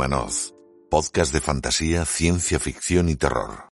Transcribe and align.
Windumanoz, 0.00 0.54
podcast 0.90 1.32
de 1.34 1.40
fantasía, 1.42 2.06
ciencia 2.06 2.58
ficción 2.58 3.10
y 3.10 3.16
terror. 3.16 3.69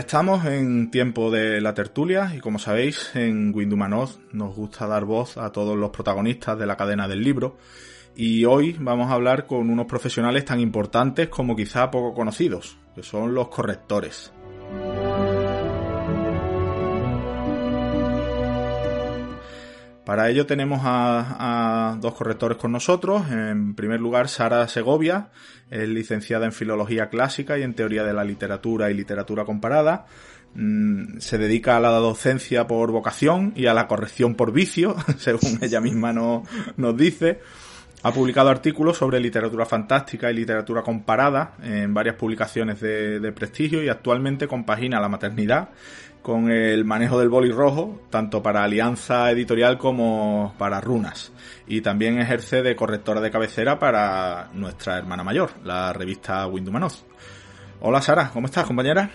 Estamos 0.00 0.46
en 0.46 0.90
tiempo 0.90 1.30
de 1.30 1.60
la 1.60 1.74
tertulia 1.74 2.32
y 2.34 2.40
como 2.40 2.58
sabéis 2.58 3.14
en 3.14 3.54
Windumanoz 3.54 4.18
nos 4.32 4.56
gusta 4.56 4.86
dar 4.86 5.04
voz 5.04 5.36
a 5.36 5.52
todos 5.52 5.76
los 5.76 5.90
protagonistas 5.90 6.58
de 6.58 6.64
la 6.64 6.76
cadena 6.76 7.06
del 7.06 7.22
libro 7.22 7.58
y 8.16 8.46
hoy 8.46 8.76
vamos 8.80 9.10
a 9.10 9.14
hablar 9.14 9.46
con 9.46 9.68
unos 9.68 9.84
profesionales 9.84 10.46
tan 10.46 10.58
importantes 10.58 11.28
como 11.28 11.54
quizá 11.54 11.90
poco 11.90 12.14
conocidos, 12.14 12.78
que 12.94 13.02
son 13.02 13.34
los 13.34 13.48
correctores. 13.48 14.32
Para 20.04 20.28
ello 20.30 20.46
tenemos 20.46 20.80
a, 20.82 21.96
dos 22.00 22.14
correctores 22.14 22.56
con 22.56 22.72
nosotros. 22.72 23.30
En 23.30 23.74
primer 23.74 24.00
lugar, 24.00 24.28
Sara 24.28 24.66
Segovia, 24.66 25.28
es 25.70 25.88
licenciada 25.88 26.46
en 26.46 26.52
Filología 26.52 27.10
Clásica 27.10 27.58
y 27.58 27.62
en 27.62 27.74
Teoría 27.74 28.02
de 28.02 28.14
la 28.14 28.24
Literatura 28.24 28.90
y 28.90 28.94
Literatura 28.94 29.44
Comparada. 29.44 30.06
Mm, 30.54 31.18
se 31.18 31.38
dedica 31.38 31.76
a 31.76 31.80
la 31.80 31.90
docencia 31.90 32.66
por 32.66 32.90
vocación 32.90 33.52
y 33.54 33.66
a 33.66 33.74
la 33.74 33.86
corrección 33.86 34.34
por 34.34 34.52
vicio, 34.52 34.96
según 35.18 35.58
ella 35.60 35.80
misma 35.80 36.12
nos 36.12 36.96
dice. 36.96 37.40
Ha 38.02 38.12
publicado 38.12 38.48
artículos 38.48 38.96
sobre 38.96 39.20
literatura 39.20 39.66
fantástica 39.66 40.30
y 40.30 40.34
literatura 40.34 40.82
comparada 40.82 41.52
en 41.62 41.92
varias 41.92 42.16
publicaciones 42.16 42.80
de 42.80 43.32
prestigio 43.32 43.82
y 43.84 43.90
actualmente 43.90 44.48
compagina 44.48 44.98
la 44.98 45.10
maternidad 45.10 45.68
con 46.22 46.50
el 46.50 46.84
manejo 46.84 47.18
del 47.18 47.28
boli 47.28 47.50
rojo, 47.50 48.00
tanto 48.10 48.42
para 48.42 48.62
Alianza 48.62 49.30
Editorial 49.30 49.78
como 49.78 50.54
para 50.58 50.80
Runas. 50.80 51.32
Y 51.66 51.80
también 51.80 52.18
ejerce 52.20 52.62
de 52.62 52.76
correctora 52.76 53.20
de 53.20 53.30
cabecera 53.30 53.78
para 53.78 54.50
nuestra 54.52 54.98
hermana 54.98 55.24
mayor, 55.24 55.50
la 55.64 55.92
revista 55.92 56.46
Windumanoz. 56.46 57.04
Hola 57.80 58.02
Sara, 58.02 58.30
¿cómo 58.32 58.46
estás, 58.46 58.66
compañera? 58.66 59.10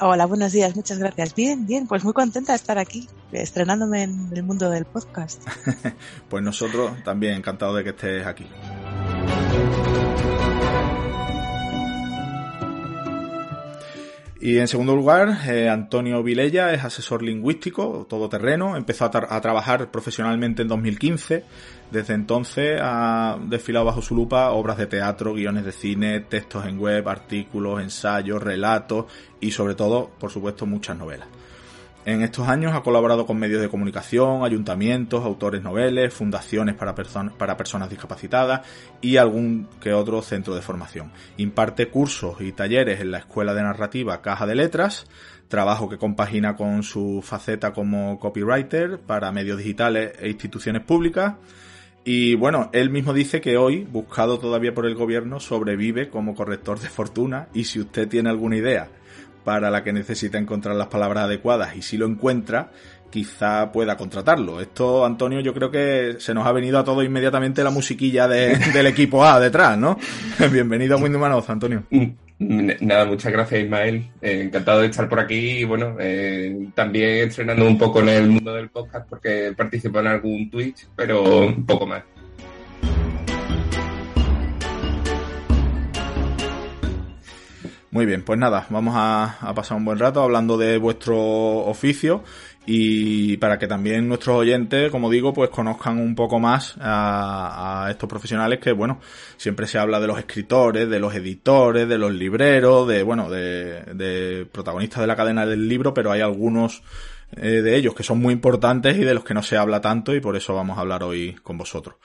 Hola, 0.00 0.24
buenos 0.24 0.52
días, 0.52 0.74
muchas 0.74 0.98
gracias. 0.98 1.34
Bien, 1.34 1.66
bien, 1.66 1.86
pues 1.86 2.04
muy 2.04 2.14
contenta 2.14 2.52
de 2.52 2.56
estar 2.56 2.78
aquí, 2.78 3.06
estrenándome 3.32 4.02
en 4.02 4.30
el 4.34 4.42
mundo 4.42 4.70
del 4.70 4.86
podcast. 4.86 5.46
pues 6.28 6.42
nosotros 6.42 6.92
también 7.04 7.34
encantados 7.34 7.76
de 7.76 7.84
que 7.84 7.90
estés 7.90 8.26
aquí. 8.26 8.46
Y 14.42 14.56
en 14.56 14.68
segundo 14.68 14.96
lugar, 14.96 15.46
eh, 15.48 15.68
Antonio 15.68 16.22
Vilella 16.22 16.72
es 16.72 16.82
asesor 16.82 17.22
lingüístico, 17.22 18.06
todoterreno, 18.08 18.74
empezó 18.74 19.04
a, 19.04 19.40
trabajar 19.42 19.90
profesionalmente 19.90 20.62
en 20.62 20.68
2015. 20.68 21.44
Desde 21.90 22.14
entonces 22.14 22.80
ha 22.82 23.38
desfilado 23.48 23.84
bajo 23.84 24.00
su 24.00 24.14
lupa 24.14 24.50
obras 24.52 24.78
de 24.78 24.86
teatro, 24.86 25.34
guiones 25.34 25.66
de 25.66 25.72
cine, 25.72 26.20
textos 26.20 26.64
en 26.64 26.78
web, 26.78 27.06
artículos, 27.06 27.82
ensayos, 27.82 28.42
relatos 28.42 29.04
y 29.40 29.50
sobre 29.50 29.74
todo, 29.74 30.10
por 30.18 30.30
supuesto, 30.30 30.64
muchas 30.64 30.96
novelas. 30.96 31.28
En 32.06 32.22
estos 32.22 32.48
años 32.48 32.74
ha 32.74 32.82
colaborado 32.82 33.26
con 33.26 33.38
medios 33.38 33.60
de 33.60 33.68
comunicación, 33.68 34.42
ayuntamientos, 34.42 35.22
autores 35.22 35.62
noveles, 35.62 36.14
fundaciones 36.14 36.74
para, 36.74 36.94
para 36.94 37.56
personas 37.58 37.90
discapacitadas 37.90 38.62
y 39.02 39.18
algún 39.18 39.68
que 39.82 39.92
otro 39.92 40.22
centro 40.22 40.54
de 40.54 40.62
formación. 40.62 41.12
Imparte 41.36 41.88
cursos 41.88 42.40
y 42.40 42.52
talleres 42.52 43.00
en 43.00 43.10
la 43.10 43.18
Escuela 43.18 43.52
de 43.52 43.62
Narrativa 43.62 44.22
Caja 44.22 44.46
de 44.46 44.54
Letras, 44.54 45.06
trabajo 45.48 45.90
que 45.90 45.98
compagina 45.98 46.56
con 46.56 46.82
su 46.84 47.20
faceta 47.22 47.74
como 47.74 48.18
copywriter 48.18 48.98
para 49.00 49.30
medios 49.30 49.58
digitales 49.58 50.12
e 50.20 50.30
instituciones 50.30 50.82
públicas. 50.82 51.34
Y 52.02 52.34
bueno, 52.34 52.70
él 52.72 52.88
mismo 52.88 53.12
dice 53.12 53.42
que 53.42 53.58
hoy, 53.58 53.84
buscado 53.84 54.38
todavía 54.38 54.72
por 54.72 54.86
el 54.86 54.94
gobierno, 54.94 55.38
sobrevive 55.38 56.08
como 56.08 56.34
corrector 56.34 56.80
de 56.80 56.88
fortuna 56.88 57.48
y 57.52 57.64
si 57.64 57.78
usted 57.78 58.08
tiene 58.08 58.30
alguna 58.30 58.56
idea 58.56 58.88
para 59.44 59.70
la 59.70 59.82
que 59.82 59.92
necesita 59.92 60.38
encontrar 60.38 60.76
las 60.76 60.88
palabras 60.88 61.24
adecuadas 61.24 61.76
y 61.76 61.82
si 61.82 61.96
lo 61.96 62.06
encuentra, 62.06 62.70
quizá 63.10 63.72
pueda 63.72 63.96
contratarlo. 63.96 64.60
Esto, 64.60 65.04
Antonio, 65.04 65.40
yo 65.40 65.52
creo 65.52 65.70
que 65.70 66.16
se 66.18 66.32
nos 66.32 66.46
ha 66.46 66.52
venido 66.52 66.78
a 66.78 66.84
todos 66.84 67.04
inmediatamente 67.04 67.64
la 67.64 67.70
musiquilla 67.70 68.28
del 68.28 68.86
equipo 68.86 69.24
A 69.24 69.40
detrás, 69.40 69.76
¿no? 69.76 69.98
Bienvenido 70.52 70.96
a 70.96 71.00
Windumanoz, 71.00 71.50
Antonio. 71.50 71.84
Mm, 71.90 72.70
nada, 72.80 73.04
muchas 73.04 73.32
gracias 73.32 73.64
Ismael. 73.64 74.10
Eh, 74.22 74.42
encantado 74.44 74.80
de 74.80 74.86
estar 74.86 75.08
por 75.08 75.20
aquí 75.20 75.58
y 75.58 75.64
bueno, 75.64 75.96
eh, 75.98 76.68
también 76.74 77.24
entrenando 77.24 77.66
un 77.66 77.76
poco 77.76 78.00
en 78.00 78.08
el 78.08 78.28
mundo 78.28 78.54
del 78.54 78.70
podcast 78.70 79.08
porque 79.08 79.52
participo 79.56 80.00
en 80.00 80.06
algún 80.06 80.50
Twitch, 80.50 80.88
pero 80.96 81.46
un 81.46 81.66
poco 81.66 81.86
más. 81.86 82.02
Muy 87.92 88.06
bien, 88.06 88.22
pues 88.22 88.38
nada, 88.38 88.66
vamos 88.70 88.94
a, 88.96 89.52
pasar 89.52 89.76
un 89.76 89.84
buen 89.84 89.98
rato 89.98 90.22
hablando 90.22 90.56
de 90.56 90.78
vuestro 90.78 91.18
oficio 91.18 92.22
y 92.64 93.36
para 93.38 93.58
que 93.58 93.66
también 93.66 94.06
nuestros 94.06 94.36
oyentes, 94.36 94.92
como 94.92 95.10
digo, 95.10 95.34
pues 95.34 95.50
conozcan 95.50 95.98
un 95.98 96.14
poco 96.14 96.38
más 96.38 96.76
a, 96.80 97.88
estos 97.90 98.08
profesionales 98.08 98.60
que, 98.60 98.70
bueno, 98.70 99.00
siempre 99.36 99.66
se 99.66 99.78
habla 99.78 99.98
de 99.98 100.06
los 100.06 100.20
escritores, 100.20 100.88
de 100.88 101.00
los 101.00 101.12
editores, 101.16 101.88
de 101.88 101.98
los 101.98 102.12
libreros, 102.12 102.86
de, 102.86 103.02
bueno, 103.02 103.28
de, 103.28 104.46
protagonistas 104.52 105.00
de 105.00 105.08
la 105.08 105.16
cadena 105.16 105.44
del 105.44 105.68
libro, 105.68 105.92
pero 105.92 106.12
hay 106.12 106.20
algunos 106.20 106.84
eh, 107.32 107.60
de 107.60 107.74
ellos 107.74 107.96
que 107.96 108.04
son 108.04 108.20
muy 108.20 108.32
importantes 108.32 108.96
y 108.98 109.04
de 109.04 109.14
los 109.14 109.24
que 109.24 109.34
no 109.34 109.42
se 109.42 109.56
habla 109.56 109.80
tanto 109.80 110.14
y 110.14 110.20
por 110.20 110.36
eso 110.36 110.54
vamos 110.54 110.78
a 110.78 110.82
hablar 110.82 111.02
hoy 111.02 111.34
con 111.42 111.58
vosotros. 111.58 111.96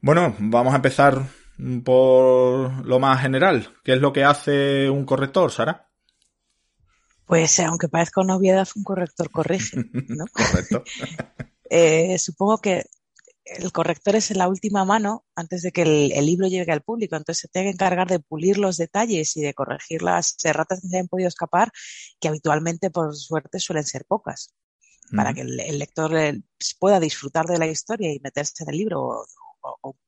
Bueno, 0.00 0.36
vamos 0.38 0.74
a 0.74 0.76
empezar 0.76 1.22
por 1.84 2.86
lo 2.86 2.98
más 2.98 3.20
general. 3.20 3.74
¿Qué 3.84 3.94
es 3.94 4.00
lo 4.00 4.12
que 4.12 4.24
hace 4.24 4.88
un 4.88 5.04
corrector, 5.04 5.50
Sara? 5.50 5.88
Pues 7.26 7.58
aunque 7.60 7.88
parezca 7.88 8.22
una 8.22 8.36
obviedad, 8.36 8.66
un 8.74 8.84
corrector 8.84 9.30
corrige, 9.30 9.76
¿no? 10.08 10.24
Correcto. 10.32 10.84
Eh, 11.70 12.18
supongo 12.18 12.62
que 12.62 12.86
el 13.44 13.72
corrector 13.72 14.16
es 14.16 14.30
en 14.30 14.38
la 14.38 14.48
última 14.48 14.86
mano 14.86 15.26
antes 15.34 15.60
de 15.60 15.70
que 15.70 15.82
el, 15.82 16.24
libro 16.24 16.46
llegue 16.46 16.72
al 16.72 16.80
público, 16.80 17.14
entonces 17.14 17.42
se 17.42 17.48
tiene 17.48 17.68
que 17.68 17.72
encargar 17.74 18.08
de 18.08 18.20
pulir 18.20 18.56
los 18.56 18.78
detalles 18.78 19.36
y 19.36 19.42
de 19.42 19.52
corregir 19.52 20.00
las 20.00 20.34
erratas 20.44 20.80
que 20.80 20.88
se 20.88 20.98
han 20.98 21.08
podido 21.08 21.28
escapar, 21.28 21.70
que 22.20 22.28
habitualmente, 22.28 22.90
por 22.90 23.14
suerte, 23.14 23.60
suelen 23.60 23.84
ser 23.84 24.06
pocas, 24.06 24.54
para 25.14 25.34
que 25.34 25.42
el, 25.42 25.60
el 25.60 25.78
lector 25.78 26.16
eh, 26.16 26.40
pueda 26.78 27.00
disfrutar 27.00 27.44
de 27.44 27.58
la 27.58 27.66
historia 27.66 28.10
y 28.12 28.20
meterse 28.20 28.64
en 28.64 28.70
el 28.70 28.78
libro 28.78 29.02
o, 29.02 29.26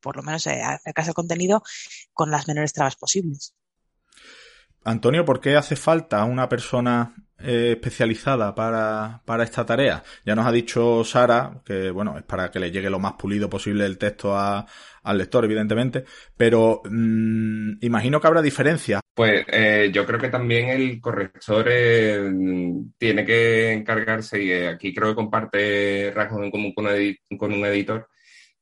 por 0.01 0.17
lo 0.17 0.23
menos 0.23 0.47
eh, 0.47 0.63
acercarse 0.63 1.11
al 1.11 1.15
contenido 1.15 1.63
con 2.13 2.31
las 2.31 2.49
menores 2.49 2.73
trabas 2.73 2.97
posibles. 2.97 3.55
Antonio, 4.85 5.25
¿por 5.25 5.41
qué 5.41 5.57
hace 5.57 5.77
falta 5.77 6.25
una 6.25 6.49
persona 6.49 7.15
eh, 7.39 7.73
especializada 7.73 8.55
para, 8.55 9.23
esta 9.43 9.67
tarea? 9.67 10.03
Ya 10.25 10.35
nos 10.35 10.47
ha 10.47 10.53
dicho 10.53 11.05
Sara 11.05 11.61
que, 11.65 11.91
bueno, 11.91 12.17
es 12.17 12.25
para 12.25 12.51
que 12.51 12.61
le 12.61 12.71
llegue 12.71 12.89
lo 12.89 12.99
más 12.99 13.15
pulido 13.15 13.51
posible 13.51 13.85
el 13.85 13.99
texto 13.99 14.35
al 14.37 15.19
lector, 15.19 15.45
evidentemente, 15.45 16.05
pero 16.35 16.81
mm, 16.85 17.73
imagino 17.83 18.21
que 18.21 18.27
habrá 18.27 18.41
diferencias. 18.41 19.03
Pues 19.15 19.45
eh, 19.49 19.91
yo 19.93 20.07
creo 20.07 20.19
que 20.19 20.31
también 20.31 20.71
el 20.71 20.99
corrector 20.99 21.67
tiene 22.97 23.25
que 23.27 23.73
encargarse, 23.73 24.43
y 24.43 24.53
aquí 24.53 24.95
creo 24.95 25.11
que 25.11 25.17
comparte 25.17 26.11
rasgos 26.15 26.43
en 26.43 26.51
común 26.51 26.73
con 26.73 27.53
un 27.53 27.65
editor, 27.67 28.09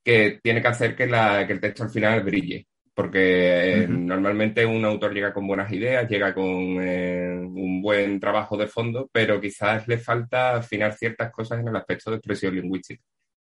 que 0.08 0.40
tiene 0.42 0.62
que 0.62 0.68
hacer 0.68 0.96
que, 0.96 1.04
el 1.04 1.60
texto 1.60 1.82
al 1.82 1.90
final 1.90 2.22
brille. 2.22 2.66
Porque 2.94 3.82
eh, 3.82 3.86
normalmente 3.86 4.64
un 4.64 4.82
autor 4.86 5.12
llega 5.12 5.34
con 5.34 5.46
buenas 5.46 5.70
ideas, 5.70 6.08
llega 6.08 6.32
con 6.34 6.78
eh, 6.80 7.38
un 7.38 7.82
buen 7.82 8.18
trabajo 8.18 8.56
de 8.56 8.66
fondo, 8.66 9.10
pero 9.12 9.38
quizás 9.38 9.86
le 9.86 9.98
falta 9.98 10.56
afinar 10.56 10.94
ciertas 10.94 11.30
cosas 11.30 11.60
en 11.60 11.68
el 11.68 11.76
aspecto 11.76 12.10
de 12.10 12.16
expresión 12.16 12.56
lingüística. 12.56 13.04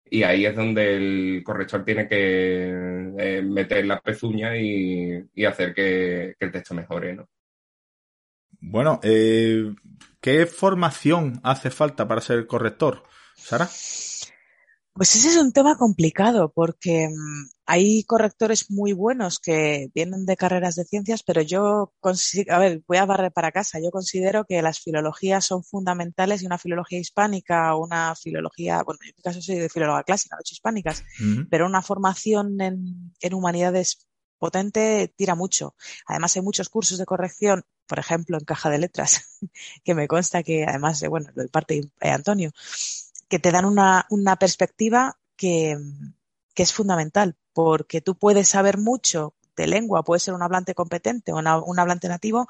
Y 0.10 0.24
ahí 0.24 0.46
es 0.46 0.54
donde 0.54 0.96
el 0.98 1.42
corrector 1.42 1.86
tiene 1.86 2.06
que 2.10 3.14
eh, 3.18 3.42
meter 3.42 3.86
la 3.86 4.02
pezuña 4.02 4.58
y, 4.58 5.46
hacer 5.46 5.74
que, 5.74 6.36
el 6.38 6.52
texto 6.52 6.76
mejore, 6.76 7.16
¿no? 7.16 7.30
Bueno, 8.60 9.00
¿qué 9.02 10.46
formación 10.46 11.40
hace 11.44 11.72
falta 11.72 12.10
para 12.10 12.20
ser 12.20 12.46
corrector, 12.46 13.04
Sara? 13.36 13.70
Pues 14.94 15.16
ese 15.16 15.30
es 15.30 15.38
un 15.38 15.54
tema 15.54 15.78
complicado 15.78 16.52
porque 16.54 17.08
mm, 17.08 17.50
hay 17.66 18.04
correctores 18.04 18.70
muy 18.70 18.92
buenos 18.92 19.40
que 19.40 19.90
vienen 19.96 20.26
de 20.26 20.36
carreras 20.36 20.76
de 20.76 20.84
ciencias, 20.84 21.24
pero 21.24 21.42
yo 21.42 21.94
a 22.50 22.60
ver, 22.60 22.84
voy 22.88 22.98
a 22.98 23.06
barrer 23.06 23.32
para 23.32 23.54
casa. 23.54 23.80
Yo 23.82 23.90
considero 23.90 24.44
que 24.46 24.62
las 24.62 24.80
filologías 24.80 25.46
son 25.46 25.64
fundamentales 25.64 26.42
y 26.42 26.46
una 26.46 26.58
filología 26.58 27.00
hispánica 27.00 27.74
o 27.76 27.84
una 27.86 28.16
filología, 28.16 28.84
bueno, 28.84 29.00
en 29.04 29.14
mi 29.16 29.24
caso 29.24 29.42
soy 29.42 29.56
de 29.56 29.70
filología 29.70 30.04
clásica, 30.04 30.36
no 30.36 30.42
hispánicas, 30.44 31.06
pero 31.50 31.66
una 31.66 31.82
formación 31.82 32.60
en, 32.60 33.14
en 33.22 33.34
humanidades 33.34 34.08
potente 34.38 35.14
tira 35.16 35.36
mucho. 35.36 35.76
Además 36.08 36.36
hay 36.36 36.42
muchos 36.42 36.68
cursos 36.68 36.98
de 36.98 37.06
corrección, 37.06 37.64
por 37.88 38.00
ejemplo, 38.00 38.38
en 38.38 38.44
caja 38.44 38.70
de 38.70 38.80
letras, 38.80 39.40
que 39.86 39.96
me 39.96 40.08
consta 40.08 40.44
que 40.44 40.66
además, 40.68 41.00
de, 41.00 41.08
bueno, 41.08 41.30
del 41.36 41.50
parte 41.50 41.82
de 42.02 42.10
Antonio, 42.10 42.52
que 43.32 43.40
te 43.40 43.52
dan 43.52 43.64
una, 43.64 44.06
una 44.10 44.36
perspectiva 44.36 45.18
que, 45.38 45.78
que, 46.54 46.64
es 46.64 46.74
fundamental, 46.74 47.38
porque 47.54 48.02
tú 48.02 48.18
puedes 48.18 48.50
saber 48.50 48.78
mucho 48.78 49.36
de 49.56 49.68
lengua, 49.68 50.04
puedes 50.04 50.24
ser 50.24 50.34
un 50.34 50.44
hablante 50.44 50.76
competente 50.76 51.32
o 51.32 51.38
un 51.38 51.80
hablante 51.80 52.10
nativo, 52.10 52.50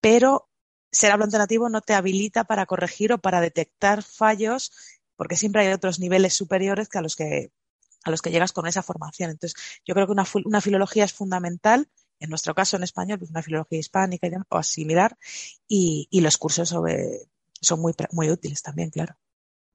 pero 0.00 0.48
ser 0.90 1.12
hablante 1.12 1.38
nativo 1.38 1.68
no 1.68 1.80
te 1.80 1.94
habilita 1.94 2.42
para 2.42 2.66
corregir 2.66 3.12
o 3.12 3.18
para 3.18 3.40
detectar 3.40 4.02
fallos, 4.02 4.72
porque 5.14 5.36
siempre 5.36 5.62
hay 5.62 5.72
otros 5.72 6.00
niveles 6.00 6.34
superiores 6.34 6.88
que 6.88 6.98
a 6.98 7.02
los 7.02 7.14
que, 7.14 7.52
a 8.02 8.10
los 8.10 8.20
que 8.20 8.32
llegas 8.32 8.52
con 8.52 8.66
esa 8.66 8.82
formación. 8.82 9.30
Entonces, 9.30 9.56
yo 9.84 9.94
creo 9.94 10.06
que 10.06 10.12
una, 10.12 10.26
una 10.44 10.60
filología 10.60 11.04
es 11.04 11.12
fundamental 11.12 11.88
en 12.18 12.30
nuestro 12.30 12.52
caso 12.52 12.76
en 12.76 12.82
español, 12.82 13.20
pues 13.20 13.30
una 13.30 13.42
filología 13.42 13.78
hispánica 13.78 14.26
o 14.48 14.62
similar, 14.64 15.16
y, 15.68 16.08
y 16.10 16.20
los 16.20 16.36
cursos 16.36 16.68
sobre, 16.68 17.28
son 17.60 17.80
muy, 17.80 17.94
muy 18.10 18.28
útiles 18.28 18.60
también, 18.62 18.90
claro. 18.90 19.16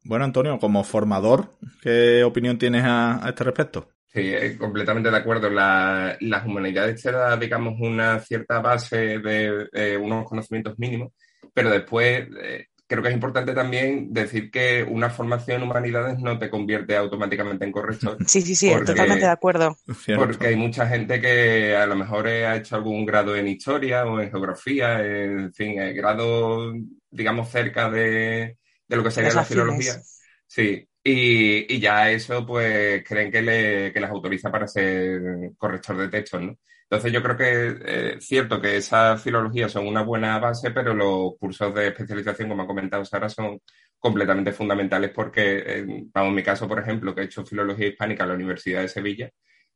Bueno, 0.04 0.26
Antonio, 0.26 0.58
como 0.60 0.84
formador, 0.84 1.54
¿qué 1.82 2.24
opinión 2.24 2.58
tienes 2.58 2.84
a, 2.86 3.22
este 3.28 3.44
respecto? 3.44 3.90
Sí, 4.08 4.22
eh, 4.24 4.58
completamente 4.58 5.10
de 5.10 5.18
acuerdo. 5.18 5.50
La, 5.50 6.18
las 6.20 6.46
humanidades 6.46 7.02
te 7.02 7.12
da, 7.12 7.38
digamos, 7.38 7.76
una 7.80 8.20
cierta 8.20 8.60
base 8.60 9.20
de, 9.20 9.98
unos 9.98 10.28
conocimientos 10.28 10.78
mínimos, 10.78 11.14
pero 11.54 11.70
después 11.70 12.28
eh, 12.42 12.66
creo 12.88 13.02
que 13.02 13.10
es 13.10 13.14
importante 13.14 13.54
también 13.54 14.12
decir 14.12 14.52
que 14.52 14.84
una 14.84 15.10
formación 15.10 15.62
en 15.62 15.70
humanidades 15.70 16.20
no 16.20 16.38
te 16.38 16.50
convierte 16.50 16.98
automáticamente 16.98 17.64
en 17.64 17.72
corrector. 17.72 18.18
Sí, 18.28 18.42
sí, 18.42 18.54
sí, 18.54 18.70
totalmente 18.86 19.26
de 19.26 19.32
acuerdo. 19.32 19.78
Porque 20.18 20.48
hay 20.48 20.56
mucha 20.58 20.88
gente 20.88 21.22
que 21.22 21.76
a 21.76 21.86
lo 21.86 21.96
mejor 21.96 22.28
ha 22.28 22.58
hecho 22.58 22.76
algún 22.76 23.06
grado 23.06 23.36
en 23.36 23.48
historia 23.48 24.06
o 24.06 24.20
en 24.20 24.30
geografía, 24.30 25.00
en 25.02 25.54
fin, 25.54 25.76
grado, 25.96 26.74
digamos, 27.10 27.50
cerca 27.50 27.90
de, 27.90 28.58
de 28.92 28.98
lo 28.98 29.04
que 29.04 29.12
sería 29.12 29.34
la 29.34 29.46
filología. 29.46 30.02
Sí, 30.46 30.86
y, 31.02 31.74
y, 31.74 31.80
ya 31.80 32.12
eso, 32.12 32.46
pues 32.46 33.04
creen 33.08 33.32
que, 33.32 33.42
le, 33.42 33.94
que 33.94 34.02
les 34.02 34.10
autoriza 34.10 34.52
para 34.52 34.68
ser 34.68 35.22
corrector 35.58 35.98
de 35.98 36.10
textos, 36.10 36.42
¿no? 36.42 36.58
Entonces 36.84 37.14
yo 37.14 37.24
creo 37.24 37.38
que 37.38 37.68
es 37.68 37.76
eh, 37.86 38.18
cierto 38.20 38.60
que 38.60 38.76
esas 38.76 39.24
filologías 39.24 39.72
son 39.72 39.88
una 39.88 40.04
buena 40.04 40.40
base, 40.40 40.72
pero 40.72 40.94
los 40.94 41.38
cursos 41.40 41.74
de 41.74 41.88
especialización, 41.88 42.50
como 42.50 42.64
ha 42.64 42.68
comentado 42.68 43.06
Sara, 43.06 43.30
son 43.30 43.62
completamente 43.98 44.52
fundamentales 44.52 45.12
porque, 45.12 45.86
vamos, 46.14 46.30
en 46.32 46.36
mi 46.36 46.44
caso, 46.44 46.68
por 46.68 46.80
ejemplo, 46.80 47.16
que 47.16 47.22
he 47.22 47.26
hecho 47.26 47.46
filología 47.46 47.88
hispánica 47.88 48.24
en 48.24 48.30
la 48.30 48.36
Universidad 48.36 48.82
de 48.82 48.90
Sevilla, 48.90 49.32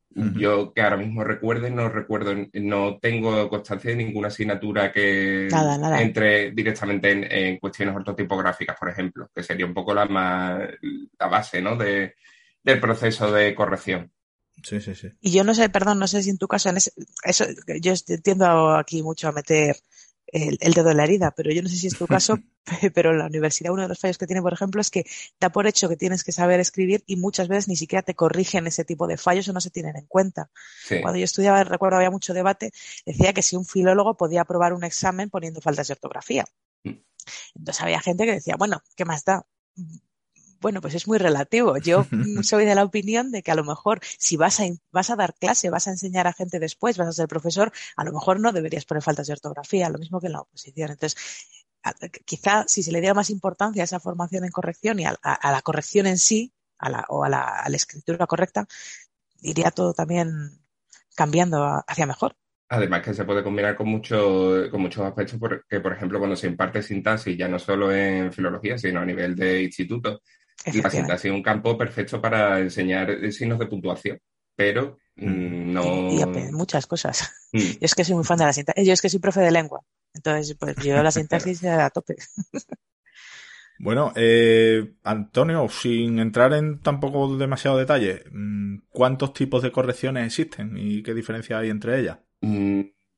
yo 0.09 0.73
que 0.73 0.81
ahora 0.81 0.97
mismo 0.97 1.23
recuerde, 1.23 1.69
no 1.69 1.89
recuerdo, 1.89 2.33
no 2.53 2.97
tengo 2.99 3.49
constancia 3.49 3.91
de 3.91 3.97
ninguna 3.97 4.29
asignatura 4.29 4.91
que 4.91 5.49
entre 5.99 6.51
directamente 6.51 7.49
en, 7.49 7.57
cuestiones 7.57 7.95
ortotipográficas, 7.95 8.77
por 8.79 8.89
ejemplo, 8.89 9.29
que 9.33 9.43
sería 9.43 9.65
un 9.65 9.73
poco 9.73 9.93
la 9.93 10.05
más 10.05 10.61
la 11.19 11.27
base 11.27 11.61
¿no? 11.61 11.75
de, 11.75 12.15
del 12.63 12.79
proceso 12.79 13.31
de 13.31 13.53
corrección. 13.53 14.11
Sí, 14.63 14.79
sí, 14.79 14.95
sí. 14.95 15.09
Y 15.19 15.31
yo 15.31 15.43
no 15.43 15.53
sé, 15.53 15.69
perdón, 15.69 15.99
no 15.99 16.07
sé 16.07 16.23
si 16.23 16.29
en 16.29 16.37
tu 16.37 16.47
caso, 16.47 16.69
en 16.69 16.77
eso, 16.77 17.45
yo 17.81 17.93
entiendo 18.07 18.75
aquí 18.75 19.03
mucho 19.03 19.27
a 19.27 19.33
meter 19.33 19.75
el, 20.27 20.73
dedo 20.73 20.91
en 20.91 20.97
la 20.97 21.03
herida, 21.03 21.31
pero 21.31 21.51
yo 21.51 21.61
no 21.61 21.69
sé 21.69 21.77
si 21.77 21.87
es 21.87 21.97
tu 21.97 22.07
caso, 22.07 22.39
pero 22.93 23.13
la 23.13 23.27
universidad 23.27 23.71
uno 23.71 23.83
de 23.83 23.87
los 23.87 23.99
fallos 23.99 24.17
que 24.17 24.27
tiene, 24.27 24.41
por 24.41 24.53
ejemplo, 24.53 24.81
es 24.81 24.89
que 24.89 25.05
da 25.39 25.49
por 25.49 25.67
hecho 25.67 25.87
que 25.87 25.97
tienes 25.97 26.23
que 26.23 26.31
saber 26.31 26.59
escribir 26.59 27.03
y 27.05 27.15
muchas 27.15 27.47
veces 27.47 27.67
ni 27.67 27.75
siquiera 27.75 28.01
te 28.01 28.15
corrigen 28.15 28.67
ese 28.67 28.83
tipo 28.85 29.07
de 29.07 29.17
fallos 29.17 29.47
o 29.47 29.53
no 29.53 29.61
se 29.61 29.69
tienen 29.69 29.95
en 29.95 30.05
cuenta. 30.05 30.49
Cuando 31.01 31.17
yo 31.17 31.25
estudiaba, 31.25 31.63
recuerdo, 31.63 31.97
había 31.97 32.11
mucho 32.11 32.33
debate, 32.33 32.71
decía 33.05 33.33
que 33.33 33.41
si 33.41 33.55
un 33.55 33.65
filólogo 33.65 34.17
podía 34.17 34.41
aprobar 34.41 34.73
un 34.73 34.83
examen 34.83 35.29
poniendo 35.29 35.61
faltas 35.61 35.87
de 35.87 35.93
ortografía. 35.93 36.45
Mm. 36.83 36.93
Entonces 37.55 37.81
había 37.81 38.01
gente 38.01 38.25
que 38.25 38.33
decía, 38.33 38.55
bueno, 38.57 38.81
¿qué 38.95 39.05
más 39.05 39.23
da? 39.25 39.45
Bueno, 40.65 40.81
pues 40.81 40.95
es 40.95 41.07
muy 41.07 41.19
relativo. 41.19 41.77
Yo 41.77 42.07
soy 42.41 42.65
de 42.65 42.73
la 42.73 42.83
opinión 42.83 43.29
de 43.29 43.43
que 43.43 43.51
a 43.51 43.55
lo 43.55 43.63
mejor 43.63 43.99
si 44.01 44.35
vas 44.35 44.59
a, 44.59 44.63
vas 44.91 45.11
a 45.11 45.15
dar 45.15 45.35
clase, 45.35 45.69
vas 45.69 45.87
a 45.87 45.91
enseñar 45.91 46.25
a 46.25 46.33
gente 46.33 46.57
después, 46.57 46.97
vas 46.97 47.07
a 47.07 47.11
ser 47.11 47.27
profesor, 47.27 47.71
a 47.95 48.03
lo 48.03 48.11
mejor 48.11 48.39
no 48.39 48.51
deberías 48.51 48.83
poner 48.83 49.03
faltas 49.03 49.27
de 49.27 49.33
ortografía, 49.33 49.91
lo 49.91 49.99
mismo 49.99 50.19
que 50.19 50.25
en 50.25 50.33
la 50.33 50.41
oposición. 50.41 50.89
Entonces, 50.89 51.21
quizá 52.25 52.65
si 52.67 52.81
se 52.81 52.91
le 52.91 52.99
diera 52.99 53.13
más 53.13 53.29
importancia 53.29 53.83
a 53.83 53.85
esa 53.85 53.99
formación 53.99 54.43
en 54.43 54.49
corrección 54.49 54.99
y 54.99 55.05
a, 55.05 55.15
la 55.21 55.61
corrección 55.61 56.07
en 56.07 56.17
sí, 56.17 56.51
a 56.79 56.89
la, 56.89 57.05
o 57.09 57.23
a 57.23 57.29
la, 57.29 57.43
a 57.43 57.69
la 57.69 57.75
escritura 57.75 58.25
correcta, 58.25 58.65
iría 59.43 59.69
todo 59.69 59.93
también 59.93 60.63
cambiando 61.15 61.83
hacia 61.85 62.07
mejor. 62.07 62.35
Además 62.69 63.03
que 63.03 63.13
se 63.13 63.23
puede 63.23 63.43
combinar 63.43 63.75
con, 63.75 63.87
mucho, 63.87 64.67
con 64.71 64.81
muchos 64.81 65.05
aspectos, 65.05 65.39
porque 65.39 65.79
por 65.79 65.93
ejemplo 65.93 66.17
cuando 66.17 66.35
se 66.35 66.47
imparte 66.47 66.81
sintaxis, 66.81 67.37
ya 67.37 67.47
no 67.47 67.59
solo 67.59 67.91
en 67.91 68.33
filología, 68.33 68.79
sino 68.79 69.01
a 69.01 69.05
nivel 69.05 69.35
de 69.35 69.61
instituto, 69.61 70.21
la 70.65 70.89
sintaxis 70.89 71.25
es 71.25 71.31
un 71.31 71.43
campo 71.43 71.77
perfecto 71.77 72.21
para 72.21 72.59
enseñar 72.59 73.31
signos 73.31 73.59
de 73.59 73.67
puntuación, 73.67 74.19
pero 74.55 74.97
mm. 75.15 75.27
Mm, 75.27 75.73
no... 75.73 75.83
Y, 76.11 76.51
muchas 76.51 76.87
cosas. 76.87 77.31
Mm. 77.51 77.59
Yo 77.59 77.77
es 77.81 77.95
que 77.95 78.03
soy 78.03 78.15
muy 78.15 78.23
fan 78.23 78.37
de 78.37 78.45
la 78.45 78.53
sintaxis. 78.53 78.87
Yo 78.87 78.93
es 78.93 79.01
que 79.01 79.09
soy 79.09 79.19
profe 79.19 79.41
de 79.41 79.51
lengua. 79.51 79.81
Entonces, 80.13 80.55
pues 80.57 80.77
yo 80.77 81.03
la 81.03 81.11
sintaxis 81.11 81.63
a 81.65 81.89
tope. 81.89 82.15
Bueno, 83.77 84.13
eh, 84.15 84.93
Antonio, 85.03 85.67
sin 85.67 86.19
entrar 86.19 86.53
en 86.53 86.79
tampoco 86.79 87.35
demasiado 87.35 87.77
detalle, 87.77 88.23
¿cuántos 88.89 89.33
tipos 89.33 89.61
de 89.63 89.71
correcciones 89.73 90.27
existen 90.27 90.77
y 90.77 91.03
qué 91.03 91.13
diferencia 91.13 91.59
hay 91.59 91.69
entre 91.69 91.99
ellas? 91.99 92.19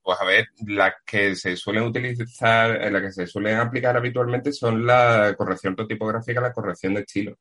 Pues 0.08 0.22
a 0.22 0.24
ver, 0.24 0.48
las 0.66 0.94
que 1.06 1.36
se 1.36 1.58
suelen 1.58 1.84
utilizar, 1.84 2.80
las 2.90 3.02
que 3.02 3.12
se 3.12 3.28
suelen 3.28 3.58
aplicar 3.58 3.98
habitualmente 3.98 4.54
son 4.54 4.86
la 4.86 5.36
corrección 5.38 5.74
ortotipográfica 5.74 6.40
y 6.40 6.44
la 6.44 6.54
corrección 6.54 6.94
de 6.94 7.02
estilo. 7.02 7.38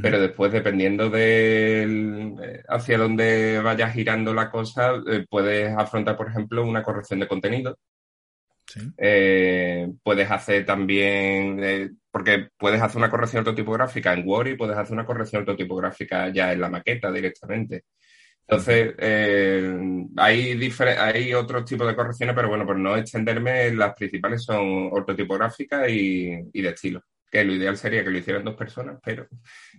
Pero 0.00 0.18
después, 0.18 0.50
dependiendo 0.50 1.10
de 1.10 1.82
eh, 1.82 2.62
hacia 2.66 2.96
dónde 2.96 3.60
vaya 3.60 3.90
girando 3.90 4.32
la 4.32 4.50
cosa, 4.50 4.94
eh, 5.06 5.26
puedes 5.28 5.76
afrontar, 5.76 6.16
por 6.16 6.30
ejemplo, 6.30 6.64
una 6.64 6.82
corrección 6.82 7.20
de 7.20 7.28
contenido. 7.28 7.78
Eh, 8.96 9.92
puedes 10.02 10.30
hacer 10.30 10.64
también, 10.64 11.98
porque 12.10 12.48
puedes 12.56 12.80
hacer 12.80 12.96
una 12.96 13.10
corrección 13.10 13.40
ortotipográfica 13.40 14.14
en 14.14 14.26
Word 14.26 14.48
y 14.48 14.56
puedes 14.56 14.78
hacer 14.78 14.94
una 14.94 15.04
corrección 15.04 15.40
ortotipográfica 15.40 16.30
ya 16.30 16.52
en 16.52 16.62
la 16.62 16.70
maqueta 16.70 17.12
directamente. 17.12 17.84
Entonces, 18.48 18.94
eh, 18.96 19.78
hay, 20.16 20.70
hay 20.98 21.34
otros 21.34 21.66
tipos 21.66 21.86
de 21.86 21.94
correcciones, 21.94 22.34
pero 22.34 22.48
bueno, 22.48 22.64
por 22.64 22.78
no 22.78 22.96
extenderme, 22.96 23.74
las 23.74 23.94
principales 23.94 24.42
son 24.42 24.88
ortotipográficas 24.90 25.90
y, 25.90 26.32
y 26.50 26.62
de 26.62 26.70
estilo. 26.70 27.04
Que 27.30 27.44
lo 27.44 27.52
ideal 27.52 27.76
sería 27.76 28.02
que 28.02 28.08
lo 28.08 28.16
hicieran 28.16 28.44
dos 28.44 28.56
personas, 28.56 28.98
pero 29.04 29.26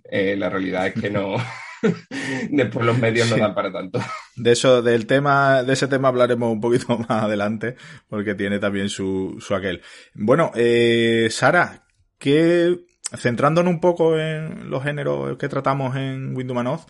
eh, 0.03 0.35
la 0.37 0.51
realidad 0.51 0.85
es 0.85 0.93
que 0.93 1.09
no. 1.09 1.35
Después 2.51 2.85
los 2.85 2.99
medios 2.99 3.27
no 3.31 3.37
dan 3.37 3.55
para 3.55 3.71
tanto. 3.71 3.99
De 4.35 4.51
eso, 4.51 4.83
del 4.83 5.07
tema, 5.07 5.63
de 5.63 5.73
ese 5.73 5.87
tema 5.87 6.09
hablaremos 6.09 6.51
un 6.51 6.61
poquito 6.61 6.95
más 7.09 7.23
adelante, 7.23 7.75
porque 8.07 8.35
tiene 8.35 8.59
también 8.59 8.89
su, 8.89 9.37
su 9.39 9.55
aquel. 9.55 9.81
Bueno, 10.13 10.51
eh, 10.53 11.27
Sara, 11.31 11.87
que 12.19 12.77
centrándonos 13.17 13.73
un 13.73 13.79
poco 13.79 14.19
en 14.19 14.69
los 14.69 14.83
géneros 14.83 15.35
que 15.39 15.49
tratamos 15.49 15.95
en 15.95 16.35
Windows 16.35 16.85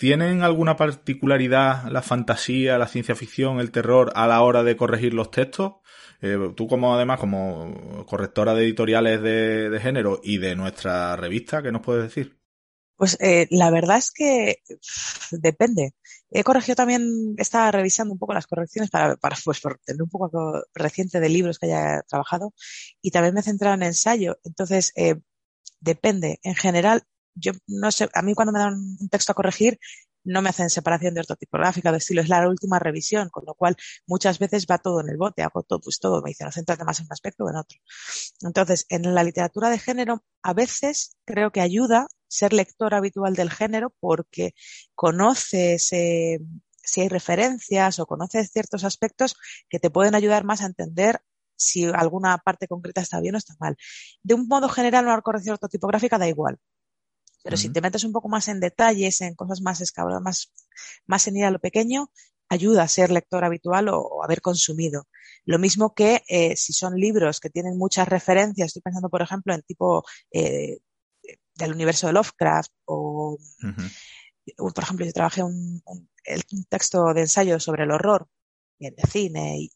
¿Tienen 0.00 0.42
alguna 0.42 0.76
particularidad 0.76 1.90
la 1.90 2.00
fantasía, 2.00 2.78
la 2.78 2.88
ciencia 2.88 3.14
ficción, 3.14 3.60
el 3.60 3.70
terror 3.70 4.10
a 4.14 4.26
la 4.26 4.40
hora 4.40 4.62
de 4.62 4.74
corregir 4.74 5.12
los 5.12 5.30
textos? 5.30 5.74
Eh, 6.22 6.38
tú 6.56 6.68
como 6.68 6.94
además 6.94 7.20
como 7.20 8.06
correctora 8.06 8.54
de 8.54 8.62
editoriales 8.62 9.20
de, 9.20 9.78
género 9.78 10.18
y 10.24 10.38
de 10.38 10.56
nuestra 10.56 11.16
revista, 11.16 11.62
¿qué 11.62 11.70
nos 11.70 11.82
puedes 11.82 12.04
decir? 12.04 12.40
Pues 12.96 13.18
eh, 13.20 13.46
la 13.50 13.70
verdad 13.70 13.98
es 13.98 14.10
que 14.10 14.62
depende. 15.32 15.92
He 16.30 16.44
corregido 16.44 16.76
también, 16.76 17.34
estaba 17.36 17.70
revisando 17.70 18.14
un 18.14 18.18
poco 18.18 18.32
las 18.32 18.46
correcciones 18.46 18.88
para, 18.88 19.16
para 19.16 19.36
pues, 19.44 19.60
por 19.60 19.80
tener 19.84 20.02
un 20.02 20.08
poco 20.08 20.62
reciente 20.72 21.20
de 21.20 21.28
libros 21.28 21.58
que 21.58 21.66
haya 21.66 22.00
trabajado 22.08 22.54
y 23.02 23.10
también 23.10 23.34
me 23.34 23.40
he 23.40 23.42
centrado 23.42 23.74
en 23.74 23.82
ensayo. 23.82 24.38
Entonces, 24.44 24.94
eh, 24.96 25.16
depende. 25.78 26.40
En 26.42 26.54
general, 26.54 27.02
yo 27.40 27.52
no 27.66 27.90
sé, 27.90 28.08
a 28.14 28.22
mí 28.22 28.34
cuando 28.34 28.52
me 28.52 28.58
dan 28.58 28.74
un 28.74 29.08
texto 29.08 29.32
a 29.32 29.34
corregir, 29.34 29.78
no 30.24 30.42
me 30.42 30.50
hacen 30.50 30.70
separación 30.70 31.14
de 31.14 31.20
ortotipográfica, 31.20 31.92
de 31.92 31.98
estilo, 31.98 32.20
es 32.20 32.28
la 32.28 32.46
última 32.48 32.78
revisión, 32.78 33.30
con 33.30 33.44
lo 33.46 33.54
cual 33.54 33.76
muchas 34.06 34.38
veces 34.38 34.66
va 34.70 34.78
todo 34.78 35.00
en 35.00 35.08
el 35.08 35.16
bote, 35.16 35.42
hago 35.42 35.62
todo, 35.62 35.80
pues 35.80 35.98
todo, 35.98 36.20
me 36.22 36.30
dicen, 36.30 36.46
no 36.46 36.52
céntrate 36.52 36.84
más 36.84 37.00
en 37.00 37.06
un 37.06 37.12
aspecto 37.12 37.44
o 37.44 37.50
en 37.50 37.56
otro. 37.56 37.78
Entonces, 38.42 38.86
en 38.90 39.14
la 39.14 39.24
literatura 39.24 39.70
de 39.70 39.78
género, 39.78 40.22
a 40.42 40.52
veces 40.52 41.16
creo 41.24 41.50
que 41.52 41.60
ayuda 41.60 42.06
ser 42.28 42.52
lector 42.52 42.94
habitual 42.94 43.34
del 43.34 43.50
género 43.50 43.94
porque 43.98 44.54
conoces 44.94 45.86
si 45.88 47.00
hay 47.00 47.08
referencias 47.08 47.98
o 47.98 48.06
conoces 48.06 48.50
ciertos 48.52 48.84
aspectos 48.84 49.36
que 49.68 49.78
te 49.78 49.90
pueden 49.90 50.14
ayudar 50.14 50.44
más 50.44 50.62
a 50.62 50.66
entender 50.66 51.20
si 51.56 51.84
alguna 51.84 52.38
parte 52.38 52.68
concreta 52.68 53.00
está 53.00 53.20
bien 53.20 53.34
o 53.34 53.38
está 53.38 53.54
mal. 53.58 53.76
De 54.22 54.34
un 54.34 54.48
modo 54.48 54.68
general, 54.68 55.06
una 55.06 55.20
corrección 55.22 55.54
ortotipográfica 55.54 56.18
da 56.18 56.28
igual. 56.28 56.58
Pero 57.42 57.56
si 57.56 57.70
te 57.70 57.80
metes 57.80 58.04
un 58.04 58.12
poco 58.12 58.28
más 58.28 58.48
en 58.48 58.60
detalles, 58.60 59.20
en 59.20 59.34
cosas 59.34 59.60
más 59.60 59.80
escabrosas, 59.80 60.22
más, 60.22 60.52
más 61.06 61.26
en 61.26 61.36
ir 61.38 61.44
a 61.44 61.50
lo 61.50 61.58
pequeño, 61.58 62.10
ayuda 62.48 62.82
a 62.82 62.88
ser 62.88 63.10
lector 63.10 63.44
habitual 63.44 63.88
o, 63.88 64.22
haber 64.22 64.42
consumido. 64.42 65.06
Lo 65.44 65.58
mismo 65.58 65.94
que 65.94 66.22
eh, 66.28 66.56
si 66.56 66.72
son 66.72 66.96
libros 66.96 67.40
que 67.40 67.48
tienen 67.48 67.78
muchas 67.78 68.08
referencias, 68.08 68.66
estoy 68.66 68.82
pensando, 68.82 69.08
por 69.08 69.22
ejemplo, 69.22 69.54
en 69.54 69.62
tipo 69.62 70.04
eh, 70.32 70.78
del 71.54 71.72
universo 71.72 72.08
de 72.08 72.12
Lovecraft 72.12 72.72
o, 72.86 73.38
por 74.56 74.82
ejemplo, 74.82 75.06
yo 75.06 75.12
trabajé 75.12 75.42
un, 75.42 75.82
un, 75.86 76.08
texto 76.68 77.14
de 77.14 77.22
ensayo 77.22 77.58
sobre 77.60 77.84
el 77.84 77.90
horror 77.90 78.28
de 78.78 79.02
cine 79.10 79.58
y 79.58 79.70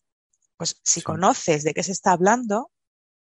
pues 0.56 0.80
si 0.82 1.02
conoces 1.02 1.64
de 1.64 1.74
qué 1.74 1.82
se 1.82 1.92
está 1.92 2.12
hablando, 2.12 2.70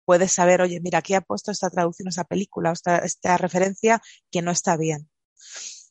puedes 0.06 0.32
saber, 0.32 0.62
oye, 0.62 0.80
mira, 0.80 1.00
aquí 1.00 1.12
ha 1.12 1.20
puesto 1.20 1.50
esta 1.50 1.68
traducción, 1.68 2.08
esta 2.08 2.24
película, 2.24 2.72
esta, 2.72 2.98
esta 2.98 3.36
referencia 3.36 4.00
que 4.30 4.40
no 4.40 4.50
está 4.50 4.78
bien. 4.78 5.10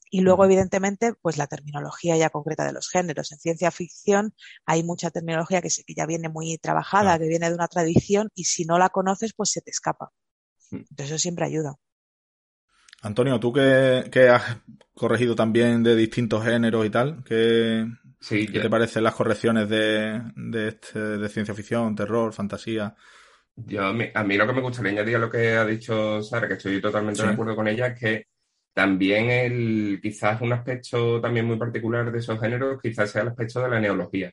Y 0.10 0.22
luego, 0.22 0.46
evidentemente, 0.46 1.14
pues 1.22 1.38
la 1.38 1.48
terminología 1.48 2.16
ya 2.16 2.30
concreta 2.30 2.66
de 2.66 2.72
los 2.72 2.90
géneros. 2.90 3.32
En 3.32 3.38
ciencia 3.38 3.70
ficción 3.70 4.34
hay 4.66 4.84
mucha 4.84 5.12
terminología 5.12 5.62
que, 5.62 5.70
que 5.86 5.94
ya 5.94 6.06
viene 6.06 6.30
muy 6.30 6.58
trabajada, 6.58 7.20
que 7.20 7.28
viene 7.28 7.50
de 7.50 7.56
una 7.56 7.68
tradición 7.68 8.30
y 8.34 8.46
si 8.46 8.66
no 8.66 8.80
la 8.80 8.90
conoces, 8.90 9.34
pues 9.36 9.52
se 9.52 9.62
te 9.62 9.72
escapa. 9.72 10.12
Entonces 10.72 11.08
eso 11.08 11.20
siempre 11.20 11.46
ayuda. 11.46 11.76
Antonio, 13.02 13.40
tú 13.40 13.54
que, 13.54 14.30
has 14.32 14.58
corregido 14.94 15.36
también 15.36 15.84
de 15.84 15.96
distintos 15.96 16.44
géneros 16.44 16.86
y 16.86 16.90
tal, 16.90 17.24
¿qué, 17.24 17.86
te 18.28 18.70
parecen 18.70 19.04
las 19.04 19.14
correcciones 19.14 19.70
de, 19.70 20.24
de, 20.36 20.70
este, 20.70 21.00
de 21.00 21.30
ciencia 21.30 21.54
ficción, 21.54 21.96
terror, 21.96 22.34
fantasía? 22.34 22.96
Yo, 23.58 23.86
a 23.86 23.94
mí, 23.94 24.38
lo 24.38 24.48
que 24.48 24.54
me 24.54 24.62
gustaría 24.62 24.92
añadir 24.92 25.16
a 25.16 25.20
lo 25.20 25.30
que 25.30 25.54
ha 25.56 25.66
dicho 25.66 26.22
Sara, 26.22 26.48
que 26.48 26.56
estoy 26.56 26.82
totalmente 26.82 27.24
de 27.24 27.30
acuerdo 27.30 27.56
con 27.56 27.68
ella, 27.68 27.88
es 27.88 28.00
que 28.00 28.26
también 28.74 29.30
el, 29.30 30.00
quizás 30.02 30.42
un 30.42 30.52
aspecto 30.52 31.22
también 31.22 31.46
muy 31.46 31.58
particular 31.58 32.12
de 32.12 32.20
esos 32.20 32.40
géneros, 32.40 32.82
quizás 32.82 33.10
sea 33.10 33.22
el 33.22 33.30
aspecto 33.30 33.62
de 33.62 33.70
la 33.70 33.80
neología, 33.80 34.32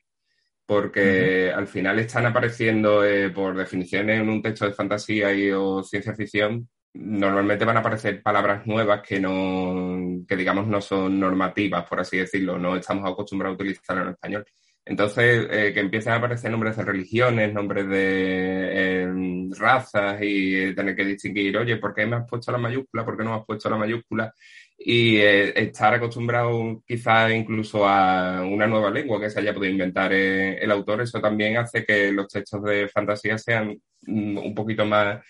porque 0.65 1.51
al 1.51 1.67
final 1.67 1.99
están 1.99 2.25
apareciendo 2.25 3.05
eh, 3.05 3.29
por 3.29 3.55
definiciones 3.55 4.19
en 4.19 4.29
un 4.29 4.41
texto 4.41 4.65
de 4.65 4.73
fantasía 4.73 5.33
y 5.33 5.51
o 5.51 5.81
ciencia 5.83 6.13
ficción, 6.15 6.69
normalmente 6.93 7.65
van 7.65 7.77
a 7.77 7.79
aparecer 7.79 8.21
palabras 8.21 8.67
nuevas 8.67 9.01
que 9.01 9.19
no, 9.19 10.25
que 10.27 10.35
digamos 10.35 10.67
no 10.67 10.81
son 10.81 11.19
normativas, 11.19 11.85
por 11.87 12.01
así 12.01 12.17
decirlo, 12.17 12.59
no 12.59 12.75
estamos 12.75 13.09
acostumbrados 13.09 13.55
a 13.55 13.61
utilizarlo 13.61 14.03
en 14.03 14.09
español. 14.09 14.45
Entonces, 14.85 15.47
eh, 15.49 15.71
que 15.73 15.79
empiecen 15.79 16.11
a 16.13 16.15
aparecer 16.17 16.51
nombres 16.51 16.75
de 16.75 16.83
religiones, 16.83 17.53
nombres 17.53 17.87
de 17.87 19.03
em, 19.03 19.51
razas 19.53 20.21
y 20.21 20.55
eh, 20.55 20.73
tener 20.73 20.95
que 20.95 21.05
distinguir, 21.05 21.57
oye, 21.57 21.77
¿por 21.77 21.93
qué 21.93 22.05
me 22.05 22.17
has 22.17 22.27
puesto 22.29 22.51
la 22.51 22.57
mayúscula? 22.57 23.05
¿Por 23.05 23.17
qué 23.17 23.23
no 23.23 23.31
me 23.31 23.35
has 23.37 23.45
puesto 23.45 23.69
la 23.69 23.77
mayúscula? 23.77 24.33
Y 24.77 25.17
eh, 25.17 25.53
estar 25.61 25.93
acostumbrado 25.93 26.83
quizás 26.85 27.31
incluso 27.31 27.87
a 27.87 28.41
una 28.45 28.67
nueva 28.67 28.89
lengua 28.91 29.21
que 29.21 29.29
se 29.29 29.39
haya 29.39 29.53
podido 29.53 29.71
inventar 29.71 30.11
el 30.13 30.69
autor, 30.71 31.01
eso 31.01 31.21
también 31.21 31.55
hace 31.57 31.85
que 31.85 32.11
los 32.11 32.27
textos 32.27 32.61
de 32.63 32.89
fantasía 32.89 33.37
sean 33.37 33.77
mm, 34.01 34.37
un 34.37 34.55
poquito 34.55 34.85
más 34.85 35.21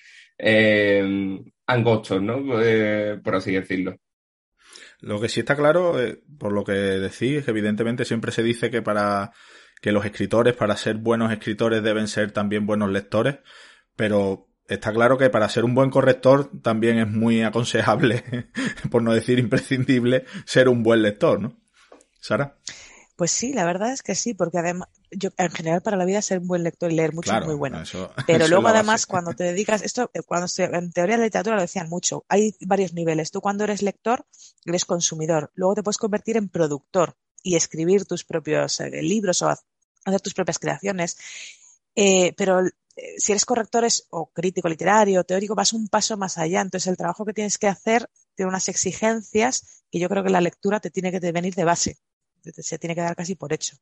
angostos, 1.67 2.21
¿no? 2.21 2.43
por 3.23 3.35
así 3.35 3.51
decirlo. 3.53 3.95
Lo 5.03 5.19
que 5.19 5.27
sí 5.27 5.41
está 5.41 5.57
claro, 5.57 6.01
eh, 6.01 6.23
por 6.39 6.53
lo 6.53 6.63
que 6.63 6.71
decís, 6.71 7.45
evidentemente 7.49 8.05
siempre 8.05 8.31
se 8.31 8.41
dice 8.41 8.71
que 8.71 8.81
para 8.81 9.33
que 9.81 9.91
los 9.91 10.05
escritores, 10.05 10.55
para 10.55 10.77
ser 10.77 10.95
buenos 10.95 11.29
escritores, 11.29 11.83
deben 11.83 12.07
ser 12.07 12.31
también 12.31 12.65
buenos 12.65 12.89
lectores, 12.89 13.39
pero 13.97 14.47
está 14.65 14.93
claro 14.93 15.17
que 15.17 15.29
para 15.29 15.49
ser 15.49 15.65
un 15.65 15.75
buen 15.75 15.89
corrector 15.89 16.49
también 16.61 16.99
es 16.99 17.07
muy 17.09 17.41
aconsejable, 17.41 18.23
por 18.91 19.03
no 19.03 19.13
decir 19.13 19.39
imprescindible, 19.39 20.23
ser 20.45 20.69
un 20.69 20.83
buen 20.83 21.01
lector, 21.01 21.41
¿no? 21.41 21.61
Sara. 22.21 22.55
Pues 23.17 23.31
sí, 23.31 23.51
la 23.51 23.65
verdad 23.65 23.91
es 23.91 24.03
que 24.03 24.15
sí, 24.15 24.33
porque 24.33 24.59
además, 24.59 24.87
yo 25.17 25.29
en 25.37 25.51
general 25.51 25.81
para 25.81 25.97
la 25.97 26.05
vida 26.05 26.21
ser 26.21 26.39
un 26.39 26.47
buen 26.47 26.63
lector 26.63 26.91
y 26.91 26.95
leer 26.95 27.13
mucho 27.13 27.35
es 27.35 27.45
muy 27.45 27.55
bueno. 27.55 27.81
Pero 28.27 28.47
luego 28.47 28.67
además 28.67 29.05
cuando 29.05 29.33
te 29.33 29.43
dedicas, 29.43 29.81
esto 29.81 30.09
eh, 30.13 30.21
cuando 30.21 30.47
se, 30.47 30.65
en 30.65 30.91
teoría 30.91 31.15
de 31.15 31.19
la 31.19 31.25
literatura 31.25 31.55
lo 31.55 31.61
decían 31.61 31.89
mucho, 31.89 32.25
hay 32.27 32.55
varios 32.61 32.93
niveles. 32.93 33.31
Tú 33.31 33.41
cuando 33.41 33.63
eres 33.63 33.81
lector, 33.81 34.25
eres 34.65 34.85
consumidor. 34.85 35.51
Luego 35.55 35.75
te 35.75 35.83
puedes 35.83 35.97
convertir 35.97 36.37
en 36.37 36.49
productor 36.49 37.15
y 37.41 37.55
escribir 37.55 38.05
tus 38.05 38.23
propios 38.23 38.79
eh, 38.79 39.01
libros 39.01 39.41
o 39.41 39.49
hacer 39.49 40.21
tus 40.21 40.33
propias 40.33 40.59
creaciones. 40.59 41.17
Eh, 41.95 42.33
pero 42.35 42.61
si 43.17 43.31
eres 43.31 43.45
corrector 43.45 43.85
o 44.09 44.27
crítico 44.27 44.69
literario, 44.69 45.23
teórico, 45.23 45.55
vas 45.55 45.73
un 45.73 45.87
paso 45.87 46.17
más 46.17 46.37
allá. 46.37 46.61
Entonces 46.61 46.87
el 46.87 46.97
trabajo 46.97 47.25
que 47.25 47.33
tienes 47.33 47.57
que 47.57 47.67
hacer 47.67 48.09
tiene 48.35 48.49
unas 48.49 48.69
exigencias 48.69 49.83
que 49.91 49.99
yo 49.99 50.09
creo 50.09 50.23
que 50.23 50.29
la 50.29 50.41
lectura 50.41 50.79
te 50.79 50.89
tiene 50.89 51.11
que 51.11 51.31
venir 51.31 51.55
de 51.55 51.63
base 51.65 51.97
se 52.51 52.79
tiene 52.79 52.95
que 52.95 53.01
dar 53.01 53.15
casi 53.15 53.35
por 53.35 53.53
hecho. 53.53 53.77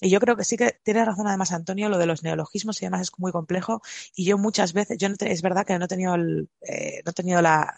Y 0.00 0.10
yo 0.10 0.20
creo 0.20 0.36
que 0.36 0.44
sí 0.44 0.56
que 0.56 0.78
tiene 0.82 1.04
razón 1.04 1.26
además 1.26 1.52
Antonio, 1.52 1.88
lo 1.88 1.98
de 1.98 2.06
los 2.06 2.22
neologismos 2.22 2.80
y 2.80 2.86
demás 2.86 3.02
es 3.02 3.10
muy 3.18 3.32
complejo 3.32 3.82
y 4.14 4.24
yo 4.24 4.38
muchas 4.38 4.72
veces, 4.72 4.98
yo 4.98 5.08
no 5.08 5.16
es 5.18 5.42
verdad 5.42 5.66
que 5.66 5.78
no 5.78 5.86
he 5.86 5.88
tenido 5.88 6.14
el, 6.14 6.48
eh, 6.60 7.02
no 7.04 7.10
he 7.10 7.14
tenido 7.14 7.42
la, 7.42 7.74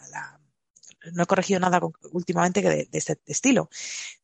no 1.13 1.23
he 1.23 1.25
corregido 1.25 1.59
nada 1.59 1.79
últimamente 2.11 2.61
de, 2.61 2.87
de, 2.91 2.97
este 2.97 3.19
estilo, 3.25 3.69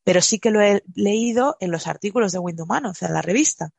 pero 0.04 0.22
sí 0.22 0.40
que 0.40 0.52
lo 0.52 0.62
he 0.62 0.84
leído 0.94 1.58
en 1.60 1.72
los 1.72 1.88
artículos 1.88 2.32
de 2.32 2.40
Windhumano, 2.40 2.92
o 2.92 2.94
sea, 2.94 3.08
en 3.08 3.14
la 3.16 3.22
revista. 3.22 3.72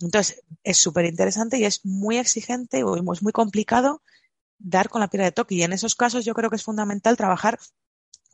Entonces, 0.00 0.42
es 0.62 0.76
súper 0.76 1.06
interesante 1.06 1.58
y 1.58 1.64
es 1.64 1.84
muy 1.84 2.18
exigente 2.18 2.82
o 2.84 2.96
es 3.12 3.22
muy 3.22 3.32
complicado 3.32 4.02
dar 4.58 4.88
con 4.88 5.00
la 5.00 5.08
piedra 5.08 5.26
de 5.26 5.32
toque. 5.32 5.54
Y 5.54 5.62
en 5.62 5.72
esos 5.72 5.94
casos 5.94 6.24
yo 6.24 6.34
creo 6.34 6.50
que 6.50 6.56
es 6.56 6.62
fundamental 6.62 7.16
trabajar 7.16 7.58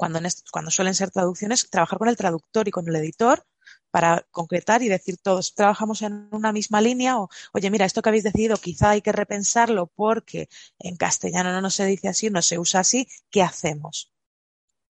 cuando, 0.01 0.19
cuando 0.51 0.71
suelen 0.71 0.95
ser 0.95 1.11
traducciones, 1.11 1.69
trabajar 1.69 1.99
con 1.99 2.09
el 2.09 2.17
traductor 2.17 2.67
y 2.67 2.71
con 2.71 2.89
el 2.89 2.97
editor 2.97 3.45
para 3.91 4.27
concretar 4.31 4.81
y 4.81 4.89
decir 4.89 5.19
todos 5.19 5.55
trabajamos 5.55 6.01
en 6.01 6.27
una 6.33 6.53
misma 6.53 6.81
línea 6.81 7.19
o, 7.19 7.29
oye, 7.53 7.71
mira, 7.71 7.85
esto 7.85 8.01
que 8.01 8.09
habéis 8.09 8.25
decidido 8.25 8.57
quizá 8.57 8.91
hay 8.91 9.03
que 9.03 9.13
repensarlo 9.13 9.89
porque 9.89 10.49
en 10.79 10.97
castellano 10.97 11.61
no 11.61 11.69
se 11.69 11.85
dice 11.85 12.09
así, 12.09 12.31
no 12.31 12.41
se 12.41 12.59
usa 12.59 12.81
así, 12.81 13.09
¿qué 13.29 13.43
hacemos? 13.43 14.11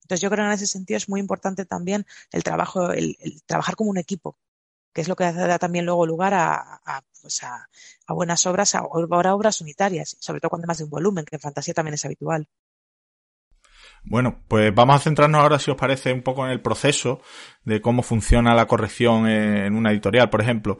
Entonces 0.04 0.20
yo 0.22 0.30
creo 0.30 0.44
que 0.44 0.50
en 0.50 0.52
ese 0.52 0.68
sentido 0.68 0.96
es 0.96 1.08
muy 1.08 1.18
importante 1.18 1.64
también 1.64 2.06
el 2.30 2.44
trabajo, 2.44 2.92
el, 2.92 3.16
trabajar 3.46 3.74
como 3.74 3.90
un 3.90 3.98
equipo, 3.98 4.38
que 4.92 5.00
es 5.00 5.08
lo 5.08 5.16
que 5.16 5.24
da 5.24 5.58
también 5.58 5.86
luego 5.86 6.06
lugar 6.06 6.34
a, 6.34 6.80
a, 6.84 7.02
pues 7.20 7.42
a, 7.42 7.68
a 8.06 8.12
buenas 8.12 8.46
obras, 8.46 8.76
a, 8.76 8.84
obras 8.84 9.60
unitarias, 9.60 10.16
sobre 10.20 10.38
todo 10.38 10.50
cuando 10.50 10.66
hay 10.66 10.68
más 10.68 10.78
de 10.78 10.84
un 10.84 10.90
volumen, 10.90 11.24
que 11.24 11.34
en 11.34 11.42
fantasía 11.42 11.74
también 11.74 11.94
es 11.94 12.04
habitual. 12.04 12.48
Bueno, 14.04 14.40
pues 14.48 14.74
vamos 14.74 14.96
a 14.96 15.00
centrarnos 15.00 15.40
ahora, 15.40 15.58
si 15.58 15.70
os 15.70 15.76
parece, 15.76 16.12
un 16.12 16.22
poco 16.22 16.44
en 16.44 16.52
el 16.52 16.60
proceso 16.60 17.20
de 17.64 17.80
cómo 17.80 18.02
funciona 18.02 18.54
la 18.54 18.66
corrección 18.66 19.28
en 19.28 19.74
una 19.74 19.92
editorial. 19.92 20.30
Por 20.30 20.40
ejemplo, 20.40 20.78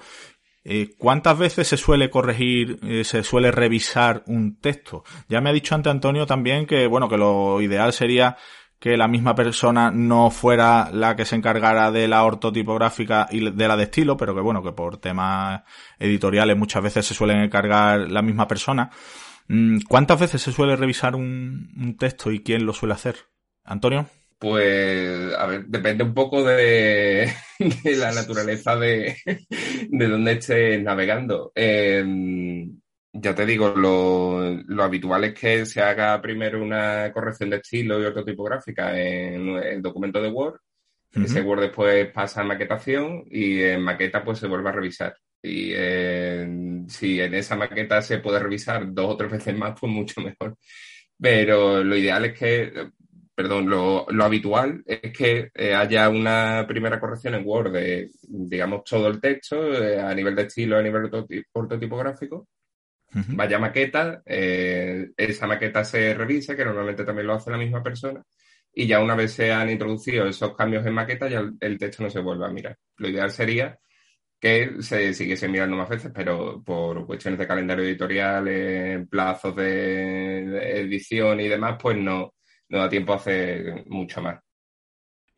eh, 0.64 0.94
¿cuántas 0.98 1.38
veces 1.38 1.68
se 1.68 1.76
suele 1.76 2.10
corregir, 2.10 2.78
eh, 2.82 3.04
se 3.04 3.22
suele 3.22 3.50
revisar 3.50 4.22
un 4.26 4.58
texto? 4.58 5.04
Ya 5.28 5.40
me 5.40 5.50
ha 5.50 5.52
dicho 5.52 5.74
ante 5.74 5.90
Antonio 5.90 6.26
también 6.26 6.66
que, 6.66 6.86
bueno, 6.86 7.08
que 7.08 7.16
lo 7.16 7.60
ideal 7.60 7.92
sería 7.92 8.36
que 8.78 8.96
la 8.96 9.08
misma 9.08 9.34
persona 9.34 9.90
no 9.90 10.30
fuera 10.30 10.90
la 10.90 11.14
que 11.14 11.26
se 11.26 11.36
encargara 11.36 11.90
de 11.90 12.08
la 12.08 12.24
ortotipográfica 12.24 13.28
y 13.30 13.50
de 13.50 13.68
la 13.68 13.76
de 13.76 13.84
estilo, 13.84 14.16
pero 14.16 14.34
que 14.34 14.40
bueno, 14.40 14.62
que 14.62 14.72
por 14.72 14.96
temas 14.96 15.62
editoriales 15.98 16.56
muchas 16.56 16.82
veces 16.82 17.04
se 17.06 17.14
suelen 17.14 17.42
encargar 17.42 18.10
la 18.10 18.22
misma 18.22 18.48
persona. 18.48 18.90
Mm, 19.52 19.80
¿Cuántas 19.88 20.20
veces 20.20 20.42
se 20.42 20.52
suele 20.52 20.76
revisar 20.76 21.16
un, 21.16 21.96
texto 21.98 22.30
y 22.30 22.38
quién 22.38 22.64
lo 22.64 22.72
suele 22.72 22.94
hacer? 22.94 23.16
Antonio. 23.64 24.06
Pues, 24.38 25.34
a 25.34 25.44
ver, 25.46 25.66
depende 25.66 26.04
un 26.04 26.14
poco 26.14 26.44
de, 26.44 27.32
la 27.98 28.12
naturaleza 28.12 28.76
de, 28.76 29.16
de 29.88 30.08
donde 30.08 30.32
estés 30.34 30.80
navegando. 30.80 31.50
Em, 31.52 32.78
ya 33.12 33.34
te 33.34 33.44
digo, 33.44 33.74
lo, 33.74 34.84
habitual 34.84 35.24
es 35.24 35.34
que 35.34 35.66
se 35.66 35.82
haga 35.82 36.22
primero 36.22 36.62
una 36.62 37.12
corrección 37.12 37.50
de 37.50 37.56
estilo 37.56 38.00
y 38.00 38.04
ortotipográfica 38.04 38.96
en 38.96 39.48
el 39.56 39.82
documento 39.82 40.22
de 40.22 40.28
Word. 40.28 40.60
Ese 41.12 41.42
Word 41.42 41.62
después 41.62 42.06
pasa 42.12 42.42
a 42.42 42.44
maquetación 42.44 43.24
y 43.28 43.62
en 43.62 43.82
maqueta 43.82 44.22
pues 44.22 44.38
se 44.38 44.46
vuelve 44.46 44.68
a 44.68 44.72
revisar. 44.72 45.16
Y 45.42 45.72
si 46.88 47.20
en 47.20 47.34
esa 47.34 47.56
maqueta 47.56 48.02
se 48.02 48.18
puede 48.18 48.38
revisar 48.38 48.92
dos 48.92 49.14
o 49.14 49.16
tres 49.16 49.30
veces 49.30 49.56
más, 49.56 49.78
pues 49.78 49.90
mucho 49.92 50.20
mejor. 50.20 50.56
Pero 51.20 51.84
lo 51.84 51.96
ideal 51.96 52.24
es 52.26 52.38
que, 52.38 52.90
perdón, 53.34 53.68
lo, 53.68 54.06
habitual 54.22 54.82
es 54.86 55.12
que 55.12 55.50
eh, 55.54 55.74
haya 55.74 56.08
una 56.08 56.64
primera 56.66 56.98
corrección 56.98 57.34
en 57.34 57.46
Word 57.46 57.72
de, 57.72 58.10
digamos, 58.22 58.84
todo 58.84 59.08
el 59.08 59.20
texto 59.20 59.72
eh, 59.72 60.00
a 60.00 60.14
nivel 60.14 60.34
de 60.34 60.42
estilo, 60.42 60.78
a 60.78 60.82
nivel 60.82 61.10
ortotipográfico. 61.52 62.48
Vaya 63.12 63.58
maqueta, 63.58 64.22
eh, 64.24 65.10
esa 65.16 65.46
maqueta 65.48 65.84
se 65.84 66.14
revisa, 66.14 66.54
que 66.54 66.64
normalmente 66.64 67.04
también 67.04 67.26
lo 67.26 67.34
hace 67.34 67.50
la 67.50 67.58
misma 67.58 67.82
persona, 67.82 68.22
y 68.72 68.86
ya 68.86 69.00
una 69.00 69.16
vez 69.16 69.32
se 69.32 69.50
han 69.50 69.68
introducido 69.68 70.28
esos 70.28 70.54
cambios 70.54 70.86
en 70.86 70.94
maqueta, 70.94 71.28
ya 71.28 71.42
el, 71.60 71.76
texto 71.76 72.04
no 72.04 72.10
se 72.10 72.20
vuelve 72.20 72.46
a 72.46 72.50
mirar. 72.50 72.76
Lo 72.98 73.08
ideal 73.08 73.32
sería 73.32 73.76
que 74.40 74.82
se 74.82 75.12
siguiese 75.14 75.48
mirando 75.48 75.76
más 75.76 75.88
veces, 75.88 76.10
pero 76.14 76.62
por 76.64 77.06
cuestiones 77.06 77.38
de 77.38 77.46
calendario 77.46 77.84
editorial, 77.84 79.06
plazos 79.10 79.54
de, 79.56 80.80
edición 80.80 81.40
y 81.40 81.48
demás, 81.48 81.76
pues 81.80 81.96
no, 81.98 82.34
no 82.68 82.78
da 82.78 82.88
tiempo 82.88 83.12
a 83.12 83.16
hacer 83.16 83.84
mucho 83.86 84.22
más. 84.22 84.40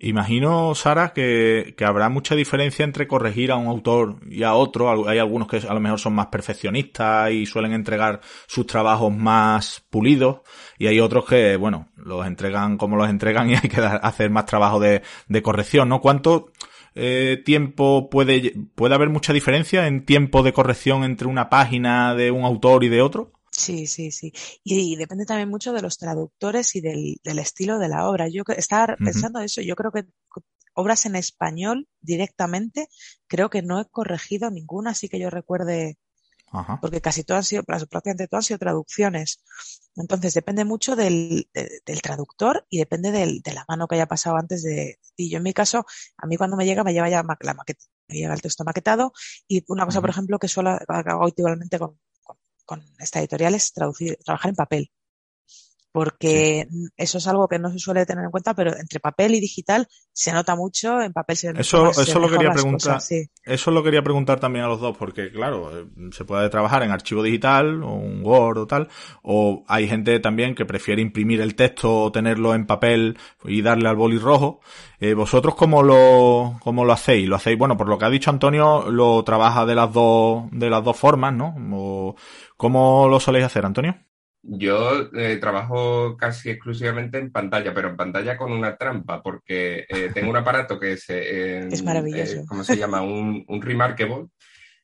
Imagino, 0.05 0.75
Sara, 0.75 1.13
que, 1.13 1.77
habrá 1.79 2.09
mucha 2.09 2.35
diferencia 2.35 2.85
entre 2.85 3.07
corregir 3.07 3.53
a 3.53 3.57
un 3.57 3.69
autor 3.69 4.17
y 4.29 4.43
a 4.43 4.55
otro. 4.55 5.09
Hay 5.09 5.19
algunos 5.19 5.47
que 5.47 5.59
a 5.59 5.73
lo 5.73 5.79
mejor 5.79 6.01
son 6.01 6.15
más 6.15 6.27
perfeccionistas 6.27 7.31
y 7.31 7.47
suelen 7.47 7.73
entregar 7.73 8.21
sus 8.49 8.67
trabajos 8.67 9.15
más 9.17 9.87
pulidos. 9.91 10.41
Y 10.77 10.89
hay 10.89 10.99
otros 10.99 11.25
que, 11.25 11.55
bueno, 11.55 11.87
los 11.95 12.27
entregan 12.27 12.79
como 12.79 12.97
los 12.97 13.09
entregan 13.09 13.49
y 13.51 13.55
hay 13.55 13.69
que 13.69 13.81
hacer 13.81 14.31
más 14.31 14.45
trabajo 14.45 14.81
de, 14.81 15.03
corrección, 15.41 15.89
¿no? 15.89 16.01
¿Cuánto 16.01 16.51
eh, 16.95 17.43
tiempo 17.45 18.11
puede, 18.11 18.55
puede 18.75 18.95
haber 18.95 19.09
mucha 19.09 19.33
diferencia 19.33 19.87
en 19.87 20.05
tiempo 20.05 20.43
de 20.43 20.53
corrección 20.53 21.05
entre 21.05 21.29
una 21.29 21.49
página 21.49 22.15
de 22.15 22.31
un 22.31 22.45
autor 22.45 22.85
y 22.85 22.89
de 22.89 23.03
otro? 23.03 23.33
Sí, 23.51 23.87
sí, 23.87 24.11
sí. 24.11 24.33
Y, 24.65 24.97
depende 24.97 25.27
también 25.27 25.51
mucho 25.51 25.73
de 25.75 25.83
los 25.83 25.99
traductores 25.99 26.75
y 26.75 26.81
del, 26.81 27.39
estilo 27.39 27.79
de 27.79 27.89
la 27.89 28.09
obra. 28.09 28.29
Yo 28.29 28.43
estaba 28.57 28.97
pensando 28.97 29.41
eso, 29.41 29.61
yo 29.61 29.77
creo 29.77 29.93
que 29.93 30.05
obras 30.75 31.05
en 31.05 31.17
español 31.17 31.87
directamente, 32.01 32.89
creo 33.27 33.51
que 33.51 33.63
no 33.63 33.79
he 33.81 33.85
corregido 33.85 34.51
ninguna, 34.51 34.91
así 34.93 35.09
que 35.09 35.19
yo 35.19 35.29
recuerde, 35.29 35.99
porque 36.81 37.01
casi 37.01 37.25
todas 37.25 37.41
han 37.41 37.45
sido, 37.45 37.63
prácticamente 37.65 38.29
todas 38.29 38.45
han 38.45 38.49
sido 38.49 38.59
traducciones. 38.59 39.43
Entonces 39.97 40.35
depende 40.35 40.65
mucho 40.65 40.97
del, 40.97 41.49
del 41.53 42.03
traductor 42.03 42.67
y 42.69 42.79
depende 42.79 43.13
del, 43.13 43.41
de 43.43 43.53
la 43.53 43.65
mano 43.69 43.87
que 43.89 43.97
haya 43.97 44.07
pasado 44.07 44.37
antes 44.37 44.63
de 44.63 44.99
ti. 45.15 45.31
Yo 45.31 45.39
en 45.39 45.43
mi 45.43 45.53
caso, 45.53 45.85
a 46.17 46.27
mí 46.27 46.37
cuando 46.37 46.57
me 46.57 46.65
llega 46.65 46.85
me 46.85 46.93
lleva 46.93 47.09
ya 47.09 47.23
la 47.41 47.55
maqueta, 47.55 47.85
me 48.09 48.17
llega 48.17 48.35
el 48.35 48.43
texto 48.43 48.65
maquetado 48.65 49.13
y 49.49 49.65
una 49.69 49.85
cosa, 49.85 50.01
por 50.01 50.11
ejemplo, 50.11 50.39
que 50.39 50.49
suelo 50.49 50.79
hago 50.89 51.29
igualmente 51.37 51.79
con 51.79 51.99
con 52.65 52.83
esta 52.99 53.21
editorial 53.21 53.55
es 53.55 53.73
traducir, 53.73 54.19
trabajar 54.25 54.51
en 54.51 54.57
papel. 54.57 54.91
Porque 55.93 56.67
eso 56.97 57.19
es 57.19 57.27
algo 57.27 57.49
que 57.49 57.59
no 57.59 57.71
se 57.71 57.79
suele 57.79 58.07
tener 58.07 58.25
en 58.25 58.31
cuenta, 58.31 58.55
pero 58.55 58.75
entre 58.75 58.99
papel 58.99 59.35
y 59.35 59.41
digital 59.41 59.87
se 60.11 60.33
nota 60.33 60.57
mucho, 60.57 61.03
en 61.03 61.13
papel 61.13 61.37
se 61.37 61.51
Eso, 61.51 61.91
eso 61.91 62.19
lo 62.19 62.31
quería 62.31 62.51
preguntar. 62.51 62.99
Eso 63.45 63.71
lo 63.71 63.83
quería 63.83 64.03
preguntar 64.03 64.41
también 64.41 64.65
a 64.65 64.69
los 64.69 64.81
dos, 64.81 64.97
porque 64.97 65.31
claro, 65.31 65.79
eh, 65.79 65.87
se 66.13 66.25
puede 66.25 66.49
trabajar 66.49 66.83
en 66.83 66.91
archivo 66.91 67.23
digital, 67.23 67.83
o 67.83 67.93
un 67.93 68.25
Word 68.25 68.59
o 68.59 68.67
tal, 68.67 68.89
o 69.23 69.65
hay 69.69 69.87
gente 69.87 70.19
también 70.21 70.55
que 70.55 70.65
prefiere 70.65 71.03
imprimir 71.03 71.43
el 71.43 71.55
texto 71.55 72.05
o 72.05 72.13
tenerlo 72.13 72.55
en 72.55 72.67
papel 72.67 73.19
y 73.45 73.61
darle 73.61 73.89
al 73.89 73.97
boli 73.97 74.19
rojo. 74.19 74.61
Eh, 74.99 75.15
¿Vosotros 75.15 75.55
cómo 75.55 75.83
lo, 75.83 76.59
cómo 76.61 76.85
lo 76.85 76.93
hacéis? 76.93 77.29
Lo 77.29 77.37
hacéis, 77.37 77.59
bueno, 77.59 77.77
por 77.77 77.89
lo 77.89 77.99
que 77.99 78.05
ha 78.07 78.11
dicho 78.11 78.31
Antonio, 78.31 78.91
lo 78.91 79.23
trabaja 79.25 79.67
de 79.67 79.75
las 79.75 79.93
dos, 79.93 80.45
de 80.53 80.71
las 80.71 80.83
dos 80.83 80.97
formas, 80.97 81.35
¿no? 81.35 81.55
O, 81.73 82.17
¿Cómo 82.57 83.09
lo 83.09 83.19
soléis 83.19 83.45
hacer, 83.45 83.67
Antonio? 83.67 83.97
Yo 84.45 85.09
eh, 85.15 85.37
trabajo 85.37 86.17
casi 86.17 86.51
exclusivamente 86.51 87.17
en 87.19 87.31
pantalla, 87.31 87.73
pero 87.73 87.91
en 87.91 87.97
pantalla 87.97 88.37
con 88.37 88.51
una 88.51 88.77
trampa, 88.77 89.23
porque 89.23 89.87
eh, 89.89 90.11
tengo 90.13 90.31
un 90.31 90.37
aparato 90.37 90.81
que 90.81 90.95
es, 90.95 91.05
eh, 91.09 91.69
es 91.71 91.83
maravilloso. 91.85 92.45
¿cómo 92.49 92.65
se 92.65 92.77
llama? 92.77 93.03
Un, 93.03 93.45
un 93.47 93.63
Remarkable, 93.63 94.27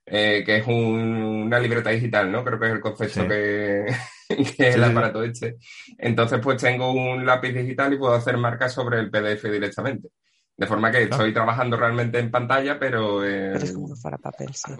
que 0.04 0.56
es 0.56 0.66
una 0.66 1.58
libreta 1.58 1.90
digital, 1.90 2.30
¿no? 2.30 2.44
Creo 2.44 2.58
que 2.60 2.66
es 2.66 2.72
el 2.72 2.80
concepto 2.80 3.26
que, 3.28 3.86
es 4.28 4.74
el 4.76 4.84
aparato 4.84 5.24
este. 5.24 5.56
Entonces, 5.98 6.38
pues 6.40 6.62
tengo 6.62 6.92
un 6.92 7.26
lápiz 7.26 7.52
digital 7.52 7.92
y 7.92 7.98
puedo 7.98 8.14
hacer 8.14 8.36
marcas 8.36 8.72
sobre 8.72 9.00
el 9.00 9.10
PDF 9.10 9.50
directamente. 9.50 10.08
De 10.56 10.66
forma 10.66 10.90
que 10.90 11.02
estoy 11.02 11.32
trabajando 11.32 11.76
realmente 11.76 12.18
en 12.18 12.30
pantalla, 12.30 12.78
pero... 12.78 13.20
pero 13.20 13.56
es 13.56 13.72
como 13.72 13.94
para 14.02 14.18
papel, 14.18 14.54
sí. 14.54 14.72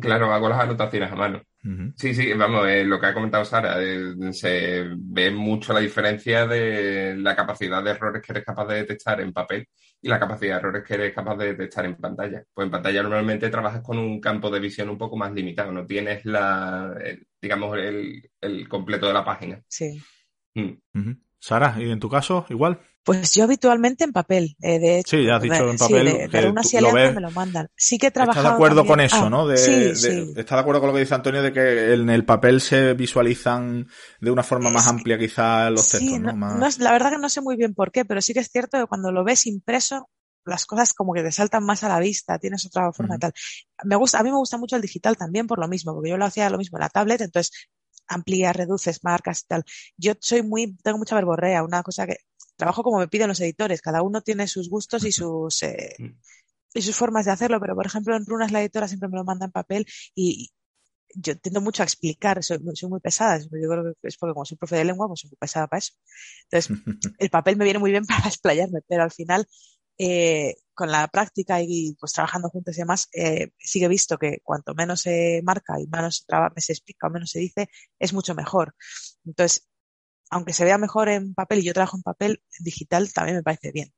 Claro, 0.00 0.32
hago 0.32 0.48
las 0.48 0.60
anotaciones 0.60 1.12
a 1.12 1.14
mano. 1.14 1.42
Sí, 1.96 2.14
sí, 2.14 2.32
vamos, 2.34 2.66
eh, 2.68 2.84
lo 2.84 3.00
que 3.00 3.06
ha 3.06 3.14
comentado 3.14 3.44
Sara, 3.44 3.82
eh, 3.82 4.32
se 4.32 4.84
ve 4.96 5.30
mucho 5.30 5.72
la 5.72 5.80
diferencia 5.80 6.46
de 6.46 7.16
la 7.16 7.34
capacidad 7.34 7.82
de 7.82 7.92
errores 7.92 8.20
que 8.20 8.32
eres 8.32 8.44
capaz 8.44 8.66
de 8.66 8.74
detectar 8.74 9.20
en 9.20 9.32
papel 9.32 9.66
y 10.02 10.08
la 10.08 10.20
capacidad 10.20 10.56
de 10.56 10.58
errores 10.58 10.84
que 10.84 10.94
eres 10.94 11.14
capaz 11.14 11.36
de 11.36 11.46
detectar 11.46 11.86
en 11.86 11.96
pantalla. 11.96 12.44
Pues 12.52 12.66
en 12.66 12.70
pantalla 12.70 13.02
normalmente 13.02 13.48
trabajas 13.48 13.82
con 13.82 13.98
un 13.98 14.20
campo 14.20 14.50
de 14.50 14.60
visión 14.60 14.90
un 14.90 14.98
poco 14.98 15.16
más 15.16 15.32
limitado, 15.32 15.72
no 15.72 15.86
tienes 15.86 16.24
la, 16.26 16.94
digamos, 17.40 17.78
el, 17.78 18.68
completo 18.68 19.06
de 19.06 19.14
la 19.14 19.24
página. 19.24 19.62
Sí. 19.68 20.02
Mm. 20.54 21.12
Sara, 21.38 21.76
¿y 21.78 21.90
en 21.90 22.00
tu 22.00 22.10
caso 22.10 22.44
igual? 22.50 22.80
Pues 23.04 23.34
yo 23.34 23.44
habitualmente 23.44 24.02
en 24.02 24.12
papel, 24.12 24.56
eh, 24.62 24.78
de 24.78 24.98
hecho. 24.98 25.18
Sí, 25.18 25.26
ya 25.26 25.36
has 25.36 25.42
dicho 25.42 25.68
en 25.68 25.76
papel. 25.76 26.08
Sí, 26.08 26.28
de, 26.28 26.48
una 26.48 26.62
lo 26.80 26.92
me 26.92 27.20
lo 27.20 27.30
mandan. 27.32 27.68
Sí 27.76 27.98
que 27.98 28.06
he 28.06 28.10
trabajado. 28.10 28.40
¿Estás 28.40 28.52
de 28.52 28.54
acuerdo 28.54 28.86
con 28.86 29.00
eso, 29.00 29.26
ah, 29.26 29.30
no? 29.30 29.46
De, 29.46 29.58
sí, 29.58 29.94
sí. 29.94 30.32
¿Estás 30.36 30.56
de 30.56 30.60
acuerdo 30.60 30.80
con 30.80 30.88
lo 30.88 30.94
que 30.94 31.00
dice 31.00 31.14
Antonio 31.14 31.42
de 31.42 31.52
que 31.52 31.92
en 31.92 32.08
el 32.08 32.24
papel 32.24 32.62
se 32.62 32.94
visualizan 32.94 33.86
de 34.20 34.30
una 34.30 34.42
forma 34.42 34.70
más 34.70 34.86
amplia 34.86 35.18
quizás 35.18 35.70
los 35.70 35.86
textos, 35.86 36.18
¿no? 36.18 36.32
no 36.32 36.68
la 36.78 36.92
verdad 36.92 37.10
que 37.10 37.18
no 37.18 37.28
sé 37.28 37.42
muy 37.42 37.56
bien 37.56 37.74
por 37.74 37.92
qué, 37.92 38.06
pero 38.06 38.22
sí 38.22 38.32
que 38.32 38.40
es 38.40 38.48
cierto 38.50 38.78
que 38.78 38.86
cuando 38.86 39.12
lo 39.12 39.22
ves 39.22 39.46
impreso, 39.46 40.08
las 40.46 40.64
cosas 40.64 40.94
como 40.94 41.12
que 41.12 41.22
te 41.22 41.30
saltan 41.30 41.64
más 41.64 41.84
a 41.84 41.88
la 41.88 42.00
vista, 42.00 42.38
tienes 42.38 42.64
otra 42.64 42.90
forma 42.92 43.16
y 43.16 43.18
tal. 43.18 43.34
Me 43.84 43.96
gusta, 43.96 44.18
a 44.18 44.22
mí 44.22 44.30
me 44.30 44.38
gusta 44.38 44.56
mucho 44.56 44.76
el 44.76 44.82
digital 44.82 45.16
también 45.18 45.46
por 45.46 45.58
lo 45.58 45.68
mismo, 45.68 45.92
porque 45.92 46.08
yo 46.08 46.16
lo 46.16 46.24
hacía 46.24 46.48
lo 46.48 46.58
mismo 46.58 46.78
en 46.78 46.82
la 46.82 46.88
tablet, 46.88 47.20
entonces 47.20 47.68
amplías, 48.06 48.54
reduces 48.54 49.02
marcas 49.02 49.42
y 49.42 49.46
tal. 49.46 49.64
Yo 49.96 50.12
soy 50.20 50.42
muy, 50.42 50.76
tengo 50.82 50.98
mucha 50.98 51.14
verborrea, 51.14 51.62
una 51.62 51.82
cosa 51.82 52.06
que 52.06 52.18
trabajo 52.56 52.82
como 52.82 52.98
me 52.98 53.08
piden 53.08 53.28
los 53.28 53.40
editores, 53.40 53.80
cada 53.80 54.02
uno 54.02 54.22
tiene 54.22 54.46
sus 54.48 54.68
gustos 54.68 55.04
y 55.04 55.12
sus, 55.12 55.62
eh, 55.62 55.94
mm. 55.98 56.10
y 56.74 56.82
sus 56.82 56.96
formas 56.96 57.24
de 57.24 57.32
hacerlo, 57.32 57.60
pero 57.60 57.74
por 57.74 57.86
ejemplo 57.86 58.16
en 58.16 58.26
Runas 58.26 58.52
la 58.52 58.60
editora 58.60 58.88
siempre 58.88 59.08
me 59.08 59.16
lo 59.16 59.24
manda 59.24 59.46
en 59.46 59.52
papel 59.52 59.86
y 60.14 60.50
yo 61.14 61.36
tiendo 61.38 61.60
mucho 61.60 61.82
a 61.82 61.86
explicar, 61.86 62.42
soy, 62.42 62.58
soy 62.74 62.88
muy 62.88 63.00
pesada, 63.00 63.38
yo 63.38 63.48
creo 63.48 63.94
que 64.00 64.08
es 64.08 64.16
porque 64.16 64.34
como 64.34 64.44
soy 64.44 64.56
profe 64.56 64.76
de 64.76 64.84
lengua, 64.84 65.06
pues 65.08 65.20
soy 65.20 65.30
muy 65.30 65.36
pesada 65.36 65.66
para 65.66 65.78
eso. 65.78 65.92
Entonces, 66.50 66.76
el 67.18 67.30
papel 67.30 67.56
me 67.56 67.64
viene 67.64 67.78
muy 67.78 67.90
bien 67.90 68.06
para 68.06 68.28
explayarme, 68.28 68.80
pero 68.88 69.02
al 69.02 69.12
final, 69.12 69.46
eh, 69.98 70.56
con 70.74 70.90
la 70.90 71.06
práctica 71.08 71.62
y 71.62 71.94
pues 72.00 72.12
trabajando 72.12 72.48
juntos 72.48 72.76
y 72.76 72.80
demás, 72.80 73.08
eh, 73.12 73.50
sí 73.58 73.78
que 73.78 73.86
he 73.86 73.88
visto 73.88 74.18
que 74.18 74.38
cuanto 74.42 74.74
menos 74.74 75.02
se 75.02 75.40
marca 75.44 75.80
y 75.80 75.86
menos 75.86 76.18
se, 76.18 76.24
traba, 76.26 76.52
se 76.56 76.72
explica 76.72 77.06
o 77.06 77.10
menos 77.10 77.30
se 77.30 77.38
dice, 77.38 77.68
es 77.98 78.12
mucho 78.12 78.34
mejor. 78.34 78.74
Entonces, 79.24 79.68
aunque 80.30 80.52
se 80.52 80.64
vea 80.64 80.78
mejor 80.78 81.08
en 81.08 81.34
papel 81.34 81.60
y 81.60 81.64
yo 81.64 81.74
trabajo 81.74 81.96
en 81.96 82.02
papel, 82.02 82.42
digital 82.60 83.12
también 83.12 83.36
me 83.36 83.42
parece 83.42 83.72
bien. 83.72 83.92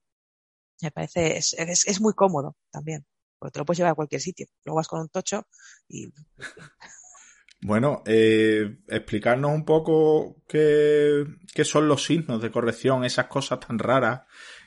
Me 0.82 0.90
parece, 0.90 1.38
es, 1.38 1.54
es, 1.58 2.00
muy 2.00 2.12
cómodo 2.12 2.54
también, 2.70 3.06
porque 3.38 3.52
te 3.52 3.58
lo 3.60 3.64
puedes 3.64 3.78
llevar 3.78 3.92
a 3.92 3.96
cualquier 3.96 4.20
sitio. 4.20 4.46
Luego 4.64 4.76
vas 4.76 4.88
con 4.88 5.00
un 5.00 5.08
tocho 5.08 5.46
y... 5.88 6.12
Bueno, 7.62 8.02
eh, 8.04 8.80
explicarnos 8.86 9.50
un 9.50 9.64
poco 9.64 10.42
qué, 10.46 11.24
qué 11.54 11.64
son 11.64 11.88
los 11.88 12.04
signos 12.04 12.42
de 12.42 12.50
corrección, 12.50 13.02
esas 13.02 13.26
cosas 13.28 13.60
tan 13.60 13.78
raras 13.78 14.22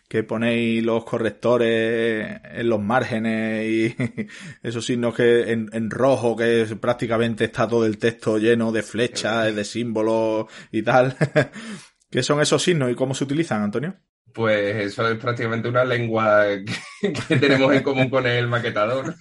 que 0.09 0.23
ponéis 0.23 0.83
los 0.83 1.05
correctores 1.05 2.41
en 2.43 2.67
los 2.67 2.81
márgenes 2.81 3.65
y 3.69 3.95
esos 4.63 4.83
signos 4.83 5.13
que 5.13 5.51
en, 5.51 5.89
rojo 5.91 6.35
que 6.35 6.65
prácticamente 6.81 7.45
está 7.45 7.67
todo 7.67 7.85
el 7.85 7.99
texto 7.99 8.39
lleno 8.39 8.71
de 8.71 8.81
flechas, 8.81 9.55
de 9.55 9.63
símbolos 9.63 10.47
y 10.71 10.81
tal. 10.81 11.15
¿Qué 12.09 12.23
son 12.23 12.41
esos 12.41 12.63
signos 12.63 12.91
y 12.91 12.95
cómo 12.95 13.13
se 13.13 13.23
utilizan, 13.23 13.61
Antonio? 13.61 13.97
Pues 14.33 14.75
eso 14.77 15.07
es 15.07 15.17
prácticamente 15.19 15.69
una 15.69 15.85
lengua 15.85 16.43
que, 17.27 17.37
tenemos 17.37 17.71
en 17.71 17.83
común 17.83 18.09
con 18.09 18.25
el 18.25 18.47
maquetador, 18.47 19.13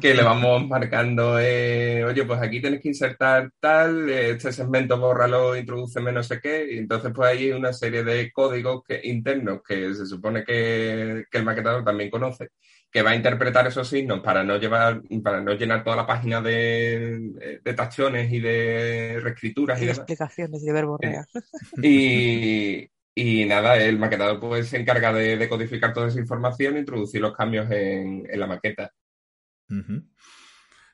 que 0.00 0.14
le 0.14 0.22
vamos 0.22 0.66
marcando, 0.66 1.38
eh, 1.38 2.04
oye, 2.04 2.24
pues 2.24 2.40
aquí 2.40 2.60
tienes 2.60 2.80
que 2.80 2.88
insertar 2.88 3.50
tal, 3.60 4.08
este 4.10 4.52
segmento 4.52 4.98
bórralo, 4.98 5.56
introduce 5.56 6.00
no 6.00 6.22
sé 6.22 6.40
qué, 6.40 6.66
y 6.72 6.78
entonces 6.78 7.12
pues 7.14 7.30
hay 7.30 7.52
una 7.52 7.72
serie 7.72 8.04
de 8.04 8.30
códigos 8.32 8.82
que, 8.84 9.00
internos 9.04 9.60
que 9.66 9.94
se 9.94 10.06
supone 10.06 10.44
que, 10.44 11.24
el 11.30 11.44
maquetador 11.44 11.84
también 11.84 12.10
conoce, 12.10 12.50
que 12.90 13.02
va 13.02 13.10
a 13.10 13.16
interpretar 13.16 13.66
esos 13.66 13.88
signos 13.88 14.20
para 14.20 14.44
no 14.44 14.56
llevar, 14.58 15.02
para 15.22 15.40
no 15.40 15.54
llenar 15.54 15.84
toda 15.84 15.96
la 15.96 16.06
página 16.06 16.40
de, 16.40 17.60
de 17.62 17.74
tachones 17.74 18.32
y 18.32 18.40
de 18.40 19.20
reescrituras 19.22 19.80
y, 19.80 19.86
de 19.86 19.92
explicaciones 19.92 20.62
y 20.62 20.66
de 20.66 20.72
verborrea. 20.72 21.26
Y, 21.82 22.88
y 23.18 23.46
nada, 23.46 23.78
el 23.78 23.98
maquetador 23.98 24.38
pues 24.38 24.68
se 24.68 24.76
encarga 24.76 25.10
de, 25.10 25.48
codificar 25.48 25.94
toda 25.94 26.08
esa 26.08 26.20
información 26.20 26.76
e 26.76 26.80
introducir 26.80 27.22
los 27.22 27.34
cambios 27.34 27.66
en, 27.70 28.28
la 28.30 28.46
maqueta. 28.46 28.92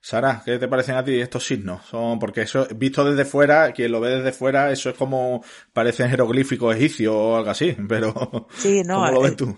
Sara, 0.00 0.42
¿qué 0.44 0.58
te 0.58 0.66
parecen 0.68 0.96
a 0.96 1.04
ti 1.04 1.20
estos 1.20 1.46
signos? 1.46 1.86
Son, 1.86 2.18
porque 2.18 2.42
eso, 2.42 2.66
visto 2.74 3.04
desde 3.04 3.24
fuera, 3.24 3.72
quien 3.72 3.92
lo 3.92 4.00
ve 4.00 4.16
desde 4.16 4.32
fuera, 4.32 4.72
eso 4.72 4.90
es 4.90 4.96
como 4.96 5.44
parecen 5.72 6.10
jeroglíficos 6.10 6.74
egipcios 6.74 7.14
o 7.14 7.36
algo 7.36 7.50
así, 7.50 7.76
pero 7.88 8.48
sí, 8.56 8.82
no, 8.84 8.96
¿cómo 8.96 9.12
lo 9.12 9.20
ves 9.22 9.36
tú? 9.36 9.56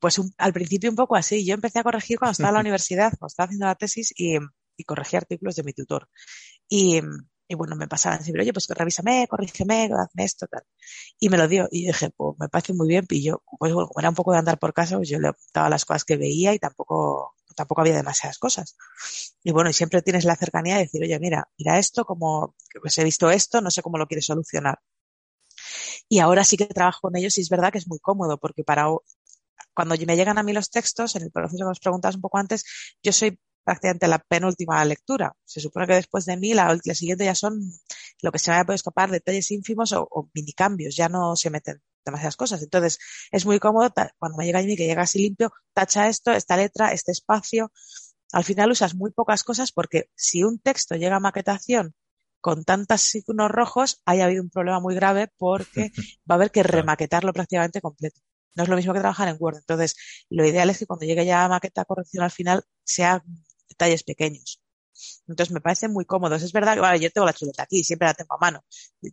Pues 0.00 0.20
al 0.38 0.52
principio 0.52 0.88
un 0.90 0.96
poco 0.96 1.16
así. 1.16 1.44
Yo 1.44 1.54
empecé 1.54 1.80
a 1.80 1.82
corregir 1.82 2.18
cuando 2.18 2.32
estaba 2.32 2.50
en 2.50 2.54
la 2.54 2.60
universidad, 2.68 3.10
cuando 3.18 3.26
estaba 3.26 3.46
haciendo 3.46 3.66
la 3.66 3.74
tesis 3.74 4.12
y, 4.16 4.36
y 4.76 4.84
corregí 4.84 5.16
artículos 5.16 5.56
de 5.56 5.64
mi 5.64 5.72
tutor. 5.72 6.08
Y, 6.68 7.00
Y 7.48 7.56
bueno, 7.56 7.74
me 7.74 7.88
pasaban 7.88 8.22
siempre, 8.22 8.42
oye, 8.44 8.52
pues 8.52 8.68
revísame, 8.68 9.26
corrígeme, 9.28 9.90
hazme 9.92 10.24
esto, 10.24 10.46
tal. 10.46 10.62
Y 11.18 11.28
me 11.28 11.36
lo 11.36 11.48
dio. 11.48 11.66
Y 11.72 11.86
dije, 11.86 12.10
pues 12.16 12.36
me 12.38 12.48
parece 12.48 12.72
muy 12.74 12.86
bien. 12.86 13.04
Y 13.10 13.24
yo, 13.24 13.42
pues 13.58 13.72
bueno, 13.72 13.88
como 13.88 14.00
era 14.00 14.08
un 14.10 14.14
poco 14.14 14.30
de 14.32 14.38
andar 14.38 14.60
por 14.60 14.72
casa, 14.72 14.96
pues 14.96 15.08
yo 15.08 15.18
le 15.18 15.28
apuntaba 15.28 15.68
las 15.68 15.84
cosas 15.84 16.04
que 16.04 16.16
veía 16.16 16.54
y 16.54 16.60
tampoco, 16.60 17.34
tampoco 17.60 17.82
había 17.82 17.94
demasiadas 17.94 18.38
cosas. 18.38 18.76
Y 19.44 19.52
bueno, 19.52 19.68
y 19.68 19.74
siempre 19.74 20.00
tienes 20.02 20.24
la 20.24 20.34
cercanía 20.36 20.76
de 20.76 20.84
decir, 20.84 21.02
oye, 21.02 21.18
mira, 21.18 21.46
mira 21.58 21.78
esto, 21.78 22.04
como, 22.06 22.54
pues 22.80 22.96
he 22.98 23.04
visto 23.04 23.30
esto, 23.30 23.60
no 23.60 23.70
sé 23.70 23.82
cómo 23.82 23.98
lo 23.98 24.06
quieres 24.06 24.26
solucionar. 24.26 24.78
Y 26.08 26.20
ahora 26.20 26.42
sí 26.44 26.56
que 26.56 26.66
trabajo 26.66 27.00
con 27.02 27.16
ellos 27.16 27.36
y 27.36 27.42
es 27.42 27.50
verdad 27.50 27.70
que 27.70 27.78
es 27.78 27.86
muy 27.88 27.98
cómodo 27.98 28.38
porque 28.38 28.64
para 28.64 28.86
cuando 29.74 29.94
me 30.06 30.16
llegan 30.16 30.38
a 30.38 30.42
mí 30.42 30.52
los 30.52 30.70
textos, 30.70 31.16
en 31.16 31.22
el 31.22 31.30
proceso 31.30 31.64
que 31.64 31.68
nos 31.68 31.80
preguntas 31.80 32.14
un 32.14 32.22
poco 32.22 32.38
antes, 32.38 32.64
yo 33.02 33.12
soy 33.12 33.38
prácticamente 33.62 34.08
la 34.08 34.18
penúltima 34.18 34.82
lectura. 34.84 35.36
Se 35.44 35.60
supone 35.60 35.86
que 35.86 35.94
después 35.94 36.24
de 36.24 36.36
mí, 36.38 36.54
la, 36.54 36.76
siguiente 36.94 37.24
ya 37.26 37.34
son 37.34 37.60
lo 38.22 38.32
que 38.32 38.38
se 38.38 38.50
me 38.50 38.56
haya 38.56 38.64
podido 38.64 38.76
escapar, 38.76 39.10
detalles 39.10 39.50
ínfimos 39.50 39.92
o, 39.92 40.08
o 40.10 40.30
mini 40.34 40.52
cambios, 40.54 40.96
ya 40.96 41.08
no 41.08 41.36
se 41.36 41.50
meten 41.50 41.82
demasiadas 42.04 42.36
cosas. 42.36 42.62
Entonces, 42.62 42.98
es 43.30 43.46
muy 43.46 43.58
cómodo 43.58 43.92
cuando 44.18 44.38
me 44.38 44.46
llega 44.46 44.60
a 44.60 44.62
mí 44.62 44.76
que 44.76 44.86
llega 44.86 45.02
así 45.02 45.18
limpio, 45.18 45.52
tacha 45.72 46.08
esto, 46.08 46.32
esta 46.32 46.56
letra, 46.56 46.92
este 46.92 47.12
espacio. 47.12 47.72
Al 48.32 48.44
final 48.44 48.70
usas 48.70 48.94
muy 48.94 49.10
pocas 49.10 49.44
cosas 49.44 49.72
porque 49.72 50.10
si 50.14 50.44
un 50.44 50.58
texto 50.58 50.94
llega 50.94 51.16
a 51.16 51.20
maquetación 51.20 51.94
con 52.40 52.64
tantos 52.64 53.02
signos 53.02 53.50
rojos, 53.50 54.00
haya 54.06 54.24
habido 54.24 54.42
un 54.42 54.50
problema 54.50 54.80
muy 54.80 54.94
grave 54.94 55.28
porque 55.36 55.90
va 56.30 56.34
a 56.34 56.36
haber 56.36 56.50
que 56.50 56.62
remaquetarlo 56.62 57.32
prácticamente 57.32 57.80
completo. 57.80 58.20
No 58.56 58.64
es 58.64 58.68
lo 58.68 58.76
mismo 58.76 58.92
que 58.92 59.00
trabajar 59.00 59.28
en 59.28 59.36
Word. 59.38 59.58
Entonces, 59.58 59.96
lo 60.28 60.44
ideal 60.44 60.70
es 60.70 60.78
que 60.78 60.86
cuando 60.86 61.06
llegue 61.06 61.24
ya 61.24 61.44
a 61.44 61.48
maqueta 61.48 61.84
corrección 61.84 62.24
al 62.24 62.30
final, 62.30 62.64
sea 62.84 63.22
detalles 63.68 64.02
pequeños. 64.02 64.60
Entonces 65.26 65.52
me 65.52 65.60
parecen 65.60 65.92
muy 65.92 66.04
cómodos. 66.04 66.42
Es 66.42 66.52
verdad 66.52 66.74
que 66.74 66.80
vale, 66.80 67.00
yo 67.00 67.10
tengo 67.10 67.26
la 67.26 67.32
chuleta 67.32 67.62
aquí, 67.62 67.84
siempre 67.84 68.08
la 68.08 68.14
tengo 68.14 68.34
a 68.34 68.38
mano. 68.38 68.64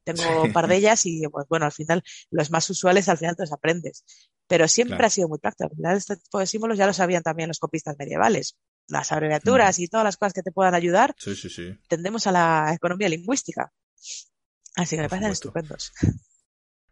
Tengo 0.04 0.43
un 0.43 0.54
par 0.54 0.67
de 0.67 0.76
ellas 0.78 1.06
y 1.06 1.28
pues 1.28 1.45
bueno, 1.50 1.65
al 1.65 1.71
final 1.71 2.04
los 2.32 2.52
más 2.52 2.69
usuales 2.69 3.10
al 3.10 3.17
final 3.17 3.36
te 3.36 3.43
los 3.43 3.52
aprendes. 3.52 4.04
Pero 4.47 4.67
siempre 4.67 5.06
ha 5.06 5.10
sido 5.10 5.28
muy 5.28 5.39
práctico. 5.39 5.69
Al 5.69 5.76
final 5.76 5.97
este 5.97 6.17
tipo 6.17 6.39
de 6.39 6.47
símbolos 6.47 6.78
ya 6.78 6.88
lo 6.88 6.93
sabían 6.93 7.23
también 7.23 7.50
los 7.50 7.60
copistas 7.60 7.95
medievales. 7.97 8.58
Las 8.88 9.12
abreviaturas 9.12 9.78
mm. 9.78 9.82
y 9.82 9.88
todas 9.88 10.06
las 10.06 10.17
cosas 10.17 10.34
que 10.34 10.43
te 10.43 10.52
puedan 10.52 10.73
ayudar. 10.73 11.13
Sí, 11.17 11.36
sí, 11.36 11.50
sí. 11.50 11.78
Tendemos 11.88 12.28
a 12.28 12.32
la 12.32 12.73
economía 12.73 13.10
lingüística. 13.10 13.71
Así 14.76 14.95
que 14.95 15.02
me 15.02 15.10
parecen 15.10 15.32
estupendos. 15.32 15.91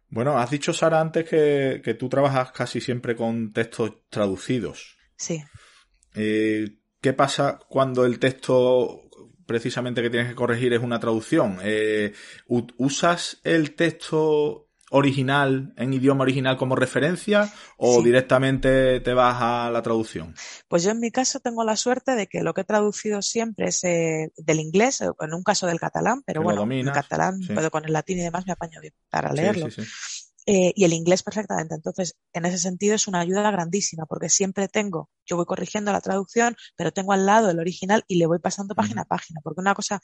Bueno, 0.08 0.38
has 0.38 0.50
dicho, 0.50 0.72
Sara, 0.72 1.00
antes 1.00 1.28
que, 1.28 1.80
que, 1.84 1.94
tú 1.94 2.08
trabajas 2.08 2.52
casi 2.52 2.80
siempre 2.80 3.16
con 3.16 3.52
textos 3.52 3.92
traducidos. 4.08 4.96
Sí. 5.16 5.42
Eh, 6.14 6.78
¿Qué 7.00 7.12
pasa 7.12 7.58
cuando 7.68 8.04
el 8.04 8.18
texto 8.18 9.02
precisamente 9.46 10.02
que 10.02 10.10
tienes 10.10 10.28
que 10.28 10.34
corregir 10.34 10.72
es 10.72 10.82
una 10.82 11.00
traducción? 11.00 11.58
Eh, 11.62 12.12
¿Usas 12.48 13.40
el 13.44 13.74
texto 13.74 14.66
original 14.90 15.74
en 15.76 15.92
idioma 15.92 16.22
original 16.22 16.56
como 16.56 16.76
referencia 16.76 17.52
o 17.76 18.02
directamente 18.02 19.00
te 19.00 19.14
vas 19.14 19.36
a 19.40 19.70
la 19.70 19.82
traducción? 19.82 20.34
Pues 20.68 20.84
yo 20.84 20.90
en 20.90 21.00
mi 21.00 21.10
caso 21.10 21.40
tengo 21.40 21.64
la 21.64 21.76
suerte 21.76 22.14
de 22.14 22.26
que 22.26 22.42
lo 22.42 22.54
que 22.54 22.60
he 22.60 22.64
traducido 22.64 23.22
siempre 23.22 23.68
es 23.68 23.82
eh, 23.84 24.32
del 24.36 24.60
inglés, 24.60 25.00
en 25.00 25.34
un 25.34 25.42
caso 25.42 25.66
del 25.66 25.80
catalán, 25.80 26.22
pero 26.24 26.42
bueno, 26.42 26.70
en 26.70 26.86
catalán 26.90 27.40
puedo 27.52 27.70
con 27.70 27.84
el 27.84 27.92
latín 27.92 28.18
y 28.18 28.22
demás 28.22 28.46
me 28.46 28.52
apaño 28.52 28.80
bien 28.80 28.94
para 29.10 29.32
leerlo. 29.32 29.70
Sí, 29.70 29.82
eh, 30.46 30.72
y 30.76 30.84
el 30.84 30.92
inglés 30.92 31.22
perfectamente. 31.22 31.74
Entonces, 31.74 32.16
en 32.32 32.46
ese 32.46 32.58
sentido 32.58 32.94
es 32.94 33.08
una 33.08 33.20
ayuda 33.20 33.50
grandísima 33.50 34.06
porque 34.06 34.28
siempre 34.28 34.68
tengo, 34.68 35.10
yo 35.26 35.36
voy 35.36 35.44
corrigiendo 35.44 35.92
la 35.92 36.00
traducción, 36.00 36.56
pero 36.76 36.92
tengo 36.92 37.12
al 37.12 37.26
lado 37.26 37.50
el 37.50 37.58
original 37.58 38.04
y 38.08 38.16
le 38.16 38.26
voy 38.26 38.38
pasando 38.38 38.74
página 38.74 39.02
a 39.02 39.04
página, 39.06 39.40
porque 39.42 39.60
una 39.60 39.74
cosa 39.74 40.00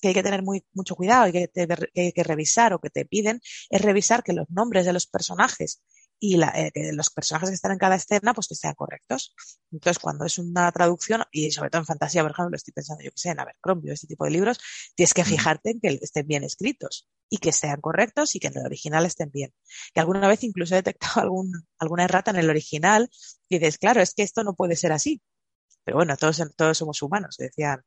que 0.00 0.08
hay 0.08 0.14
que 0.14 0.22
tener 0.22 0.42
muy, 0.42 0.64
mucho 0.72 0.94
cuidado 0.96 1.28
y 1.28 1.32
que, 1.32 1.48
que 1.52 1.90
hay 1.94 2.12
que 2.12 2.24
revisar 2.24 2.72
o 2.72 2.80
que 2.80 2.90
te 2.90 3.04
piden 3.04 3.40
es 3.70 3.82
revisar 3.82 4.22
que 4.22 4.32
los 4.32 4.48
nombres 4.50 4.86
de 4.86 4.92
los 4.92 5.06
personajes 5.06 5.82
y 6.18 6.36
la, 6.36 6.48
eh, 6.48 6.92
los 6.92 7.10
personajes 7.10 7.50
que 7.50 7.54
están 7.54 7.72
en 7.72 7.78
cada 7.78 7.96
escena 7.96 8.32
pues 8.34 8.48
que 8.48 8.54
sean 8.54 8.74
correctos. 8.74 9.34
Entonces, 9.70 9.98
cuando 9.98 10.24
es 10.24 10.38
una 10.38 10.70
traducción, 10.72 11.22
y 11.30 11.50
sobre 11.50 11.70
todo 11.70 11.80
en 11.80 11.86
fantasía, 11.86 12.22
por 12.22 12.32
ejemplo, 12.32 12.56
estoy 12.56 12.72
pensando, 12.72 13.02
yo 13.04 13.10
que 13.10 13.18
sé, 13.18 13.30
en 13.30 13.40
Abercrombie 13.40 13.90
o 13.90 13.94
este 13.94 14.06
tipo 14.06 14.24
de 14.24 14.30
libros, 14.30 14.58
tienes 14.94 15.14
que 15.14 15.24
fijarte 15.24 15.70
en 15.70 15.80
que 15.80 15.98
estén 16.00 16.26
bien 16.26 16.44
escritos 16.44 17.08
y 17.28 17.38
que 17.38 17.52
sean 17.52 17.80
correctos 17.80 18.34
y 18.34 18.40
que 18.40 18.48
en 18.48 18.58
el 18.58 18.66
original 18.66 19.04
estén 19.04 19.30
bien. 19.30 19.52
Y 19.94 20.00
alguna 20.00 20.28
vez 20.28 20.42
incluso 20.44 20.74
he 20.74 20.78
detectado 20.78 21.20
algún, 21.20 21.52
alguna 21.78 22.04
errata 22.04 22.30
en 22.30 22.38
el 22.38 22.48
original 22.48 23.10
y 23.48 23.58
dices, 23.58 23.78
claro, 23.78 24.00
es 24.00 24.14
que 24.14 24.22
esto 24.22 24.44
no 24.44 24.54
puede 24.54 24.76
ser 24.76 24.92
así. 24.92 25.22
Pero 25.84 25.98
bueno, 25.98 26.16
todos, 26.16 26.42
todos 26.56 26.78
somos 26.78 27.02
humanos, 27.02 27.36
decían 27.38 27.82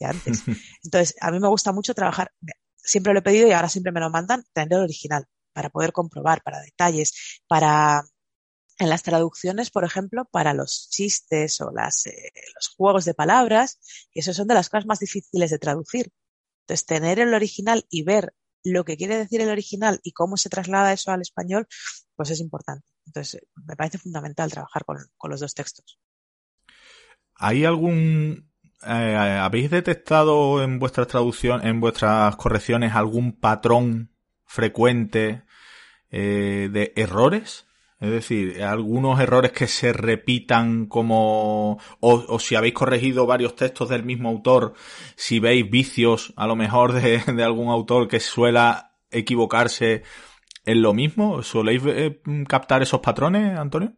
antes. 0.00 0.42
Entonces, 0.84 1.14
a 1.20 1.30
mí 1.30 1.40
me 1.40 1.48
gusta 1.48 1.72
mucho 1.72 1.94
trabajar, 1.94 2.32
siempre 2.76 3.12
lo 3.12 3.18
he 3.18 3.22
pedido 3.22 3.48
y 3.48 3.52
ahora 3.52 3.68
siempre 3.68 3.92
me 3.92 4.00
lo 4.00 4.10
mandan, 4.10 4.44
tener 4.52 4.78
el 4.78 4.84
original 4.84 5.26
para 5.58 5.70
poder 5.70 5.90
comprobar, 5.90 6.40
para 6.44 6.60
detalles, 6.60 7.40
para 7.48 8.04
en 8.78 8.88
las 8.88 9.02
traducciones, 9.02 9.70
por 9.70 9.82
ejemplo, 9.82 10.24
para 10.30 10.54
los 10.54 10.88
chistes 10.88 11.60
o 11.60 11.72
las, 11.72 12.06
eh, 12.06 12.30
los 12.54 12.68
juegos 12.68 13.04
de 13.04 13.12
palabras, 13.12 13.80
que 14.12 14.20
eso 14.20 14.32
son 14.32 14.46
de 14.46 14.54
las 14.54 14.68
cosas 14.68 14.86
más 14.86 15.00
difíciles 15.00 15.50
de 15.50 15.58
traducir. 15.58 16.12
Entonces, 16.60 16.86
tener 16.86 17.18
el 17.18 17.34
original 17.34 17.84
y 17.90 18.04
ver 18.04 18.34
lo 18.62 18.84
que 18.84 18.96
quiere 18.96 19.18
decir 19.18 19.40
el 19.40 19.48
original 19.48 19.98
y 20.04 20.12
cómo 20.12 20.36
se 20.36 20.48
traslada 20.48 20.92
eso 20.92 21.10
al 21.10 21.22
español, 21.22 21.66
pues 22.14 22.30
es 22.30 22.38
importante. 22.38 22.86
Entonces, 23.04 23.42
me 23.66 23.74
parece 23.74 23.98
fundamental 23.98 24.52
trabajar 24.52 24.84
con, 24.84 24.98
con 25.16 25.32
los 25.32 25.40
dos 25.40 25.54
textos. 25.54 25.98
¿Hay 27.34 27.64
algún 27.64 28.48
eh, 28.86 29.40
¿Habéis 29.40 29.72
detectado 29.72 30.62
en 30.62 30.78
vuestras 30.78 31.08
traducciones, 31.08 31.66
en 31.66 31.80
vuestras 31.80 32.36
correcciones, 32.36 32.94
algún 32.94 33.32
patrón 33.32 34.12
frecuente 34.48 35.42
eh, 36.10 36.68
de 36.70 36.92
errores? 36.96 37.66
Es 38.00 38.10
decir, 38.10 38.62
algunos 38.62 39.18
errores 39.18 39.50
que 39.50 39.66
se 39.66 39.92
repitan 39.92 40.86
como, 40.86 41.80
o, 41.98 42.38
si 42.38 42.54
habéis 42.54 42.74
corregido 42.74 43.26
varios 43.26 43.56
textos 43.56 43.88
del 43.88 44.04
mismo 44.04 44.28
autor, 44.28 44.74
si 45.16 45.40
veis 45.40 45.68
vicios 45.68 46.32
a 46.36 46.46
lo 46.46 46.54
mejor 46.54 46.92
de, 46.92 47.20
algún 47.42 47.70
autor 47.70 48.06
que 48.06 48.20
suela 48.20 48.92
equivocarse 49.10 50.04
en 50.64 50.82
lo 50.82 50.94
mismo, 50.94 51.42
¿soléis 51.42 51.82
eh, 51.86 52.20
captar 52.46 52.82
esos 52.82 53.00
patrones, 53.00 53.58
Antonio? 53.58 53.94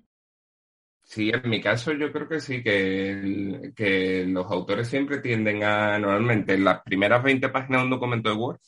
Sí, 1.03 1.31
en 1.35 1.51
mi 1.51 1.61
caso 1.61 1.93
yo 1.93 2.13
creo 2.13 2.29
que 2.29 2.39
sí, 2.41 2.63
que, 2.63 3.73
que 3.75 4.25
los 4.29 4.49
autores 4.51 4.87
siempre 4.87 5.19
tienden 5.19 5.65
a, 5.65 5.99
normalmente, 5.99 6.55
en 6.55 6.65
las 6.65 6.83
primeras 6.83 7.23
20 7.23 7.49
páginas 7.49 7.81
de 7.81 7.85
un 7.85 7.91
documento 7.91 8.31
de 8.31 8.37
Word, 8.37 8.61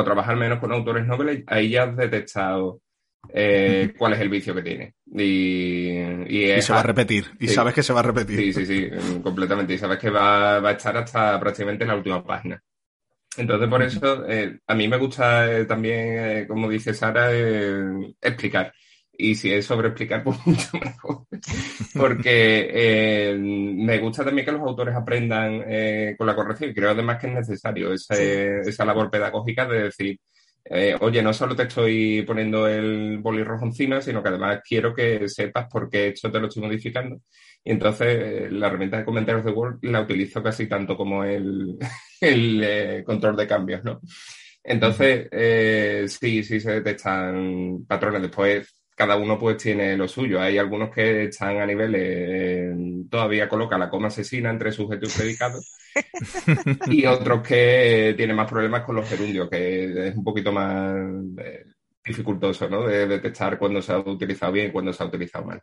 o 0.00 0.04
trabajar 0.04 0.36
menos 0.36 0.58
con 0.58 0.72
autores 0.72 1.06
noveles, 1.06 1.42
ahí 1.46 1.70
ya 1.70 1.84
has 1.84 1.96
detectado 1.96 2.80
eh, 3.32 3.94
cuál 3.96 4.12
es 4.12 4.20
el 4.20 4.28
vicio 4.28 4.54
que 4.54 4.62
tiene. 4.62 4.94
Y, 5.06 6.60
se 6.60 6.72
va 6.72 6.80
a 6.80 6.82
repetir. 6.82 7.24
Y 7.40 7.48
sabes 7.48 7.74
que 7.74 7.82
se 7.82 7.92
va 7.92 8.00
a 8.00 8.04
repetir. 8.04 8.38
Sí, 8.38 8.52
sí, 8.52 8.66
sí, 8.66 8.90
completamente. 9.22 9.74
Y 9.74 9.78
sabes 9.78 9.98
que 9.98 10.10
va, 10.10 10.58
a 10.58 10.70
estar 10.70 10.96
hasta 10.96 11.40
prácticamente 11.40 11.86
la 11.86 11.96
última 11.96 12.22
página. 12.24 12.62
Entonces, 13.38 13.68
por 13.68 13.82
eso, 13.82 14.26
eh, 14.28 14.58
a 14.66 14.74
mí 14.74 14.88
me 14.88 14.96
gusta 14.96 15.50
eh, 15.50 15.64
también, 15.64 16.46
como 16.46 16.68
dice 16.68 16.94
Sara, 16.94 17.30
explicar. 18.20 18.72
Y 19.18 19.34
si 19.34 19.52
es 19.52 19.66
sobre 19.66 19.88
explicar, 19.88 20.22
pues 20.24 20.38
mucho 20.46 20.78
mejor. 20.78 21.26
Porque 21.94 23.34
me 23.38 23.98
gusta 23.98 24.24
también 24.24 24.44
que 24.44 24.52
los 24.52 24.62
autores 24.62 24.94
aprendan 24.94 25.64
con 26.16 26.26
la 26.26 26.34
corrección. 26.34 26.70
Y 26.70 26.74
creo 26.74 26.90
además 26.90 27.18
que 27.18 27.28
es 27.28 27.34
necesario 27.34 27.92
esa 27.92 28.84
labor 28.84 29.10
pedagógica 29.10 29.66
de 29.66 29.84
decir, 29.84 30.18
eh, 30.68 30.96
oye, 31.00 31.22
no 31.22 31.32
solo 31.32 31.54
te 31.54 31.64
estoy 31.64 32.22
poniendo 32.22 32.66
el 32.66 33.18
boli 33.18 33.44
rojo 33.44 33.66
encima, 33.66 34.00
sino 34.00 34.22
que 34.22 34.30
además 34.30 34.60
quiero 34.66 34.92
que 34.94 35.28
sepas 35.28 35.68
por 35.70 35.88
qué 35.88 36.08
esto 36.08 36.30
te 36.30 36.40
lo 36.40 36.48
estoy 36.48 36.64
modificando. 36.64 37.20
Y 37.62 37.70
entonces 37.72 38.06
eh, 38.08 38.48
la 38.50 38.66
herramienta 38.66 38.98
de 38.98 39.04
comentarios 39.04 39.44
de 39.44 39.52
Word 39.52 39.78
la 39.82 40.00
utilizo 40.00 40.42
casi 40.42 40.66
tanto 40.66 40.96
como 40.96 41.22
el, 41.24 41.76
eh, 42.20 43.02
control 43.06 43.36
de 43.36 43.46
cambios, 43.46 43.84
¿no? 43.84 44.00
Entonces, 44.68 45.28
sí, 46.10 46.42
sí 46.42 46.58
se 46.58 46.72
detectan 46.72 47.84
patrones. 47.86 48.22
Después, 48.22 48.75
cada 48.96 49.16
uno 49.16 49.38
pues 49.38 49.58
tiene 49.58 49.96
lo 49.96 50.08
suyo. 50.08 50.40
Hay 50.40 50.56
algunos 50.58 50.90
que 50.90 51.24
están 51.24 51.58
a 51.58 51.66
niveles, 51.66 52.74
todavía 53.10 53.48
coloca 53.48 53.76
la 53.78 53.90
coma 53.90 54.08
asesina 54.08 54.50
entre 54.50 54.72
sujeto 54.72 55.06
y 55.06 55.10
predicado. 55.10 55.60
y 56.86 57.04
otros 57.06 57.46
que 57.46 58.14
tienen 58.16 58.36
más 58.36 58.50
problemas 58.50 58.84
con 58.84 58.96
los 58.96 59.08
gerundios, 59.08 59.50
que 59.50 60.08
es 60.08 60.16
un 60.16 60.24
poquito 60.24 60.50
más 60.50 60.96
eh, 61.38 61.66
dificultoso, 62.04 62.68
¿no? 62.70 62.86
De 62.86 63.06
detectar 63.06 63.58
cuándo 63.58 63.82
se 63.82 63.92
ha 63.92 63.98
utilizado 63.98 64.52
bien 64.52 64.68
y 64.68 64.72
cuándo 64.72 64.92
se 64.94 65.02
ha 65.02 65.06
utilizado 65.06 65.44
mal. 65.44 65.62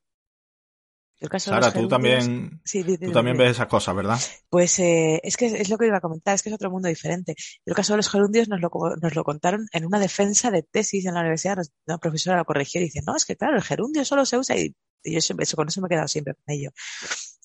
Sara, 1.37 1.71
tú 1.71 1.87
también, 1.87 2.61
tú 2.99 3.11
también 3.11 3.37
ves 3.37 3.51
esas 3.51 3.67
cosas, 3.67 3.95
¿verdad? 3.95 4.19
Pues 4.49 4.77
eh, 4.79 5.21
es 5.23 5.37
que 5.37 5.45
es 5.45 5.69
lo 5.69 5.77
que 5.77 5.87
iba 5.87 5.97
a 5.97 6.01
comentar, 6.01 6.35
es 6.35 6.41
que 6.41 6.49
es 6.49 6.55
otro 6.55 6.69
mundo 6.69 6.87
diferente. 6.87 7.35
El 7.65 7.73
caso 7.73 7.93
de 7.93 7.97
los 7.97 8.09
gerundios 8.09 8.49
nos 8.49 8.59
lo, 8.59 8.69
nos 9.01 9.15
lo 9.15 9.23
contaron 9.23 9.67
en 9.71 9.85
una 9.85 9.99
defensa 9.99 10.51
de 10.51 10.63
tesis 10.63 11.05
en 11.05 11.13
la 11.13 11.21
universidad, 11.21 11.57
una 11.87 11.97
profesora 11.97 12.37
lo 12.37 12.45
corrigió 12.45 12.81
y 12.81 12.85
dice, 12.85 13.01
no, 13.05 13.15
es 13.15 13.25
que 13.25 13.35
claro, 13.35 13.55
el 13.55 13.63
gerundio 13.63 14.05
solo 14.05 14.25
se 14.25 14.37
usa 14.37 14.57
y, 14.57 14.75
yo 15.05 15.17
eso, 15.17 15.55
con 15.55 15.67
eso 15.67 15.81
me 15.81 15.87
he 15.87 15.89
quedado 15.89 16.07
siempre 16.07 16.33
con 16.33 16.55
ello. 16.55 16.71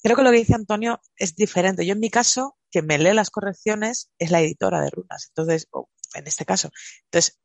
creo 0.03 0.17
que 0.17 0.23
lo 0.23 0.31
que 0.31 0.39
dice 0.39 0.55
Antonio 0.55 1.01
es 1.17 1.35
diferente. 1.35 1.85
Yo 1.85 1.95
en 1.95 2.01
mi 2.01 2.11
caso, 2.11 2.57
quien 2.71 2.87
me 2.87 2.99
lee 2.99 3.15
las 3.15 3.31
correcciones 3.31 4.11
es 4.19 4.31
la 4.31 4.41
editora 4.41 4.81
de 4.81 4.91
runas. 4.91 5.31
Entonces, 5.31 5.69
en 6.15 6.27
este 6.27 6.45
caso, 6.45 6.71
entonces 7.05 7.39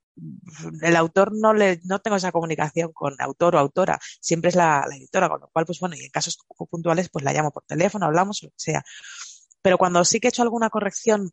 el 0.81 0.95
autor 0.95 1.31
no 1.33 1.53
le, 1.53 1.79
no 1.83 1.99
tengo 1.99 2.17
esa 2.17 2.31
comunicación 2.31 2.91
con 2.93 3.15
autor 3.19 3.55
o 3.55 3.59
autora, 3.59 3.99
siempre 4.21 4.49
es 4.49 4.55
la, 4.55 4.85
editora, 4.91 5.29
con 5.29 5.41
lo 5.41 5.49
cual, 5.49 5.65
pues 5.65 5.79
bueno, 5.79 5.95
y 5.95 6.03
en 6.03 6.11
casos 6.11 6.37
puntuales, 6.69 7.09
pues 7.09 7.25
la 7.25 7.33
llamo 7.33 7.51
por 7.51 7.63
teléfono, 7.65 8.05
hablamos, 8.05 8.43
lo 8.43 8.49
que 8.49 8.55
sea. 8.57 8.83
Pero 9.61 9.77
cuando 9.77 10.03
sí 10.05 10.19
que 10.19 10.27
he 10.27 10.29
hecho 10.29 10.43
alguna 10.43 10.69
corrección 10.69 11.31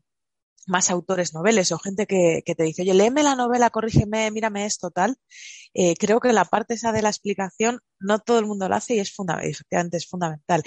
más 0.67 0.91
autores 0.91 1.35
noveles 1.35 1.73
o 1.73 1.79
gente 1.79 2.07
que, 2.07 2.43
te 2.45 2.63
dice, 2.63 2.83
oye, 2.83 2.95
léeme 2.95 3.23
la 3.23 3.35
novela, 3.35 3.71
corrígeme, 3.71 4.31
mírame 4.31 4.67
esto, 4.67 4.91
tal, 4.91 5.17
eh, 5.75 5.95
creo 5.97 6.21
que 6.21 6.33
la 6.33 6.45
parte 6.45 6.75
esa 6.75 6.93
de 6.93 7.03
la 7.03 7.09
explicación 7.09 7.81
no 7.99 8.19
todo 8.21 8.39
el 8.39 8.47
mundo 8.47 8.69
lo 8.69 8.77
hace 8.77 8.95
y 8.95 9.01
es 9.01 9.13
fundamental, 9.13 9.51
efectivamente 9.51 9.97
es 9.97 10.07
fundamental. 10.07 10.63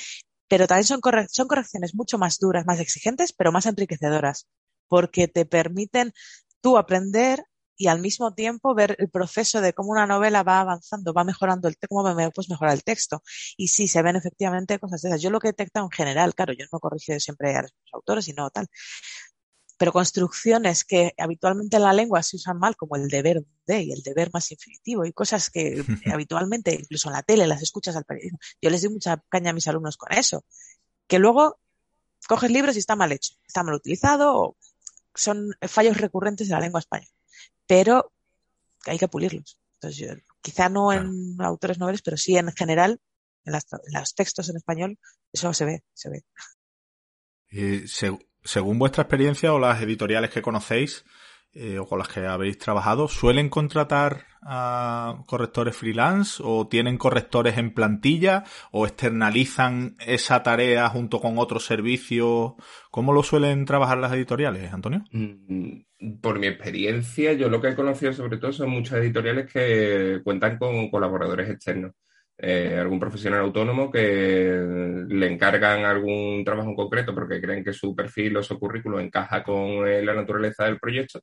Pero 0.47 0.67
también 0.67 0.86
son 0.86 1.47
correcciones 1.47 1.95
mucho 1.95 2.17
más 2.17 2.38
duras, 2.39 2.65
más 2.65 2.80
exigentes, 2.80 3.34
pero 3.34 3.52
más 3.52 3.65
enriquecedoras, 3.65 4.47
porque 4.88 5.28
te 5.28 5.45
permiten 5.45 6.13
tú 6.62 6.78
aprender 6.78 7.45
y 7.75 7.88
al 7.88 7.99
mismo 7.99 8.33
tiempo 8.33 8.73
ver 8.75 8.95
el 8.99 9.09
proceso 9.09 9.62
de 9.62 9.73
cómo 9.73 9.91
una 9.91 10.05
novela 10.05 10.43
va 10.43 10.62
avanzando, 10.62 11.13
va 11.13 11.23
mejorando 11.23 11.67
el 11.67 11.75
texto, 11.77 11.95
cómo 11.95 12.31
pues 12.33 12.49
mejorar 12.49 12.73
el 12.73 12.83
texto. 12.83 13.23
Y 13.57 13.69
sí, 13.69 13.88
se 13.88 14.01
ven 14.01 14.15
efectivamente 14.15 14.79
cosas 14.79 15.01
de 15.01 15.09
esas. 15.09 15.21
Yo 15.21 15.29
lo 15.29 15.39
que 15.39 15.49
he 15.49 15.51
detectado 15.51 15.86
en 15.86 15.91
general, 15.91 16.36
claro, 16.36 16.53
yo 16.53 16.65
no 16.71 16.79
corrijo 16.79 17.19
siempre 17.19 17.55
a 17.55 17.63
los 17.63 17.73
autores, 17.91 18.25
sino 18.25 18.49
tal, 18.49 18.67
pero 19.77 19.91
construcciones 19.91 20.83
que 20.83 21.13
habitualmente 21.17 21.77
en 21.77 21.83
la 21.83 21.93
lengua 21.93 22.23
se 22.23 22.38
usan 22.38 22.57
mal, 22.59 22.75
como 22.75 22.95
el 22.95 23.07
deber 23.09 23.43
de 23.65 23.81
y 23.83 23.91
el 23.91 24.01
deber 24.03 24.29
más 24.33 24.51
infinitivo, 24.51 25.05
y 25.05 25.13
cosas 25.13 25.49
que 25.49 25.83
habitualmente, 26.13 26.73
incluso 26.73 27.09
en 27.09 27.15
la 27.15 27.23
tele, 27.23 27.47
las 27.47 27.62
escuchas 27.62 27.95
al 27.95 28.05
periodismo. 28.05 28.39
Yo 28.62 28.69
les 28.69 28.81
doy 28.81 28.91
mucha 28.91 29.21
caña 29.29 29.49
a 29.49 29.53
mis 29.53 29.67
alumnos 29.67 29.97
con 29.97 30.13
eso. 30.13 30.45
Que 31.07 31.19
luego 31.19 31.59
coges 32.27 32.51
libros 32.51 32.75
y 32.75 32.79
está 32.79 32.95
mal 32.95 33.12
hecho, 33.12 33.33
está 33.45 33.63
mal 33.63 33.75
utilizado, 33.75 34.38
o 34.38 34.57
son 35.15 35.53
fallos 35.62 35.97
recurrentes 35.97 36.47
de 36.47 36.53
la 36.53 36.62
lengua 36.62 36.79
española 36.79 37.12
pero 37.67 38.12
hay 38.86 38.97
que 38.97 39.08
pulirlos. 39.08 39.58
Entonces, 39.76 40.23
quizá 40.41 40.69
no 40.69 40.93
en 40.93 41.36
autores 41.39 41.80
noveles, 41.80 42.02
pero 42.02 42.17
sí 42.17 42.38
en 42.38 42.52
general, 42.54 42.99
en, 43.45 43.54
los 43.54 44.15
textos 44.15 44.49
en 44.49 44.58
español, 44.58 44.97
eso 45.32 45.54
se 45.54 45.65
ve, 45.65 45.84
se 45.93 46.10
ve. 46.10 46.23
Y 47.49 47.88
según 48.43 48.80
vuestra 48.80 49.04
experiencia 49.04 49.54
o 49.54 49.60
las 49.60 49.82
editoriales 49.82 50.32
que 50.32 50.41
conocéis, 50.41 51.04
eh, 51.55 51.77
o 51.77 51.85
con 51.85 51.99
las 51.99 52.07
que 52.07 52.25
habéis 52.25 52.57
trabajado, 52.57 53.07
¿suelen 53.07 53.49
contratar 53.49 54.25
correctores 55.25 55.77
freelance 55.77 56.41
o 56.43 56.67
tienen 56.67 56.97
correctores 56.97 57.57
en 57.57 57.73
plantilla 57.73 58.43
o 58.71 58.85
externalizan 58.85 59.95
esa 59.99 60.43
tarea 60.43 60.89
junto 60.89 61.19
con 61.19 61.37
otros 61.37 61.65
servicios? 61.65 62.53
¿Cómo 62.91 63.13
lo 63.13 63.23
suelen 63.23 63.65
trabajar 63.65 63.99
las 63.99 64.11
editoriales, 64.13 64.73
Antonio? 64.73 65.03
Mm, 65.11 66.17
por 66.21 66.39
mi 66.39 66.47
experiencia, 66.47 67.33
yo 67.33 67.49
lo 67.49 67.61
que 67.61 67.69
he 67.69 67.75
conocido 67.75 68.13
sobre 68.13 68.37
todo 68.37 68.51
son 68.51 68.71
muchas 68.71 68.99
editoriales 68.99 69.51
que 69.51 70.21
cuentan 70.23 70.57
con 70.57 70.89
colaboradores 70.89 71.49
externos. 71.49 71.91
Eh, 72.45 72.77
algún 72.77 72.99
profesional 72.99 73.39
autónomo 73.39 73.89
que 73.89 74.01
le 75.08 75.27
encargan 75.32 75.86
algún 75.86 76.43
trabajo 76.43 76.67
en 76.69 76.75
concreto 76.75 77.15
porque 77.15 77.39
creen 77.39 77.63
que 77.63 77.71
su 77.71 77.95
perfil 77.95 78.36
o 78.36 78.43
su 78.43 78.60
currículo 78.60 78.99
encaja 78.99 79.43
con 79.43 79.88
eh, 79.88 80.03
la 80.03 80.13
naturaleza 80.13 80.65
del 80.65 80.77
proyecto 80.77 81.21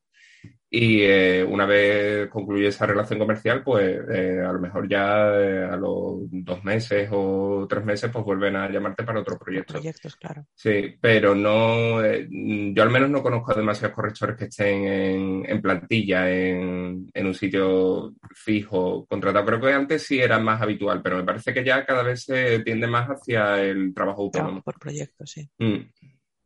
y 0.73 1.01
eh, 1.01 1.43
una 1.43 1.65
vez 1.65 2.29
concluye 2.29 2.69
esa 2.69 2.85
relación 2.85 3.19
comercial, 3.19 3.61
pues 3.61 3.99
eh, 4.09 4.39
a 4.39 4.53
lo 4.53 4.59
mejor 4.59 4.87
ya 4.87 5.29
eh, 5.37 5.65
a 5.65 5.75
los 5.75 6.19
dos 6.31 6.63
meses 6.63 7.09
o 7.11 7.67
tres 7.69 7.83
meses, 7.83 8.09
pues 8.09 8.23
vuelven 8.23 8.55
a 8.55 8.69
llamarte 8.71 9.03
para 9.03 9.19
otro 9.19 9.37
proyecto. 9.37 9.73
Proyectos, 9.73 10.15
claro. 10.15 10.45
Sí, 10.55 10.95
pero 11.01 11.35
no, 11.35 12.01
yo 12.01 12.83
al 12.83 12.89
menos 12.89 13.09
no 13.09 13.21
conozco 13.21 13.53
demasiados 13.53 13.93
correctores 13.93 14.37
que 14.37 14.45
estén 14.45 14.85
en, 14.85 15.45
en 15.45 15.61
plantilla, 15.61 16.31
en, 16.31 17.11
en, 17.13 17.25
un 17.25 17.33
sitio 17.33 18.13
fijo, 18.33 19.05
contratado. 19.07 19.45
Creo 19.45 19.59
que 19.59 19.73
antes 19.73 20.03
sí 20.03 20.21
era 20.21 20.39
más 20.39 20.61
habitual, 20.61 21.01
pero 21.01 21.17
me 21.17 21.25
parece 21.25 21.53
que 21.53 21.65
ya 21.65 21.85
cada 21.85 22.01
vez 22.01 22.23
se 22.23 22.59
tiende 22.59 22.87
más 22.87 23.09
hacia 23.09 23.61
el 23.61 23.93
trabajo 23.93 24.21
autónomo. 24.21 24.61
por 24.61 24.79
proyecto, 24.79 25.25
sí. 25.25 25.49
Mm. 25.59 25.81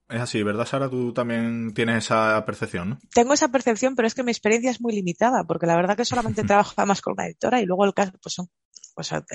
Es 0.07 0.21
así, 0.21 0.43
¿verdad, 0.43 0.65
Sara? 0.65 0.89
Tú 0.89 1.13
también 1.13 1.73
tienes 1.73 2.05
esa 2.05 2.43
percepción, 2.45 2.89
¿no? 2.89 2.99
Tengo 3.13 3.33
esa 3.33 3.47
percepción, 3.47 3.95
pero 3.95 4.07
es 4.07 4.13
que 4.13 4.23
mi 4.23 4.31
experiencia 4.31 4.69
es 4.69 4.79
muy 4.79 4.93
limitada, 4.93 5.43
porque 5.45 5.65
la 5.65 5.75
verdad 5.75 5.97
que 5.97 6.05
solamente 6.05 6.43
trabajo 6.43 6.73
además 6.77 7.01
con 7.01 7.13
una 7.13 7.25
editora 7.25 7.59
y 7.59 7.65
luego 7.65 7.85
el 7.85 7.93
caso, 7.93 8.11
pues 8.21 8.35
son 8.35 8.49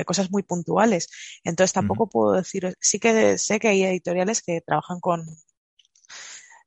cosas 0.07 0.31
muy 0.31 0.43
puntuales. 0.43 1.09
Entonces 1.45 1.73
tampoco 1.73 2.09
puedo 2.09 2.33
decir, 2.33 2.75
sí 2.81 2.99
que 2.99 3.37
sé 3.37 3.59
que 3.59 3.69
hay 3.69 3.83
editoriales 3.85 4.43
que 4.43 4.61
trabajan 4.61 5.01
con, 5.01 5.25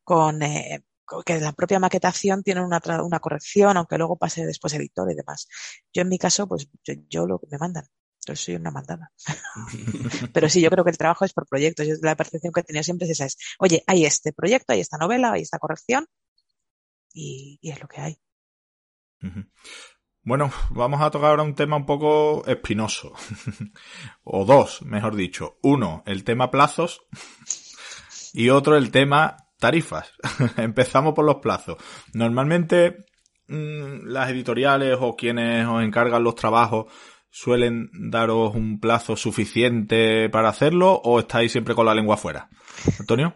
con, 0.04 0.44
eh, 0.44 0.84
que 1.26 1.40
la 1.40 1.54
propia 1.54 1.80
maquetación 1.80 2.44
tiene 2.44 2.62
una, 2.62 2.82
una 3.04 3.20
corrección, 3.20 3.78
aunque 3.78 3.98
luego 3.98 4.18
pase 4.18 4.46
después 4.46 4.74
editor 4.74 5.10
y 5.12 5.16
demás. 5.16 5.48
Yo 5.94 6.02
en 6.02 6.10
mi 6.10 6.18
caso, 6.18 6.48
pues 6.48 6.68
yo, 6.84 6.94
yo 7.10 7.26
lo 7.26 7.40
que 7.40 7.48
me 7.50 7.58
mandan. 7.58 7.86
Soy 8.26 8.56
una 8.56 8.72
mandada. 8.72 9.12
Pero 10.34 10.50
sí, 10.50 10.62
yo 10.62 10.70
creo 10.70 10.84
que 10.84 10.92
el 10.92 10.98
trabajo 10.98 11.26
es 11.26 11.34
por 11.34 11.48
proyectos. 11.48 11.88
Yo, 11.88 11.96
la 12.02 12.16
percepción 12.16 12.54
que 12.54 12.62
he 12.62 12.64
tenido 12.64 12.84
siempre 12.84 13.06
es 13.06 13.12
esa. 13.12 13.26
Es, 13.26 13.38
oye, 13.60 13.84
hay 13.88 14.06
este 14.06 14.34
proyecto, 14.34 14.74
hay 14.74 14.80
esta 14.80 14.98
novela, 14.98 15.34
hay 15.34 15.42
esta 15.42 15.60
corrección 15.60 16.08
y, 17.14 17.60
es 17.62 17.80
lo 17.80 17.88
que 17.88 18.02
hay. 18.02 18.18
Bueno, 20.22 20.52
vamos 20.70 21.02
a 21.02 21.12
tocar 21.12 21.32
ahora 21.32 21.44
un 21.44 21.56
tema 21.56 21.78
un 21.78 21.86
poco 21.86 22.46
espinoso. 22.48 23.14
o 24.24 24.46
dos, 24.46 24.82
mejor 24.84 25.16
dicho. 25.16 25.58
Uno, 25.62 26.04
el 26.06 26.24
tema 26.24 26.50
plazos 26.50 27.06
y 28.34 28.50
otro, 28.50 28.78
el 28.78 28.92
tema 28.92 29.38
tarifas. 29.60 30.14
Empezamos 30.58 31.14
por 31.14 31.26
los 31.26 31.38
plazos. 31.38 31.78
Normalmente 32.14 33.06
mm, 33.48 34.08
las 34.08 34.30
editoriales 34.30 34.98
o 35.00 35.16
quienes 35.16 35.68
os 35.68 35.84
encargan 35.84 36.24
los 36.24 36.36
trabajos 36.36 36.92
suelen 37.34 37.90
daros 37.94 38.54
un 38.54 38.80
plazo 38.80 39.16
suficiente 39.16 40.30
para 40.30 40.50
hacerlo 40.50 41.02
o 41.04 41.20
estáis 41.20 41.52
siempre 41.52 41.74
con 41.74 41.88
la 41.88 41.96
lengua 41.96 42.16
fuera? 42.16 42.48
Antonio. 43.00 43.34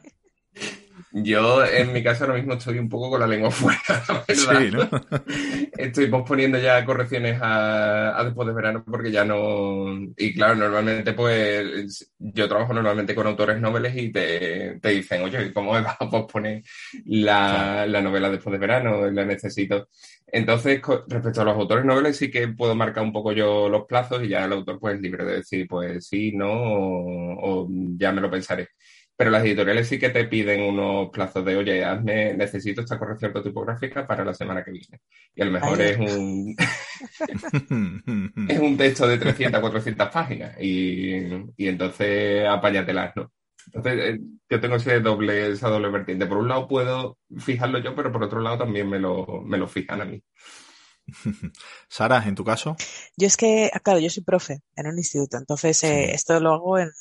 Yo 1.24 1.66
en 1.66 1.94
mi 1.94 2.04
caso 2.04 2.24
ahora 2.24 2.38
mismo 2.38 2.54
estoy 2.54 2.80
un 2.80 2.90
poco 2.90 3.12
con 3.12 3.20
la 3.20 3.28
lengua 3.28 3.52
fuera, 3.52 3.80
Sí, 4.28 4.72
¿no? 4.72 4.90
Estoy 5.78 6.08
posponiendo 6.08 6.58
ya 6.58 6.84
correcciones 6.86 7.40
a, 7.42 8.22
después 8.24 8.48
de 8.48 8.54
verano 8.54 8.84
porque 8.86 9.12
ya 9.12 9.24
no... 9.24 9.94
Y 10.18 10.34
claro, 10.34 10.56
normalmente 10.56 11.14
pues 11.14 12.12
yo 12.18 12.48
trabajo 12.48 12.74
normalmente 12.74 13.16
con 13.16 13.28
autores 13.28 13.60
noveles 13.60 13.96
y 13.96 14.12
te, 14.12 14.80
dicen, 14.84 15.24
oye, 15.24 15.54
¿cómo 15.54 15.74
me 15.74 15.82
vas 15.82 15.98
a 16.00 16.10
posponer 16.10 16.64
la, 17.06 17.86
la 17.86 18.02
novela 18.02 18.30
después 18.30 18.54
de 18.54 18.60
verano? 18.60 19.10
La 19.12 19.26
necesito. 19.26 19.88
Entonces, 20.30 20.82
respecto 21.08 21.42
a 21.42 21.46
los 21.46 21.56
autores 21.56 21.86
noveles, 21.86 22.18
sí 22.18 22.30
que 22.30 22.50
puedo 22.50 22.76
marcar 22.76 23.04
un 23.04 23.14
poco 23.14 23.32
yo 23.32 23.70
los 23.70 23.86
plazos 23.86 24.24
y 24.24 24.28
ya 24.28 24.44
el 24.44 24.54
autor 24.54 24.78
pues 24.80 24.96
es 24.96 25.02
libre 25.02 25.24
de 25.24 25.38
decir, 25.38 25.66
pues 25.68 26.06
sí, 26.06 26.34
no, 26.34 26.50
o, 26.52 27.68
ya 27.98 28.12
me 28.12 28.22
lo 28.22 28.30
pensaré. 28.30 28.70
Pero 29.18 29.32
las 29.32 29.44
editoriales 29.44 29.88
sí 29.88 29.98
que 29.98 30.10
te 30.10 30.26
piden 30.26 30.62
unos 30.62 31.10
plazos 31.10 31.44
de, 31.44 31.56
oye, 31.56 31.84
hazme, 31.84 32.36
necesito 32.36 32.82
esta 32.82 33.00
corrección 33.00 33.34
tipográfica 33.44 34.06
para 34.06 34.24
la 34.24 34.34
semana 34.34 34.64
que 34.64 34.72
viene. 34.72 35.02
Y 35.34 35.42
a 35.42 35.46
lo 35.46 35.52
mejor 35.52 35.82
es 35.82 35.98
un, 35.98 36.56
es 38.48 38.60
un 38.60 38.78
texto 38.78 39.08
de 39.08 39.18
300, 39.18 39.60
400 39.60 40.10
páginas 40.10 40.56
y, 40.62 41.18
y 41.58 41.68
entonces 41.68 42.46
apáñatelas, 42.48 43.16
¿no? 43.16 43.32
Entonces, 43.74 44.00
eh, 44.00 44.20
yo 44.50 44.62
tengo 44.62 44.76
ese 44.76 45.00
doble, 45.00 45.52
esa 45.52 45.70
doble 45.70 45.90
vertiente. 45.90 46.26
Por 46.26 46.38
un 46.38 46.48
lado 46.48 46.68
puedo 46.68 47.18
fijarlo 47.40 47.80
yo, 47.80 47.96
pero 47.96 48.12
por 48.12 48.24
otro 48.24 48.40
lado 48.40 48.60
también 48.60 48.90
me 48.90 49.00
lo, 49.00 49.42
me 49.44 49.58
lo 49.58 49.68
fijan 49.68 50.02
a 50.02 50.06
mí. 50.06 50.24
Sara, 51.90 52.24
¿en 52.26 52.36
tu 52.36 52.44
caso? 52.44 52.76
Yo 53.18 53.28
es 53.28 53.38
que, 53.38 53.70
ah, 53.74 53.80
claro, 53.80 54.00
yo 54.00 54.10
soy 54.10 54.24
profe 54.24 54.60
en 54.76 54.88
un 54.88 54.98
instituto, 54.98 55.38
entonces 55.38 55.84
eh, 55.84 56.12
esto 56.12 56.40
lo 56.40 56.54
hago 56.54 56.78
en, 56.80 56.92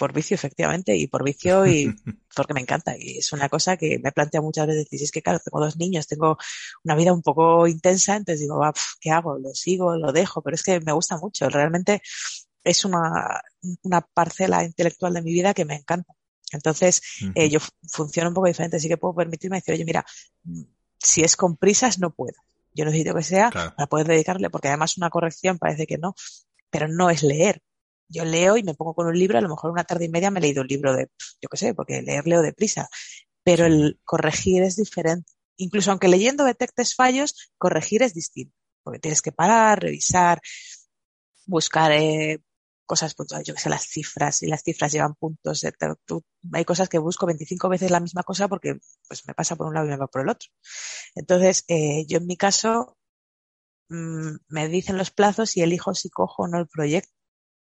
por 0.00 0.14
vicio, 0.14 0.34
efectivamente, 0.34 0.96
y 0.96 1.08
por 1.08 1.22
vicio 1.22 1.66
y 1.66 1.94
porque 2.34 2.54
me 2.54 2.62
encanta. 2.62 2.96
Y 2.98 3.18
es 3.18 3.34
una 3.34 3.50
cosa 3.50 3.76
que 3.76 3.98
me 4.02 4.08
he 4.08 4.12
planteado 4.12 4.46
muchas 4.46 4.66
veces. 4.66 4.88
Y 4.90 5.04
es 5.04 5.12
que, 5.12 5.20
claro, 5.20 5.40
tengo 5.44 5.60
dos 5.60 5.76
niños, 5.76 6.06
tengo 6.06 6.38
una 6.84 6.94
vida 6.94 7.12
un 7.12 7.20
poco 7.20 7.66
intensa, 7.66 8.16
entonces 8.16 8.40
digo, 8.40 8.58
¿qué 8.98 9.10
hago? 9.10 9.38
¿Lo 9.38 9.50
sigo? 9.50 9.94
¿Lo 9.98 10.10
dejo? 10.10 10.40
Pero 10.40 10.54
es 10.54 10.62
que 10.62 10.80
me 10.80 10.92
gusta 10.92 11.18
mucho. 11.18 11.50
Realmente 11.50 12.00
es 12.64 12.86
una, 12.86 13.42
una 13.82 14.00
parcela 14.00 14.64
intelectual 14.64 15.12
de 15.12 15.20
mi 15.20 15.34
vida 15.34 15.52
que 15.52 15.66
me 15.66 15.74
encanta. 15.74 16.14
Entonces, 16.50 17.02
eh, 17.34 17.50
yo 17.50 17.60
funciono 17.86 18.30
un 18.30 18.34
poco 18.34 18.48
diferente, 18.48 18.78
así 18.78 18.88
que 18.88 18.96
puedo 18.96 19.14
permitirme 19.14 19.58
decir, 19.58 19.74
oye, 19.74 19.84
mira, 19.84 20.04
si 20.98 21.20
es 21.20 21.36
con 21.36 21.58
prisas, 21.58 21.98
no 21.98 22.10
puedo. 22.10 22.36
Yo 22.72 22.86
necesito 22.86 23.14
que 23.14 23.22
sea 23.22 23.50
para 23.50 23.86
poder 23.86 24.06
dedicarle, 24.06 24.48
porque 24.48 24.68
además 24.68 24.96
una 24.96 25.10
corrección 25.10 25.58
parece 25.58 25.86
que 25.86 25.98
no, 25.98 26.14
pero 26.70 26.88
no 26.88 27.10
es 27.10 27.22
leer. 27.22 27.62
Yo 28.10 28.24
leo 28.24 28.56
y 28.56 28.62
me 28.62 28.74
pongo 28.74 28.94
con 28.94 29.06
un 29.06 29.18
libro, 29.18 29.38
a 29.38 29.40
lo 29.40 29.48
mejor 29.48 29.70
una 29.70 29.84
tarde 29.84 30.06
y 30.06 30.08
media 30.08 30.30
me 30.30 30.40
he 30.40 30.42
leído 30.42 30.62
un 30.62 30.68
libro 30.68 30.94
de, 30.94 31.08
yo 31.40 31.48
qué 31.48 31.56
sé, 31.56 31.74
porque 31.74 32.02
leer 32.02 32.26
leo 32.26 32.42
deprisa, 32.42 32.88
pero 33.44 33.66
el 33.66 34.00
corregir 34.04 34.62
es 34.62 34.76
diferente. 34.76 35.32
Incluso 35.56 35.90
aunque 35.90 36.08
leyendo 36.08 36.44
detectes 36.44 36.94
fallos, 36.94 37.52
corregir 37.58 38.02
es 38.02 38.14
distinto, 38.14 38.56
porque 38.82 38.98
tienes 38.98 39.22
que 39.22 39.32
parar, 39.32 39.80
revisar, 39.80 40.40
buscar 41.46 41.92
eh, 41.92 42.42
cosas 42.90 43.14
puntuales, 43.14 43.46
yo 43.46 43.54
que 43.54 43.60
sé, 43.60 43.68
las 43.70 43.86
cifras, 43.86 44.42
y 44.42 44.48
las 44.48 44.62
cifras 44.64 44.92
llevan 44.92 45.14
puntos. 45.14 45.64
hay 46.52 46.64
cosas 46.64 46.88
que 46.88 46.98
busco 46.98 47.26
25 47.26 47.68
veces 47.68 47.90
la 47.92 48.00
misma 48.00 48.24
cosa 48.24 48.48
porque 48.48 48.78
pues 49.06 49.22
me 49.28 49.34
pasa 49.34 49.54
por 49.54 49.68
un 49.68 49.74
lado 49.74 49.86
y 49.86 49.90
me 49.90 49.96
va 49.96 50.08
por 50.08 50.22
el 50.22 50.28
otro. 50.28 50.48
Entonces, 51.14 51.64
eh, 51.68 52.04
yo 52.08 52.18
en 52.18 52.26
mi 52.26 52.36
caso, 52.36 52.96
mm, 53.90 54.36
me 54.48 54.68
dicen 54.68 54.98
los 54.98 55.10
plazos 55.12 55.56
y 55.56 55.62
elijo 55.62 55.94
si 55.94 56.10
cojo 56.10 56.44
o 56.44 56.48
no 56.48 56.58
el 56.58 56.68
proyecto 56.68 57.19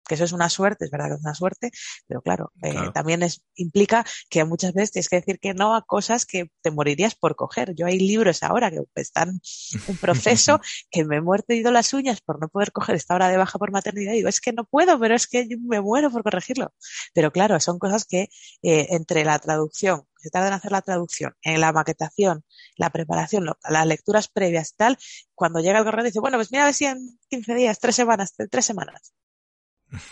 que 0.06 0.14
eso 0.14 0.24
es 0.24 0.32
una 0.32 0.48
suerte, 0.48 0.84
es 0.84 0.90
verdad 0.90 1.08
que 1.08 1.14
es 1.14 1.20
una 1.20 1.34
suerte, 1.34 1.70
pero 2.06 2.22
claro, 2.22 2.52
eh, 2.62 2.90
también 2.92 3.22
es, 3.22 3.42
implica 3.54 4.04
que 4.28 4.44
muchas 4.44 4.72
veces 4.72 4.92
tienes 4.92 5.08
que 5.08 5.16
decir 5.16 5.38
que 5.40 5.54
no 5.54 5.74
a 5.74 5.82
cosas 5.82 6.26
que 6.26 6.50
te 6.62 6.70
morirías 6.70 7.14
por 7.14 7.36
coger. 7.36 7.74
Yo 7.74 7.86
hay 7.86 7.98
libros 7.98 8.42
ahora 8.42 8.70
que 8.70 8.82
están 8.96 9.40
en 9.88 9.96
proceso 9.96 10.60
que 10.90 11.04
me 11.04 11.16
he 11.16 11.20
muerto 11.20 11.54
las 11.70 11.92
uñas 11.92 12.20
por 12.20 12.40
no 12.40 12.48
poder 12.48 12.72
coger 12.72 12.96
esta 12.96 13.14
hora 13.14 13.28
de 13.28 13.36
baja 13.36 13.58
por 13.58 13.70
maternidad 13.70 14.12
y 14.12 14.16
digo, 14.16 14.28
es 14.28 14.40
que 14.40 14.52
no 14.52 14.64
puedo, 14.64 14.98
pero 14.98 15.14
es 15.14 15.26
que 15.26 15.46
me 15.60 15.80
muero 15.80 16.10
por 16.10 16.22
corregirlo. 16.22 16.74
Pero 17.12 17.32
claro, 17.32 17.58
son 17.60 17.78
cosas 17.78 18.04
que 18.04 18.28
eh, 18.62 18.86
entre 18.90 19.24
la 19.24 19.38
traducción, 19.38 20.06
se 20.16 20.30
tarda 20.30 20.48
en 20.48 20.54
hacer 20.54 20.72
la 20.72 20.82
traducción, 20.82 21.34
en 21.42 21.60
la 21.60 21.72
maquetación, 21.72 22.44
la 22.76 22.90
preparación, 22.90 23.46
las 23.68 23.86
lecturas 23.86 24.28
previas 24.28 24.72
y 24.72 24.76
tal, 24.76 24.98
cuando 25.34 25.60
llega 25.60 25.78
el 25.78 25.84
correo 25.84 26.04
dice, 26.04 26.20
bueno, 26.20 26.38
pues 26.38 26.50
mira 26.50 26.64
a 26.64 26.66
ver 26.66 26.74
si 26.74 26.86
en 26.86 27.18
15 27.28 27.54
días, 27.54 27.78
tres 27.78 27.96
semanas, 27.96 28.34
tres 28.50 28.64
semanas. 28.64 29.12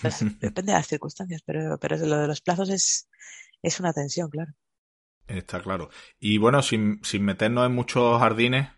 Pues, 0.01 0.21
depende 0.41 0.73
de 0.73 0.79
las 0.79 0.87
circunstancias, 0.87 1.43
pero, 1.45 1.79
pero 1.79 1.97
lo 1.97 2.19
de 2.19 2.27
los 2.29 2.41
plazos 2.41 2.71
es, 2.71 3.09
es 3.63 3.81
una 3.81 3.93
tensión, 3.93 4.31
claro. 4.31 4.53
Está 5.27 5.61
claro. 5.61 5.89
Y 6.19 6.39
bueno, 6.39 6.63
sin, 6.63 7.01
sin 7.05 7.25
meternos 7.25 7.67
en 7.67 7.75
muchos 7.75 8.19
jardines, 8.19 8.69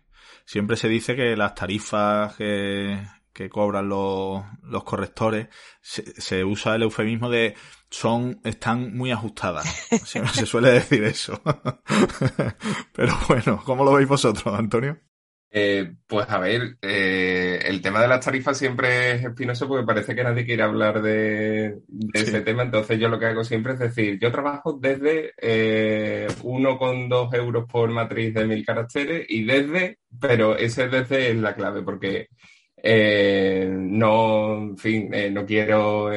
siempre 0.45 0.77
se 0.77 0.87
dice 0.87 1.15
que 1.15 1.35
las 1.35 1.55
tarifas 1.55 2.35
que, 2.35 2.99
que 3.33 3.49
cobran 3.49 3.89
los, 3.89 4.43
los 4.63 4.83
correctores, 4.83 5.49
se, 5.81 6.21
se, 6.21 6.43
usa 6.45 6.75
el 6.75 6.83
eufemismo 6.83 7.29
de 7.29 7.55
son, 7.89 8.39
están 8.43 8.95
muy 8.95 9.11
ajustadas. 9.11 9.65
se 10.05 10.45
suele 10.45 10.71
decir 10.71 11.03
eso. 11.03 11.41
Pero 12.93 13.17
bueno, 13.27 13.61
¿cómo 13.65 13.83
lo 13.83 13.93
veis 13.93 14.07
vosotros, 14.07 14.57
Antonio? 14.57 14.99
Eh, 15.57 15.93
pues 16.05 16.29
a 16.29 16.37
ver, 16.37 16.75
eh, 16.81 17.61
el 17.63 17.81
tema 17.81 18.01
de 18.01 18.09
las 18.09 18.25
tarifas 18.25 18.57
siempre 18.57 19.13
es 19.13 19.23
espinoso 19.23 19.69
porque 19.69 19.85
parece 19.85 20.13
que 20.13 20.21
nadie 20.21 20.45
quiere 20.45 20.63
hablar 20.63 21.01
de, 21.01 21.77
ese 22.13 22.41
tema, 22.41 22.63
entonces 22.63 22.99
yo 22.99 23.07
lo 23.07 23.17
que 23.17 23.27
hago 23.27 23.41
siempre 23.45 23.71
es 23.71 23.79
decir, 23.79 24.19
yo 24.19 24.33
trabajo 24.33 24.73
desde 24.73 25.31
eh, 25.41 26.27
1,2 26.43 27.33
euros 27.35 27.65
por 27.71 27.89
matriz 27.89 28.33
de 28.33 28.45
mil 28.45 28.65
caracteres 28.65 29.25
y 29.29 29.45
desde, 29.45 29.99
pero 30.19 30.57
ese 30.57 30.89
desde 30.89 31.31
es 31.31 31.37
la 31.37 31.55
clave 31.55 31.83
porque 31.83 32.27
eh, 32.75 33.69
no, 33.71 34.57
en 34.57 34.77
fin, 34.77 35.13
eh, 35.13 35.31
no 35.31 35.45
quiero 35.45 36.11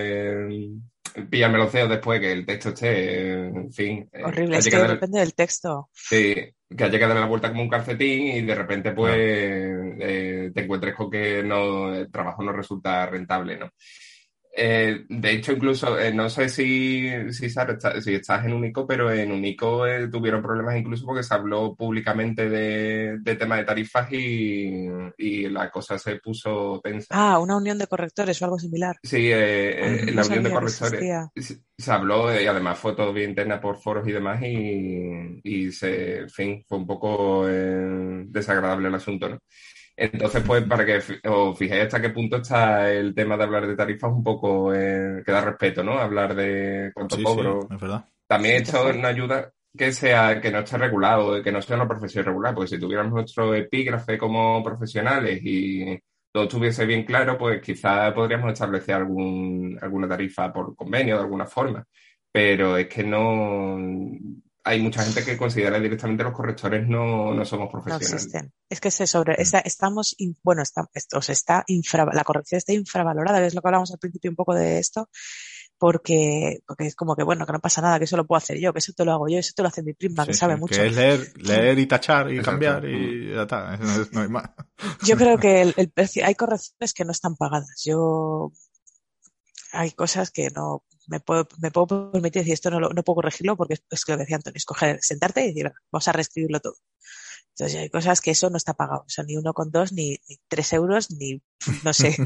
pillarme 1.30 1.58
los 1.58 1.72
dedos 1.72 1.90
después 1.90 2.18
que 2.18 2.32
el 2.32 2.44
texto 2.44 2.70
esté, 2.70 3.34
en 3.34 3.70
fin. 3.72 4.10
Horrible, 4.20 4.58
es 4.58 4.68
que 4.68 4.78
depende 4.78 5.20
del 5.20 5.34
texto. 5.34 5.90
Sí, 5.92 6.34
que 6.76 6.84
haya 6.84 6.98
que 6.98 7.06
darle 7.06 7.20
la 7.20 7.26
vuelta 7.26 7.48
como 7.48 7.62
un 7.62 7.68
calcetín 7.68 8.36
y 8.36 8.42
de 8.42 8.54
repente 8.54 8.92
pues 8.92 9.16
eh, 9.16 10.50
te 10.54 10.64
encuentres 10.64 10.94
con 10.94 11.10
que 11.10 11.42
no, 11.42 11.94
el 11.94 12.10
trabajo 12.10 12.42
no 12.42 12.52
resulta 12.52 13.06
rentable, 13.06 13.56
¿no? 13.56 13.70
Eh, 14.60 15.04
de 15.08 15.30
hecho, 15.30 15.52
incluso, 15.52 15.96
eh, 16.00 16.12
no 16.12 16.28
sé 16.28 16.48
si, 16.48 17.08
si, 17.32 17.48
si, 17.48 18.14
estás 18.14 18.44
en 18.44 18.52
Unico, 18.52 18.84
pero 18.88 19.12
en 19.12 19.30
Unico 19.30 19.84
tuvieron 20.10 20.42
problemas 20.42 20.76
incluso 20.76 21.06
porque 21.06 21.22
se 21.22 21.32
habló 21.32 21.76
públicamente 21.76 22.50
de, 22.50 23.18
de 23.20 23.36
tema 23.36 23.56
de 23.56 23.64
tarifas 23.64 24.12
y, 24.12 24.88
y, 25.16 25.48
la 25.48 25.70
cosa 25.70 25.96
se 25.96 26.16
puso 26.16 26.80
tensa. 26.82 27.06
Ah, 27.10 27.38
una 27.38 27.56
unión 27.56 27.78
de 27.78 27.86
correctores 27.86 28.42
o 28.42 28.46
algo 28.46 28.58
similar. 28.58 28.96
Sí, 29.00 29.30
la 29.30 30.24
unión 30.24 30.42
de 30.42 30.50
correctores. 30.50 31.30
Se 31.78 31.92
habló 31.92 32.40
y 32.40 32.46
además 32.46 32.80
fue 32.80 32.96
todo 32.96 33.12
bien 33.12 33.30
interna 33.30 33.60
por 33.60 33.80
foros 33.80 34.08
y 34.08 34.12
demás 34.12 34.42
y, 34.42 35.40
y 35.44 35.70
se, 35.70 36.18
en 36.22 36.30
fin, 36.30 36.64
fue 36.66 36.78
un 36.78 36.86
poco 36.88 37.46
desagradable 37.46 38.88
el 38.88 38.94
asunto, 38.96 39.28
¿no? 39.28 39.38
Entonces, 40.00 40.44
pues, 40.46 40.62
para 40.62 40.86
que 40.86 41.00
os 41.28 41.58
fijéis 41.58 41.82
hasta 41.82 42.00
qué 42.00 42.10
punto 42.10 42.36
está 42.36 42.88
el 42.88 43.12
tema 43.16 43.36
de 43.36 43.42
hablar 43.42 43.66
de 43.66 43.74
tarifas 43.74 44.12
un 44.12 44.22
poco, 44.22 44.72
eh, 44.72 45.24
que 45.26 45.32
da 45.32 45.40
respeto, 45.40 45.82
¿no? 45.82 45.98
Hablar 45.98 46.36
de 46.36 46.92
cuánto 46.94 47.20
cobro. 47.20 47.68
es 47.68 47.80
verdad. 47.80 48.04
También 48.28 48.62
esto 48.62 48.92
nos 48.92 49.04
ayuda 49.04 49.52
que 49.76 49.90
sea, 49.90 50.40
que 50.40 50.52
no 50.52 50.60
esté 50.60 50.78
regulado, 50.78 51.42
que 51.42 51.50
no 51.50 51.60
sea 51.60 51.74
una 51.74 51.88
profesión 51.88 52.24
regular, 52.24 52.54
porque 52.54 52.76
si 52.76 52.78
tuviéramos 52.78 53.12
nuestro 53.12 53.52
epígrafe 53.54 54.16
como 54.16 54.62
profesionales 54.62 55.40
y 55.42 55.98
todo 56.30 56.44
estuviese 56.44 56.86
bien 56.86 57.04
claro, 57.04 57.36
pues 57.36 57.60
quizás 57.60 58.12
podríamos 58.12 58.52
establecer 58.52 58.94
algún, 58.94 59.76
alguna 59.82 60.08
tarifa 60.08 60.52
por 60.52 60.76
convenio 60.76 61.16
de 61.16 61.22
alguna 61.22 61.46
forma. 61.46 61.84
Pero 62.30 62.76
es 62.76 62.86
que 62.86 63.02
no, 63.02 63.76
hay 64.68 64.82
mucha 64.82 65.02
gente 65.02 65.24
que 65.24 65.36
considera 65.36 65.80
directamente 65.80 66.22
los 66.22 66.34
correctores 66.34 66.86
no, 66.86 67.32
no 67.32 67.44
somos 67.44 67.70
profesionales. 67.70 68.10
No 68.10 68.16
existen. 68.16 68.52
Es 68.68 68.80
que 68.80 68.90
se 68.90 69.06
sobre, 69.06 69.32
mm. 69.32 69.62
estamos, 69.64 70.14
bueno, 70.42 70.62
está, 70.62 70.88
está 70.94 71.64
infra, 71.68 72.06
la 72.12 72.24
corrección 72.24 72.58
está 72.58 72.74
infravalorada, 72.74 73.44
es 73.46 73.54
lo 73.54 73.62
que 73.62 73.68
hablamos 73.68 73.90
al 73.90 73.98
principio 73.98 74.30
un 74.30 74.36
poco 74.36 74.54
de 74.54 74.78
esto, 74.78 75.08
porque, 75.78 76.58
porque 76.66 76.86
es 76.86 76.94
como 76.94 77.16
que, 77.16 77.22
bueno, 77.22 77.46
que 77.46 77.52
no 77.52 77.60
pasa 77.60 77.80
nada, 77.80 77.98
que 77.98 78.04
eso 78.04 78.16
lo 78.16 78.26
puedo 78.26 78.36
hacer 78.36 78.58
yo, 78.58 78.72
que 78.72 78.80
eso 78.80 78.92
te 78.92 79.04
lo 79.04 79.12
hago 79.12 79.28
yo, 79.28 79.38
eso 79.38 79.52
te 79.56 79.62
lo 79.62 79.68
hace 79.68 79.82
mi 79.82 79.94
prima, 79.94 80.26
que 80.26 80.34
sabe 80.34 80.56
mucho. 80.56 80.74
Que 80.74 80.88
es 80.88 80.96
leer, 80.96 81.32
leer 81.36 81.78
y 81.78 81.86
tachar 81.86 82.30
y 82.30 82.42
cambiar 82.42 82.84
y 82.84 83.32
ya 83.32 83.42
está, 83.42 83.76
no, 84.12 84.20
hay 84.20 84.28
más. 84.28 84.50
Yo 85.02 85.16
creo 85.16 85.38
que 85.38 85.62
el, 85.62 85.74
el 85.76 85.92
hay 86.22 86.34
correcciones 86.34 86.92
que 86.92 87.04
no 87.04 87.12
están 87.12 87.36
pagadas. 87.36 87.82
Yo, 87.86 88.52
hay 89.72 89.92
cosas 89.92 90.30
que 90.30 90.50
no, 90.50 90.84
me 91.08 91.20
puedo, 91.20 91.48
me 91.58 91.70
puedo 91.70 92.10
permitir 92.10 92.42
decir 92.42 92.54
esto 92.54 92.70
no, 92.70 92.80
no 92.80 93.02
puedo 93.02 93.16
corregirlo 93.16 93.56
porque 93.56 93.74
es, 93.74 94.04
lo 94.08 94.14
que 94.14 94.20
decía 94.20 94.36
Antonio, 94.36 94.56
escoger, 94.56 94.98
sentarte 95.02 95.44
y 95.44 95.48
decir, 95.48 95.72
vamos 95.90 96.08
a 96.08 96.12
reescribirlo 96.12 96.60
todo. 96.60 96.76
Entonces 97.50 97.80
hay 97.80 97.90
cosas 97.90 98.20
que 98.20 98.30
eso 98.30 98.50
no 98.50 98.56
está 98.56 98.74
pagado, 98.74 99.04
o 99.04 99.22
ni 99.24 99.36
uno 99.36 99.52
con 99.52 99.72
dos, 99.72 99.92
ni, 99.92 100.16
tres 100.46 100.72
euros, 100.72 101.10
ni 101.10 101.42
no 101.82 101.92
sé. 101.92 102.12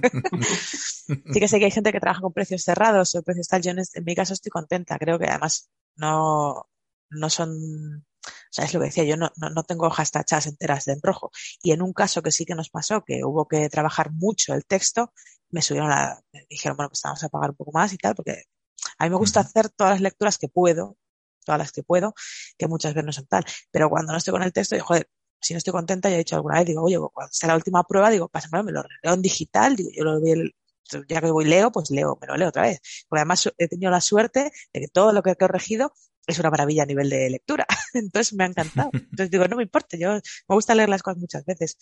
sí 1.07 1.41
que 1.41 1.49
sé 1.49 1.59
que 1.59 1.65
hay 1.65 1.71
gente 1.71 1.91
que 1.91 2.01
trabaja 2.01 2.21
con 2.21 2.35
precios 2.35 2.63
cerrados 2.63 3.15
o 3.15 3.23
precios 3.23 3.49
tal, 3.49 3.63
yo 3.63 3.71
en, 3.71 4.05
mi 4.05 4.15
caso 4.15 4.35
estoy 4.35 4.51
contenta, 4.51 4.99
creo 4.99 5.19
que 5.19 5.27
además 5.27 5.71
no, 5.97 6.67
no 7.09 7.31
son, 7.31 8.05
sea, 8.51 8.65
es 8.65 8.75
lo 8.75 8.81
que 8.81 8.87
decía, 8.87 9.05
yo 9.05 9.17
no, 9.17 9.31
no, 9.37 9.51
no, 9.51 9.63
tengo 9.65 9.87
hojas 9.87 10.11
tachadas 10.11 10.47
enteras 10.47 10.85
de 10.85 10.93
en 10.93 11.01
rojo. 11.03 11.31
Y 11.63 11.73
en 11.73 11.83
un 11.83 11.93
caso 11.93 12.23
que 12.23 12.31
sí 12.31 12.45
que 12.45 12.55
nos 12.55 12.71
pasó, 12.71 13.03
que 13.05 13.25
hubo 13.25 13.47
que 13.49 13.69
trabajar 13.69 14.13
mucho 14.13 14.55
el 14.55 14.65
texto, 14.67 15.13
me 15.51 15.63
subieron 15.63 15.91
la, 15.91 16.21
me 16.33 16.47
dijeron, 16.49 16.77
bueno, 16.77 16.91
pues 16.91 17.01
vamos 17.05 17.23
a 17.25 17.29
pagar 17.29 17.51
un 17.51 17.57
poco 17.57 17.73
más 17.73 17.93
y 17.93 17.99
tal, 17.99 18.15
porque 18.15 18.45
a 18.99 19.05
mí 19.05 19.11
me 19.11 19.17
gusta 19.17 19.41
hacer 19.41 19.69
todas 19.71 19.95
las 19.95 20.01
lecturas 20.01 20.39
que 20.39 20.49
puedo, 20.49 20.97
todas 21.45 21.59
las 21.59 21.73
que 21.73 21.83
puedo, 21.83 22.15
que 22.59 22.69
muchas 22.69 22.95
veces 22.95 23.07
no 23.07 23.13
son 23.13 23.27
tal. 23.27 23.45
Pero 23.71 23.91
cuando 23.91 24.13
no 24.13 24.19
estoy 24.19 24.33
con 24.33 24.43
el 24.43 24.53
texto, 24.53 24.75
digo, 24.75 24.87
joder, 24.87 25.09
si 25.41 25.55
no 25.55 25.59
estoy 25.59 25.73
contenta, 25.73 26.09
ya 26.09 26.15
he 26.17 26.19
dicho 26.19 26.37
alguna 26.37 26.59
vez, 26.59 26.67
digo, 26.67 26.83
oye, 26.83 26.99
cuando 27.13 27.33
sea 27.33 27.49
la 27.49 27.57
última 27.57 27.83
prueba, 27.85 28.11
digo, 28.11 28.29
pásamelo, 28.29 28.65
me 28.65 28.73
lo 28.73 28.83
leo 29.03 29.15
en 29.15 29.23
digital, 29.23 29.77
digo, 29.77 29.91
yo 29.95 30.05
lo 30.05 30.21
vi 30.21 30.53
ya 31.09 31.21
que 31.21 31.31
voy 31.31 31.45
leo, 31.45 31.73
pues 31.73 31.91
leo, 31.91 32.19
me 32.21 32.27
lo 32.27 32.37
leo 32.37 32.49
otra 32.49 32.63
vez. 32.63 32.81
Porque 33.09 33.21
además 33.21 33.51
he 33.59 33.69
tenido 33.69 33.91
la 33.91 34.01
suerte 34.01 34.53
de 34.73 34.81
que 34.81 34.89
todo 34.89 35.13
lo 35.13 35.23
que 35.23 35.31
he 35.31 35.37
corregido 35.37 35.93
es 36.27 36.39
una 36.39 36.51
maravilla 36.51 36.85
a 36.85 36.87
nivel 36.87 37.11
de 37.11 37.31
lectura. 37.31 37.67
Entonces 37.95 38.33
me 38.35 38.45
ha 38.45 38.47
encantado. 38.47 38.91
Entonces 38.93 39.31
digo, 39.31 39.47
no 39.49 39.57
me 39.57 39.65
importa, 39.65 39.97
yo 39.97 40.15
me 40.15 40.55
gusta 40.55 40.75
leer 40.75 40.89
las 40.89 41.03
cosas 41.03 41.19
muchas 41.19 41.45
veces. 41.45 41.79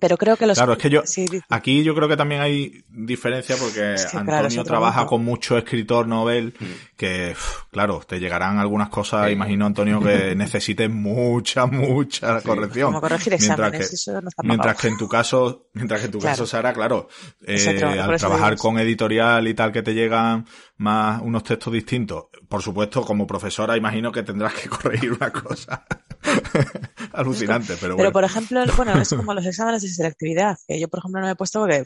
Pero 0.00 0.16
creo 0.16 0.36
que 0.36 0.46
los. 0.46 0.56
Claro, 0.56 0.72
es 0.72 0.78
que 0.78 0.90
yo. 0.90 1.02
aquí 1.48 1.84
yo 1.84 1.94
creo 1.94 2.08
que 2.08 2.16
también 2.16 2.40
hay 2.40 2.82
diferencia 2.88 3.56
porque 3.56 3.96
Antonio 4.14 4.64
trabaja 4.64 5.06
con 5.06 5.24
mucho 5.24 5.58
escritor 5.58 6.08
novel 6.08 6.54
mm. 6.58 6.64
que, 6.96 7.36
claro, 7.70 8.00
te 8.06 8.18
llegarán 8.18 8.58
algunas 8.58 8.88
cosas, 8.88 9.30
imagino, 9.30 9.66
Antonio, 9.66 10.00
que 10.00 10.34
necesites 10.36 10.90
mucha, 10.90 11.66
mucha 11.66 12.40
corrección. 12.40 12.86
Como 12.86 13.00
corregir 13.00 13.34
exámenes, 13.34 13.70
mientras 13.70 13.90
que, 13.90 13.94
eso 13.94 14.20
no 14.20 14.28
está 14.28 14.42
mientras 14.42 14.76
que 14.76 14.88
en 14.88 14.96
tu 14.96 15.08
caso, 15.08 15.68
mientras 15.74 16.00
que 16.00 16.06
en 16.06 16.12
tu 16.12 16.18
caso, 16.18 16.46
Sara, 16.46 16.72
claro, 16.72 17.08
eh, 17.46 17.82
al 17.82 18.18
trabajar 18.18 18.56
con 18.56 18.78
editorial 18.78 19.46
y 19.46 19.54
tal 19.54 19.72
que 19.72 19.82
te 19.82 19.92
llegan 19.92 20.46
más 20.78 21.20
unos 21.22 21.44
textos 21.44 21.72
distintos, 21.72 22.24
por 22.48 22.62
supuesto, 22.62 23.02
como 23.02 23.26
profesora, 23.26 23.76
imagino 23.76 24.10
que 24.10 24.22
tendrás 24.22 24.54
que 24.54 24.68
corregir 24.70 25.12
una 25.12 25.30
cosa 25.30 25.84
alucinante, 27.12 27.76
pero 27.80 27.94
bueno. 27.94 28.08
Pero 28.08 28.12
por 28.12 28.24
ejemplo, 28.24 28.64
bueno, 28.76 29.00
es 29.00 29.08
como 29.10 29.34
los 29.34 29.46
exámenes 29.46 29.81
de 29.90 29.96
selectividad, 29.96 30.58
que 30.66 30.80
yo, 30.80 30.88
por 30.88 31.00
ejemplo, 31.00 31.20
no 31.20 31.26
me 31.26 31.32
he 31.32 31.36
puesto 31.36 31.60
porque 31.60 31.84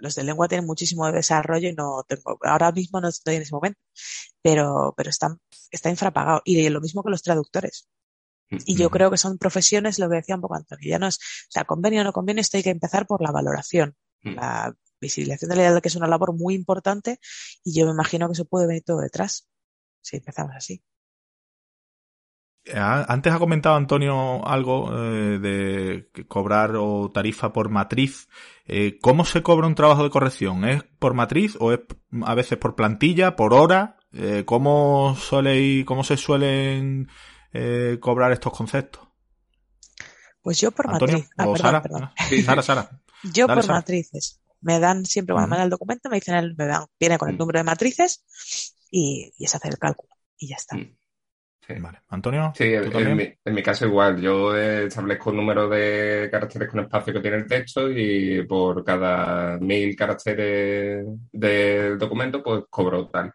los 0.00 0.14
de 0.14 0.24
lengua 0.24 0.48
tienen 0.48 0.66
muchísimo 0.66 1.10
desarrollo 1.10 1.68
y 1.68 1.74
no 1.74 2.04
tengo, 2.06 2.38
ahora 2.42 2.72
mismo 2.72 3.00
no 3.00 3.08
estoy 3.08 3.36
en 3.36 3.42
ese 3.42 3.54
momento, 3.54 3.80
pero, 4.42 4.94
pero 4.96 5.10
está, 5.10 5.36
está 5.70 5.90
infrapagado. 5.90 6.42
Y 6.44 6.68
lo 6.68 6.80
mismo 6.80 7.02
que 7.02 7.10
los 7.10 7.22
traductores. 7.22 7.88
Y 8.50 8.76
yo 8.76 8.88
creo 8.88 9.10
que 9.10 9.18
son 9.18 9.36
profesiones, 9.36 9.98
lo 9.98 10.08
que 10.08 10.16
decía 10.16 10.34
un 10.34 10.40
poco 10.40 10.54
Antonio, 10.54 10.88
ya 10.88 10.98
no 10.98 11.06
es, 11.06 11.16
o 11.16 11.50
sea, 11.50 11.64
convenio 11.64 12.00
o 12.00 12.04
no 12.04 12.12
convenio, 12.14 12.40
esto 12.40 12.56
hay 12.56 12.62
que 12.62 12.70
empezar 12.70 13.06
por 13.06 13.20
la 13.20 13.30
valoración, 13.30 13.94
la 14.22 14.74
visibilización 15.00 15.50
de 15.50 15.56
la 15.56 15.66
edad, 15.66 15.82
que 15.82 15.88
es 15.88 15.96
una 15.96 16.06
labor 16.06 16.34
muy 16.34 16.54
importante, 16.54 17.20
y 17.62 17.78
yo 17.78 17.84
me 17.84 17.92
imagino 17.92 18.26
que 18.26 18.32
eso 18.32 18.46
puede 18.46 18.66
venir 18.66 18.84
todo 18.84 19.00
detrás, 19.00 19.46
si 20.00 20.16
empezamos 20.16 20.52
así. 20.56 20.82
Antes 22.74 23.32
ha 23.32 23.38
comentado 23.38 23.76
Antonio 23.76 24.46
algo 24.46 24.90
eh, 24.92 25.38
de 25.38 26.26
cobrar 26.26 26.76
o 26.76 27.10
tarifa 27.10 27.52
por 27.52 27.68
matriz. 27.68 28.28
Eh, 28.66 28.98
¿Cómo 29.00 29.24
se 29.24 29.42
cobra 29.42 29.66
un 29.66 29.74
trabajo 29.74 30.04
de 30.04 30.10
corrección? 30.10 30.64
¿Es 30.64 30.82
por 30.98 31.14
matriz 31.14 31.56
o 31.60 31.72
es 31.72 31.80
a 32.22 32.34
veces 32.34 32.58
por 32.58 32.74
plantilla, 32.74 33.36
por 33.36 33.54
hora? 33.54 33.96
Eh, 34.12 34.44
¿cómo, 34.46 35.16
suele, 35.16 35.84
¿Cómo 35.84 36.04
se 36.04 36.16
suelen 36.16 37.08
cobrar 38.00 38.30
estos 38.30 38.52
conceptos? 38.52 39.08
Pues 40.42 40.60
yo 40.60 40.70
por 40.70 40.88
matriz. 40.88 41.28
Ah, 41.36 41.46
Sara? 41.56 41.82
Sara, 42.44 42.62
Sara. 42.62 43.00
Yo 43.22 43.46
por 43.46 43.66
matrices. 43.66 44.40
Me 44.60 44.80
dan 44.80 45.06
siempre, 45.06 45.34
cuando 45.34 45.50
me 45.50 45.56
dan 45.56 45.64
el 45.64 45.70
documento, 45.70 46.08
me 46.08 46.16
dicen, 46.16 46.34
el, 46.34 46.56
me 46.56 46.66
dan, 46.66 46.86
viene 46.98 47.16
con 47.16 47.28
el 47.28 47.36
mm. 47.36 47.38
número 47.38 47.58
de 47.60 47.64
matrices 47.64 48.24
y, 48.90 49.32
y 49.36 49.44
es 49.44 49.54
hacer 49.54 49.72
el 49.72 49.78
cálculo. 49.78 50.14
Y 50.36 50.48
ya 50.48 50.56
está. 50.56 50.76
Vale. 51.80 52.00
Antonio. 52.08 52.52
Sí, 52.54 52.72
en, 52.72 53.54
mi, 53.54 53.62
caso 53.62 53.86
igual. 53.86 54.20
Yo 54.20 54.56
establezco 54.56 55.30
el 55.30 55.36
número 55.36 55.68
de 55.68 56.28
caracteres 56.30 56.68
con 56.68 56.80
espacio 56.80 57.12
que 57.12 57.20
tiene 57.20 57.36
el 57.36 57.46
texto 57.46 57.90
y 57.90 58.46
por 58.46 58.82
cada 58.82 59.58
mil 59.58 59.94
caracteres 59.94 61.04
del 61.30 61.98
documento, 61.98 62.42
pues 62.42 62.64
cobro 62.70 63.08
tal. 63.08 63.32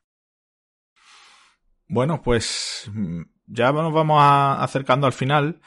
Bueno, 1.87 2.21
pues 2.23 2.89
mm, 2.91 3.21
ya 3.45 3.71
nos 3.71 3.93
vamos 3.93 4.19
acercando 4.19 5.05
al 5.05 5.13
final. 5.13 5.59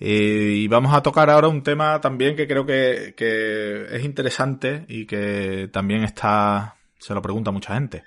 Eh, 0.00 0.52
y 0.54 0.68
vamos 0.68 0.94
a 0.94 1.02
tocar 1.02 1.28
ahora 1.28 1.48
un 1.48 1.62
tema 1.62 2.00
también 2.00 2.36
que 2.36 2.46
creo 2.46 2.64
que, 2.64 3.14
es 3.90 4.04
interesante 4.04 4.84
y 4.88 5.06
que 5.06 5.68
también 5.72 6.04
está, 6.04 6.76
se 6.98 7.14
lo 7.14 7.20
pregunta 7.20 7.50
mucha 7.50 7.74
gente. 7.74 8.04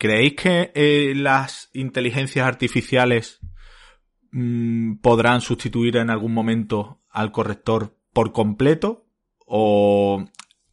¿Creéis 0.00 0.32
que 0.32 0.72
eh, 0.74 1.12
las 1.14 1.68
inteligencias 1.74 2.46
artificiales 2.46 3.38
mm, 4.30 4.94
podrán 5.02 5.42
sustituir 5.42 5.98
en 5.98 6.08
algún 6.08 6.32
momento 6.32 7.02
al 7.10 7.32
corrector 7.32 7.98
por 8.14 8.32
completo? 8.32 9.04
¿O 9.44 10.24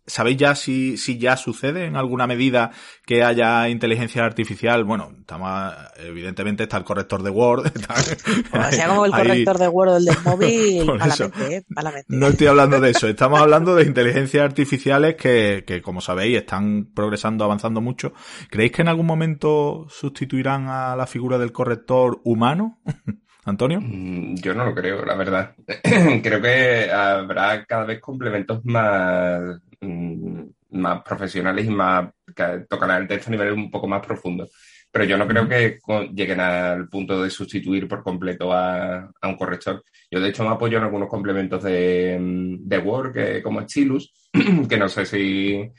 ¿Sabéis 0.10 0.38
ya 0.38 0.56
si, 0.56 0.96
si 0.96 1.18
ya 1.18 1.36
sucede 1.36 1.86
en 1.86 1.98
alguna 1.98 2.28
medida 2.28 2.72
que 3.06 3.24
haya 3.24 3.68
inteligencia 3.68 4.24
artificial? 4.24 4.86
Bueno, 4.86 5.12
estamos, 5.20 5.74
evidentemente 5.98 6.64
está 6.64 6.78
el 6.78 6.86
corrector 6.86 7.24
de 7.24 7.30
Word. 7.30 7.66
o 8.54 8.72
sea, 8.72 8.88
como 8.88 9.06
el 9.06 9.12
corrector 9.12 9.58
de 9.58 9.68
Word 9.68 9.90
o 9.90 9.98
el 9.98 10.06
del 10.06 10.18
móvil, 10.24 10.90
¿eh? 11.52 11.64
No 12.08 12.28
estoy 12.28 12.48
hablando 12.48 12.80
de 12.80 12.92
eso, 12.92 13.10
estamos 13.10 13.42
hablando 13.42 13.76
de 13.76 13.84
inteligencias 13.84 14.46
artificiales 14.46 15.16
que, 15.16 15.66
que, 15.68 15.82
como 15.82 16.00
sabéis, 16.00 16.38
están 16.38 16.86
progresando, 16.96 17.44
avanzando 17.44 17.82
mucho. 17.82 18.14
¿Creéis 18.50 18.72
que 18.72 18.84
en 18.84 18.88
algún 18.88 19.08
momento 19.08 19.88
sustituirán 19.90 20.70
a 20.70 20.96
la 20.96 21.06
figura 21.06 21.38
del 21.38 21.52
corrector 21.52 22.22
humano? 22.24 22.80
Antonio? 23.44 23.80
Mm, 23.82 24.36
yo 24.36 24.54
no 24.54 24.66
lo 24.66 24.76
creo, 24.76 25.06
la 25.06 25.16
verdad. 25.16 25.56
creo 26.24 26.42
que 26.42 26.92
habrá 26.92 27.66
cada 27.66 27.86
vez 27.86 28.00
complementos 28.02 28.64
más 28.66 29.62
más 29.82 31.02
profesionales 31.04 31.66
y 31.66 31.70
más 31.70 32.10
que 32.36 32.66
tocan 32.70 32.92
el 33.02 33.08
texto 33.08 33.30
a 33.30 33.32
nivel 33.32 33.54
un 33.54 33.72
poco 33.72 33.88
más 33.88 34.06
profundo. 34.06 34.48
Pero 34.92 35.06
yo 35.06 35.18
no 35.18 35.28
creo 35.28 35.48
que 35.48 35.80
lleguen 36.14 36.40
al 36.40 36.88
punto 36.90 37.22
de 37.22 37.30
sustituir 37.30 37.88
por 37.88 38.04
completo 38.04 38.52
a, 38.54 39.10
un 39.24 39.36
corrector. 39.36 39.84
Yo, 40.10 40.20
de 40.20 40.30
hecho, 40.30 40.44
me 40.44 40.52
apoyo 40.52 40.78
en 40.78 40.86
algunos 40.86 41.10
complementos 41.10 41.64
de, 41.64 42.18
mm, 42.20 42.68
de 42.68 42.78
Word, 42.80 43.42
como 43.44 43.66
Chilus, 43.66 44.30
que 44.70 44.78
no 44.78 44.88
sé 44.90 45.06
si, 45.06 45.70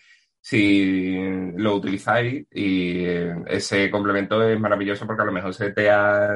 si 0.40 1.16
lo 1.56 1.74
utilizáis 1.74 2.46
y 2.52 3.04
eh, 3.04 3.34
ese 3.46 3.90
complemento 3.90 4.42
es 4.46 4.60
maravilloso 4.60 5.06
porque 5.06 5.22
a 5.22 5.26
lo 5.26 5.32
mejor 5.32 5.54
se 5.54 5.72
te 5.72 5.90
ha, 5.90 6.30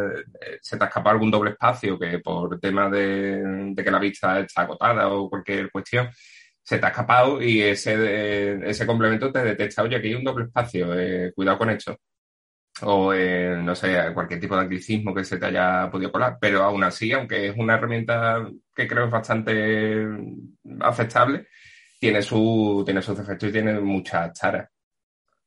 se 0.60 0.76
te 0.76 0.84
ha 0.84 0.86
escapado 0.88 1.14
algún 1.14 1.30
doble 1.30 1.50
espacio 1.52 1.98
que 1.98 2.18
por 2.18 2.58
tema 2.58 2.90
de, 2.90 3.42
de 3.74 3.84
que 3.84 3.90
la 3.90 3.98
vista 3.98 4.40
está 4.40 4.62
agotada 4.62 5.08
o 5.08 5.30
cualquier 5.30 5.70
cuestión 5.70 6.10
se 6.62 6.78
te 6.78 6.86
ha 6.86 6.90
escapado 6.90 7.42
y 7.42 7.62
ese, 7.62 8.68
ese 8.68 8.86
complemento 8.86 9.32
te 9.32 9.42
detecta, 9.42 9.82
oye, 9.82 9.96
aquí 9.96 10.08
hay 10.08 10.14
un 10.14 10.24
doble 10.24 10.46
espacio, 10.46 10.98
eh, 10.98 11.32
cuidado 11.34 11.58
con 11.58 11.70
eso. 11.70 11.98
O, 12.82 13.12
eh, 13.12 13.56
no 13.62 13.74
sé, 13.74 13.96
cualquier 14.14 14.40
tipo 14.40 14.56
de 14.56 14.62
anglicismo 14.62 15.14
que 15.14 15.24
se 15.24 15.38
te 15.38 15.46
haya 15.46 15.90
podido 15.90 16.10
colar. 16.10 16.38
Pero 16.40 16.62
aún 16.62 16.82
así, 16.84 17.12
aunque 17.12 17.48
es 17.48 17.56
una 17.56 17.74
herramienta 17.74 18.48
que 18.74 18.88
creo 18.88 19.06
es 19.06 19.10
bastante 19.10 20.06
aceptable, 20.80 21.48
tiene, 22.00 22.22
su, 22.22 22.82
tiene 22.84 23.02
sus 23.02 23.18
efectos 23.18 23.50
y 23.50 23.52
tiene 23.52 23.78
muchas 23.80 24.32
taras. 24.38 24.68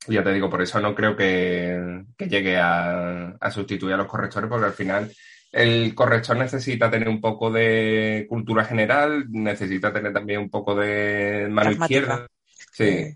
Ya 0.08 0.24
te 0.24 0.34
digo, 0.34 0.50
por 0.50 0.62
eso 0.62 0.80
no 0.80 0.94
creo 0.94 1.16
que, 1.16 2.06
llegue 2.20 2.58
a, 2.58 3.30
a 3.40 3.52
sustituir 3.52 3.96
a 3.96 3.98
los 3.98 4.08
correctores, 4.08 4.50
porque 4.50 4.66
al 4.68 4.74
final 4.74 5.12
el 5.56 5.96
corrector 5.96 6.36
necesita 6.36 6.92
tener 6.92 7.08
un 7.08 7.22
poco 7.22 7.50
de 7.50 8.26
cultura 8.28 8.66
general, 8.66 9.26
necesita 9.30 9.94
tener 9.94 10.12
también 10.12 10.42
un 10.42 10.50
poco 10.50 10.76
de 10.76 11.48
mano 11.50 11.72
izquierda. 11.72 12.28
Sí. 12.74 13.16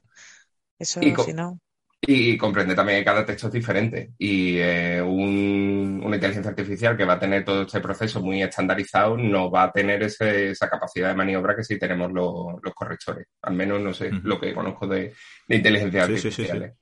Eso, 0.80 1.02
y, 1.02 1.14
si 1.18 1.34
no. 1.34 1.60
Y 2.00 2.38
comprende 2.38 2.76
también 2.76 3.00
que 3.00 3.06
cada 3.06 3.26
texto 3.26 3.48
es 3.48 3.54
diferente. 3.54 4.12
Y 4.18 4.56
eh, 4.58 5.02
una 5.02 6.16
inteligencia 6.16 6.52
artificial 6.52 6.96
que 6.96 7.04
va 7.04 7.16
a 7.16 7.20
tener 7.20 7.44
todo 7.44 7.64
este 7.64 7.82
proceso 7.82 8.22
muy 8.22 8.42
estandarizado 8.42 9.18
no 9.18 9.52
va 9.52 9.64
a 9.64 9.72
tener 9.74 10.02
esa 10.04 10.70
capacidad 10.70 11.10
de 11.10 11.16
maniobra 11.16 11.58
que 11.58 11.66
sí 11.66 11.78
tenemos 11.78 12.10
los 12.14 12.74
correctores. 12.74 13.28
Al 13.42 13.54
menos 13.54 13.82
no 13.82 13.94
sé 13.94 14.12
lo 14.24 14.40
que 14.40 14.54
conozco 14.54 14.88
de, 14.88 15.14
inteligencia 15.50 16.04
artificial. 16.04 16.74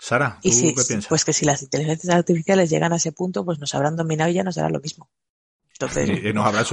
Sara, 0.00 0.38
¿tú 0.42 0.48
qué 0.50 0.72
piensas? 0.72 1.06
Pues 1.08 1.24
que 1.24 1.32
si 1.32 1.44
las 1.44 1.62
inteligencias 1.62 2.14
artificiales 2.14 2.70
llegan 2.70 2.92
a 2.92 2.96
ese 2.96 3.12
punto, 3.12 3.44
pues 3.44 3.58
nos 3.58 3.74
habrán 3.74 3.96
dominado 3.96 4.30
y 4.30 4.34
ya 4.34 4.42
nos 4.42 4.54
dará 4.54 4.70
lo 4.70 4.80
mismo. 4.80 5.10
Entonces, 5.74 6.10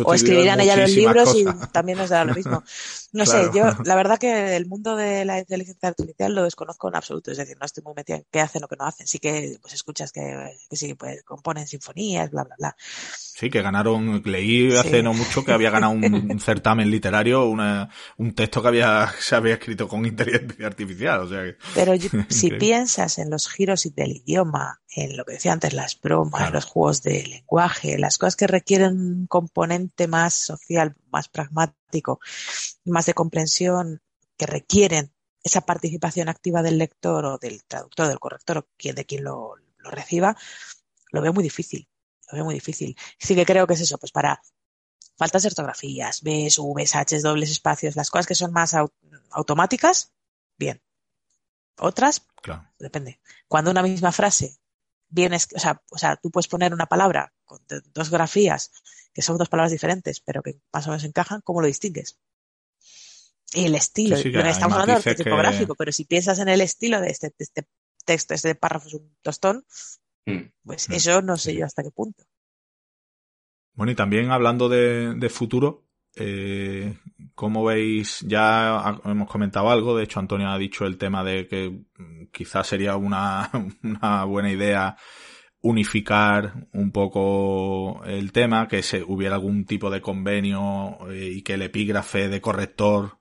o 0.04 0.14
escribirán 0.14 0.60
ella 0.60 0.76
los 0.76 0.92
libros 0.92 1.34
y 1.36 1.46
también 1.72 1.98
nos 1.98 2.10
dará 2.10 2.26
lo 2.26 2.36
mismo. 2.36 2.64
No 3.14 3.26
sé, 3.26 3.50
yo 3.54 3.64
la 3.86 3.96
verdad 3.96 4.18
que 4.18 4.56
el 4.56 4.66
mundo 4.66 4.96
de 4.96 5.26
la 5.26 5.40
inteligencia 5.40 5.90
artificial 5.90 6.36
lo 6.36 6.44
desconozco 6.44 6.90
en 6.90 6.96
absoluto, 6.96 7.32
es 7.32 7.38
decir, 7.38 7.58
no 7.60 7.66
estoy 7.66 7.84
muy 7.84 7.94
metida 7.96 8.18
en 8.18 8.26
qué 8.32 8.42
hacen 8.42 8.64
o 8.64 8.68
qué 8.68 8.76
no 8.78 8.86
hacen. 8.86 9.08
Sí 9.08 9.20
que 9.20 9.58
pues 9.62 9.74
escuchas 9.74 10.12
que, 10.12 10.52
que 10.70 10.76
sí, 10.76 10.94
pues 10.94 11.24
componen 11.24 11.68
sinfonías, 11.68 12.30
bla, 12.32 12.44
bla, 12.44 12.56
bla. 12.58 12.76
Sí, 12.80 13.50
que 13.50 13.62
ganaron, 13.62 14.22
leí 14.26 14.76
hace 14.76 15.04
no 15.04 15.14
mucho 15.14 15.46
que 15.46 15.52
había 15.52 15.70
ganado 15.70 15.94
un, 15.94 16.40
certamen 16.40 16.90
literario, 16.90 17.46
una, 17.46 17.90
un 18.18 18.34
texto 18.34 18.62
que 18.62 18.68
había, 18.70 19.14
se 19.20 19.36
había 19.36 19.54
escrito 19.54 19.88
con 19.88 20.06
inteligencia 20.06 20.66
artificial, 20.66 21.22
o 21.22 21.30
sea 21.30 21.44
Pero 21.76 21.94
si 22.30 22.50
piensas 22.52 23.20
en 23.20 23.30
los 23.30 23.48
giros 23.48 23.88
del 23.96 24.18
idioma, 24.18 24.82
en 24.96 25.16
lo 25.16 25.26
que 25.26 25.34
decía 25.34 25.54
antes, 25.54 25.74
las 25.74 26.00
bromas, 26.02 26.52
los 26.52 26.66
juegos 26.66 27.04
de 27.04 27.24
lenguaje, 27.28 28.00
las 28.00 28.18
cosas 28.18 28.36
que 28.36 28.48
requieren 28.48 28.98
un 28.98 29.28
componente 29.28 30.08
más 30.08 30.34
social, 30.34 30.96
más 31.12 31.30
pragmático, 31.30 32.20
más 32.86 33.06
de 33.06 33.14
comprensión, 33.14 34.02
que 34.38 34.46
requieren 34.46 35.14
esa 35.44 35.62
participación 35.62 36.30
activa 36.30 36.62
del 36.62 36.78
lector 36.78 37.26
o 37.26 37.38
del 37.38 37.64
traductor, 37.66 38.08
del 38.08 38.20
corrector 38.20 38.58
o 38.58 38.68
de 38.78 39.06
quien 39.06 39.24
lo, 39.24 39.56
lo 39.78 39.90
reciba, 39.90 40.36
lo 41.12 41.22
veo 41.22 41.34
muy 41.34 41.44
difícil 41.44 41.88
lo 42.32 42.36
veo 42.36 42.46
muy 42.46 42.56
difícil. 42.56 42.96
Sí 43.18 43.36
que 43.36 43.46
creo 43.46 43.68
que 43.68 43.74
es 43.74 43.82
eso, 43.82 43.98
pues 43.98 44.12
para 44.12 44.42
faltas 45.18 45.44
de 45.44 45.50
ortografías, 45.50 46.22
Bs, 46.22 46.58
Vs, 46.58 46.94
Hs, 46.96 47.24
dobles 47.24 47.50
espacios, 47.50 47.96
las 47.96 48.10
cosas 48.10 48.28
que 48.28 48.36
son 48.36 48.52
más 48.52 48.76
automáticas, 49.32 50.14
bien. 50.58 50.82
Otras, 51.80 52.26
claro. 52.42 52.68
depende. 52.80 53.20
Cuando 53.48 53.72
una 53.72 53.84
misma 53.84 54.12
frase 54.12 54.58
viene, 55.10 55.38
o 55.38 55.60
sea, 55.60 55.82
o 55.90 55.98
sea, 55.98 56.18
tú 56.18 56.32
puedes 56.32 56.48
poner 56.48 56.74
una 56.74 56.88
palabra 56.88 57.34
con 57.46 57.62
dos 57.94 58.10
grafías 58.10 58.72
que 59.18 59.24
son 59.24 59.40
dos 59.40 59.50
palabras 59.50 59.72
diferentes, 59.72 60.22
pero 60.22 60.44
que 60.44 60.60
más 60.72 60.86
o 60.86 60.92
menos 60.92 61.04
encajan, 61.04 61.42
¿cómo 61.42 61.60
lo 61.60 61.66
distingues? 61.68 62.20
Y 63.52 63.66
el 63.66 63.74
estilo, 63.74 64.16
sí, 64.16 64.32
estamos 64.34 64.78
hablando 64.78 65.02
de 65.02 65.16
tipográfico, 65.16 65.74
pero 65.74 65.92
si 65.92 66.06
piensas 66.06 66.38
en 66.38 66.50
el 66.50 66.62
estilo 66.62 67.02
de 67.02 67.08
este, 67.08 67.30
de 67.30 67.36
este 67.40 67.68
texto, 68.06 68.36
este 68.36 68.54
párrafo 68.54 68.88
es 68.88 68.94
un 68.94 69.18
tostón, 69.24 69.66
Mm. 70.28 70.52
Pues 70.64 70.90
mm. 70.90 70.94
eso 70.94 71.22
no 71.22 71.38
sé 71.38 71.56
yo 71.56 71.66
hasta 71.66 71.82
qué 71.82 71.90
punto. 71.90 72.24
Bueno, 73.74 73.92
y 73.92 73.96
también 73.96 74.30
hablando 74.32 74.70
de, 74.70 75.30
futuro, 75.30 75.86
eh, 76.16 76.98
¿cómo 77.34 77.64
veis? 77.64 78.22
Ya 78.28 79.00
hemos 79.06 79.30
comentado 79.30 79.70
algo, 79.70 79.96
de 79.96 80.04
hecho 80.04 80.20
Antonio 80.20 80.50
ha 80.50 80.58
dicho 80.58 80.86
el 80.86 80.98
tema 80.98 81.24
de 81.24 81.48
que 81.48 81.70
mm, 81.70 82.26
quizás 82.32 82.68
sería 82.68 82.98
una, 82.98 83.50
una 83.84 84.26
buena 84.26 84.52
idea 84.52 84.98
unificar 85.62 86.68
un 86.74 86.92
poco 86.92 88.04
el 88.06 88.32
tema, 88.32 88.68
que 88.68 88.84
se 88.84 89.04
hubiera 89.04 89.36
algún 89.36 89.66
tipo 89.66 89.90
de 89.90 90.02
convenio 90.02 90.98
eh, 91.10 91.32
y 91.36 91.42
que 91.42 91.56
el 91.56 91.64
epígrafe 91.64 92.30
de 92.30 92.42
corrector 92.42 93.18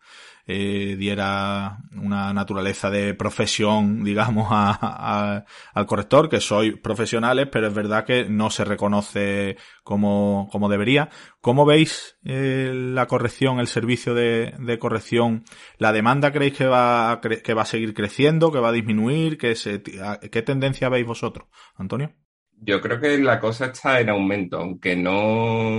eh, 0.49 0.95
diera 0.97 1.78
una 1.93 2.32
naturaleza 2.32 2.89
de 2.89 3.14
profesión, 3.14 4.05
digamos, 4.05 4.47
a, 4.51 5.45
al 5.74 5.87
corrector, 5.87 6.28
que 6.28 6.41
soy 6.41 6.76
profesionales, 6.76 7.49
pero 7.51 7.66
es 7.66 7.74
verdad 7.74 8.05
que 8.05 8.26
no 8.28 8.51
se 8.51 8.64
reconoce 8.64 9.57
como, 9.82 10.49
como 10.53 10.68
debería. 10.68 11.11
¿Cómo 11.41 11.64
veis 11.64 12.16
eh, 12.24 12.70
la 12.72 13.07
corrección, 13.07 13.59
el 13.59 13.66
servicio 13.66 14.14
de, 14.14 14.78
corrección? 14.78 15.45
¿La 15.78 15.93
demanda 15.93 16.32
creéis 16.32 16.55
que 16.57 16.66
va, 16.66 17.20
que 17.20 17.55
va 17.55 17.62
a 17.62 17.66
seguir 17.66 17.93
creciendo, 17.93 18.53
que 18.53 18.61
va 18.61 18.68
a 18.68 18.72
disminuir? 18.72 19.39
Que 19.39 19.57
se, 19.57 19.82
¿Qué 19.82 20.43
tendencia 20.43 20.89
veis 20.89 21.07
vosotros, 21.07 21.49
Antonio? 21.74 22.14
Yo 22.59 22.80
creo 22.80 23.00
que 23.00 23.18
la 23.18 23.38
cosa 23.38 23.66
está 23.66 24.00
en 24.00 24.09
aumento, 24.09 24.59
aunque 24.59 24.96
no, 24.96 25.78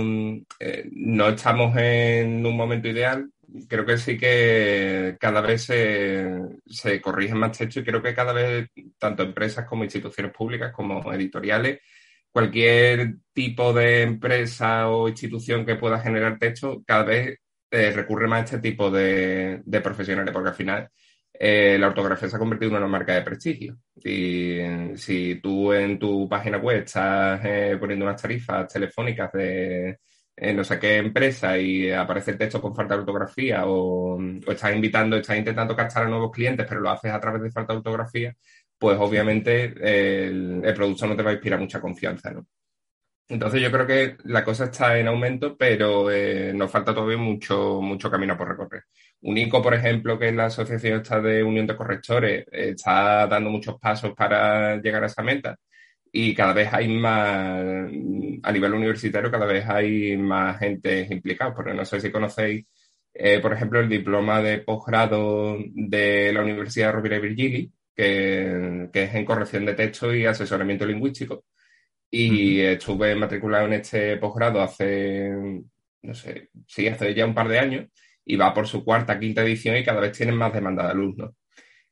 eh, 0.60 0.88
no 0.92 1.28
estamos 1.28 1.76
en 1.76 2.44
un 2.46 2.56
momento 2.56 2.88
ideal. 2.88 3.30
Creo 3.68 3.84
que 3.84 3.98
sí 3.98 4.16
que 4.18 5.16
cada 5.18 5.40
vez 5.40 5.64
se, 5.64 6.28
se 6.66 7.00
corrigen 7.00 7.38
más 7.38 7.56
textos 7.56 7.82
y 7.82 7.86
creo 7.86 8.02
que 8.02 8.14
cada 8.14 8.32
vez 8.32 8.68
tanto 8.98 9.22
empresas 9.22 9.66
como 9.66 9.84
instituciones 9.84 10.32
públicas 10.32 10.72
como 10.72 11.12
editoriales, 11.12 11.80
cualquier 12.30 13.16
tipo 13.32 13.72
de 13.72 14.02
empresa 14.02 14.88
o 14.88 15.08
institución 15.08 15.66
que 15.66 15.76
pueda 15.76 16.00
generar 16.00 16.38
texto, 16.38 16.82
cada 16.86 17.04
vez 17.04 17.38
eh, 17.70 17.90
recurre 17.92 18.28
más 18.28 18.40
a 18.40 18.44
este 18.44 18.58
tipo 18.60 18.90
de, 18.90 19.62
de 19.64 19.80
profesionales, 19.80 20.32
porque 20.32 20.50
al 20.50 20.54
final 20.54 20.88
eh, 21.40 21.78
la 21.78 21.88
ortografía 21.88 22.28
se 22.28 22.36
ha 22.36 22.38
convertido 22.38 22.72
en 22.72 22.78
una 22.78 22.88
marca 22.88 23.14
de 23.14 23.22
prestigio. 23.22 23.78
Y 23.94 24.58
si 24.96 25.36
tú 25.36 25.72
en 25.72 25.98
tu 25.98 26.28
página 26.28 26.58
web 26.58 26.78
estás 26.78 27.40
eh, 27.44 27.76
poniendo 27.78 28.04
unas 28.06 28.20
tarifas 28.20 28.72
telefónicas 28.72 29.30
de 29.32 29.98
eh, 30.36 30.52
no 30.52 30.64
sé 30.64 30.78
qué 30.78 30.96
empresa 30.98 31.56
y 31.58 31.90
aparece 31.90 32.32
el 32.32 32.38
texto 32.38 32.60
con 32.60 32.74
falta 32.74 32.94
de 32.94 33.00
ortografía 33.00 33.64
o, 33.66 34.18
estás 34.48 34.74
invitando, 34.74 35.16
estás 35.16 35.38
intentando 35.38 35.76
captar 35.76 36.04
a 36.04 36.08
nuevos 36.08 36.32
clientes, 36.32 36.66
pero 36.68 36.80
lo 36.80 36.90
haces 36.90 37.12
a 37.12 37.20
través 37.20 37.42
de 37.42 37.50
falta 37.50 37.72
de 37.72 37.78
ortografía, 37.78 38.34
pues 38.78 38.98
obviamente 38.98 39.64
el, 40.26 40.62
el 40.64 40.74
producto 40.74 41.06
no 41.06 41.16
te 41.16 41.22
va 41.22 41.30
a 41.30 41.34
inspirar 41.34 41.60
mucha 41.60 41.80
confianza, 41.80 42.30
¿no? 42.32 42.46
Entonces 43.28 43.60
yo 43.60 43.70
creo 43.70 43.86
que 43.86 44.16
la 44.24 44.42
cosa 44.42 44.64
está 44.64 44.98
en 44.98 45.06
aumento, 45.06 45.56
pero 45.56 46.10
eh, 46.10 46.52
nos 46.54 46.70
falta 46.70 46.94
todavía 46.94 47.18
mucho, 47.18 47.80
mucho 47.82 48.10
camino 48.10 48.36
por 48.38 48.48
recorrer. 48.48 48.84
UNICO, 49.20 49.60
por 49.62 49.74
ejemplo, 49.74 50.18
que 50.18 50.28
es 50.28 50.34
la 50.34 50.46
asociación 50.46 51.00
esta 51.00 51.20
de 51.20 51.42
Unión 51.44 51.66
de 51.66 51.76
Correctores, 51.76 52.46
está 52.50 53.26
dando 53.26 53.50
muchos 53.50 53.78
pasos 53.78 54.14
para 54.16 54.76
llegar 54.80 55.02
a 55.02 55.06
esa 55.06 55.22
meta 55.22 55.58
y 56.10 56.34
cada 56.34 56.54
vez 56.54 56.72
hay 56.72 56.88
más, 56.88 57.60
a 58.42 58.52
nivel 58.52 58.74
universitario, 58.74 59.30
cada 59.30 59.46
vez 59.46 59.66
hay 59.68 60.16
más 60.16 60.58
gente 60.58 61.06
implicada, 61.10 61.54
porque 61.54 61.74
no 61.74 61.84
sé 61.84 62.00
si 62.00 62.10
conocéis, 62.10 62.66
eh, 63.12 63.40
por 63.40 63.52
ejemplo, 63.52 63.80
el 63.80 63.88
diploma 63.88 64.40
de 64.42 64.58
posgrado 64.60 65.58
de 65.74 66.32
la 66.32 66.42
Universidad 66.42 66.92
Rovira 66.92 67.16
y 67.18 67.20
Virgili, 67.20 67.72
que, 67.94 68.88
que 68.92 69.02
es 69.04 69.14
en 69.14 69.24
corrección 69.24 69.66
de 69.66 69.74
texto 69.74 70.14
y 70.14 70.24
asesoramiento 70.24 70.86
lingüístico 70.86 71.44
y 72.10 72.60
estuve 72.60 73.14
matriculado 73.14 73.66
en 73.66 73.74
este 73.74 74.16
posgrado 74.16 74.60
hace, 74.60 75.30
no 76.02 76.14
sé, 76.14 76.50
sí, 76.66 76.88
hace 76.88 77.14
ya 77.14 77.26
un 77.26 77.34
par 77.34 77.48
de 77.48 77.58
años 77.58 77.86
y 78.24 78.36
va 78.36 78.52
por 78.54 78.66
su 78.66 78.84
cuarta, 78.84 79.18
quinta 79.18 79.42
edición 79.42 79.76
y 79.76 79.84
cada 79.84 80.00
vez 80.00 80.12
tienen 80.16 80.36
más 80.36 80.52
demanda 80.52 80.84
de 80.84 80.90
alumnos. 80.90 81.34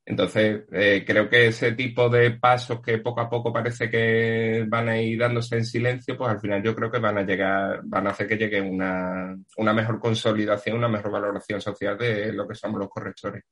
Entonces, 0.08 0.62
eh, 0.70 1.02
creo 1.04 1.28
que 1.28 1.48
ese 1.48 1.72
tipo 1.72 2.08
de 2.08 2.30
pasos 2.32 2.80
que 2.80 2.98
poco 2.98 3.20
a 3.20 3.28
poco 3.28 3.52
parece 3.52 3.90
que 3.90 4.64
van 4.68 4.88
a 4.88 5.00
ir 5.00 5.18
dándose 5.18 5.56
en 5.56 5.64
silencio, 5.64 6.16
pues 6.16 6.30
al 6.30 6.40
final 6.40 6.62
yo 6.62 6.76
creo 6.76 6.90
que 6.92 7.00
van 7.00 7.18
a 7.18 7.22
llegar, 7.24 7.80
van 7.82 8.06
a 8.06 8.10
hacer 8.10 8.28
que 8.28 8.36
llegue 8.36 8.60
una, 8.60 9.36
una 9.56 9.72
mejor 9.72 9.98
consolidación, 9.98 10.76
una 10.76 10.88
mejor 10.88 11.10
valoración 11.10 11.60
social 11.60 11.98
de 11.98 12.32
lo 12.32 12.46
que 12.46 12.54
somos 12.54 12.78
los 12.78 12.88
correctores. 12.88 13.42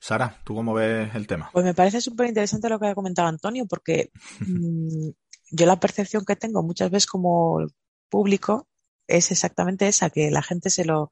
Sara, 0.00 0.40
¿tú 0.44 0.54
cómo 0.54 0.74
ves 0.74 1.14
el 1.14 1.26
tema? 1.26 1.50
Pues 1.52 1.64
me 1.64 1.74
parece 1.74 2.00
súper 2.00 2.28
interesante 2.28 2.68
lo 2.68 2.78
que 2.78 2.88
ha 2.88 2.94
comentado 2.94 3.28
Antonio, 3.28 3.66
porque 3.66 4.10
mmm, 4.40 5.10
yo 5.50 5.66
la 5.66 5.80
percepción 5.80 6.24
que 6.24 6.36
tengo 6.36 6.62
muchas 6.62 6.90
veces 6.90 7.06
como 7.06 7.66
público 8.08 8.68
es 9.06 9.30
exactamente 9.30 9.88
esa, 9.88 10.10
que 10.10 10.30
la 10.30 10.42
gente 10.42 10.70
se 10.70 10.84
lo 10.84 11.10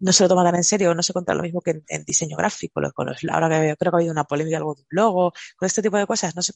no 0.00 0.12
se 0.12 0.24
lo 0.24 0.28
toma 0.28 0.44
tan 0.44 0.56
en 0.56 0.64
serio, 0.64 0.94
no 0.94 1.02
se 1.02 1.12
cuenta 1.12 1.34
lo 1.34 1.42
mismo 1.42 1.60
que 1.60 1.70
en, 1.70 1.84
en 1.88 2.04
diseño 2.04 2.36
gráfico, 2.36 2.80
con 2.94 3.06
los, 3.06 3.18
ahora 3.30 3.48
que 3.48 3.76
creo 3.76 3.92
que 3.92 3.96
ha 3.96 3.98
habido 3.98 4.12
una 4.12 4.24
polémica 4.24 4.56
algo 4.56 4.74
de 4.74 4.82
un 4.82 4.86
logo, 4.90 5.32
con 5.56 5.66
este 5.66 5.82
tipo 5.82 5.96
de 5.96 6.06
cosas 6.06 6.34
no 6.34 6.42
se, 6.42 6.52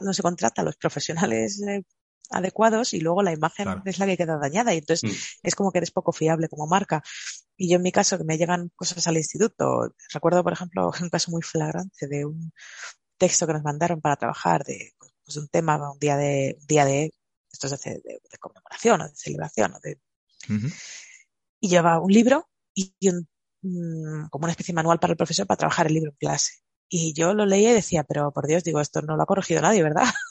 no 0.00 0.12
se 0.14 0.22
contrata 0.22 0.62
a 0.62 0.64
los 0.64 0.76
profesionales 0.76 1.60
eh, 1.62 1.82
adecuados 2.30 2.94
y 2.94 3.00
luego 3.00 3.22
la 3.22 3.32
imagen 3.32 3.64
claro. 3.64 3.82
es 3.84 3.98
la 3.98 4.06
que 4.06 4.16
queda 4.16 4.38
dañada 4.38 4.72
y 4.72 4.78
entonces 4.78 5.10
mm. 5.10 5.16
es 5.42 5.54
como 5.54 5.72
que 5.72 5.78
eres 5.78 5.90
poco 5.90 6.12
fiable 6.12 6.48
como 6.48 6.66
marca. 6.66 7.02
Y 7.60 7.68
yo 7.68 7.76
en 7.76 7.82
mi 7.82 7.92
caso, 7.92 8.16
que 8.16 8.24
me 8.24 8.38
llegan 8.38 8.70
cosas 8.74 9.06
al 9.06 9.18
instituto, 9.18 9.94
recuerdo 10.14 10.42
por 10.42 10.54
ejemplo 10.54 10.90
un 11.02 11.10
caso 11.10 11.30
muy 11.30 11.42
flagrante 11.42 12.08
de 12.08 12.24
un 12.24 12.52
texto 13.18 13.46
que 13.46 13.52
nos 13.52 13.62
mandaron 13.62 14.00
para 14.00 14.16
trabajar 14.16 14.64
de 14.64 14.94
pues, 14.98 15.36
un 15.36 15.46
tema, 15.48 15.76
un 15.92 15.98
día 15.98 16.16
de, 16.16 16.56
un 16.58 16.66
día 16.66 16.86
de, 16.86 17.12
esto 17.52 17.66
es 17.66 17.82
de, 17.82 17.90
de, 17.90 18.22
de 18.32 18.38
conmemoración 18.38 19.02
o 19.02 19.08
de 19.08 19.14
celebración. 19.14 19.74
O 19.74 19.80
de, 19.80 20.00
uh 20.48 20.52
-huh. 20.52 20.74
Y 21.60 21.68
lleva 21.68 22.00
un 22.00 22.10
libro 22.10 22.48
y, 22.74 22.94
y 22.98 23.10
un, 23.10 23.28
um, 23.62 24.28
como 24.30 24.44
una 24.44 24.52
especie 24.52 24.72
de 24.72 24.76
manual 24.76 24.98
para 24.98 25.12
el 25.12 25.18
profesor 25.18 25.46
para 25.46 25.58
trabajar 25.58 25.86
el 25.86 25.92
libro 25.92 26.12
en 26.12 26.16
clase. 26.16 26.52
Y 26.88 27.12
yo 27.12 27.34
lo 27.34 27.44
leía 27.44 27.72
y 27.72 27.74
decía, 27.74 28.04
pero 28.04 28.32
por 28.32 28.46
Dios, 28.46 28.64
digo, 28.64 28.80
esto 28.80 29.02
no 29.02 29.16
lo 29.16 29.22
ha 29.22 29.26
corregido 29.26 29.60
nadie, 29.60 29.82
¿verdad? 29.82 30.04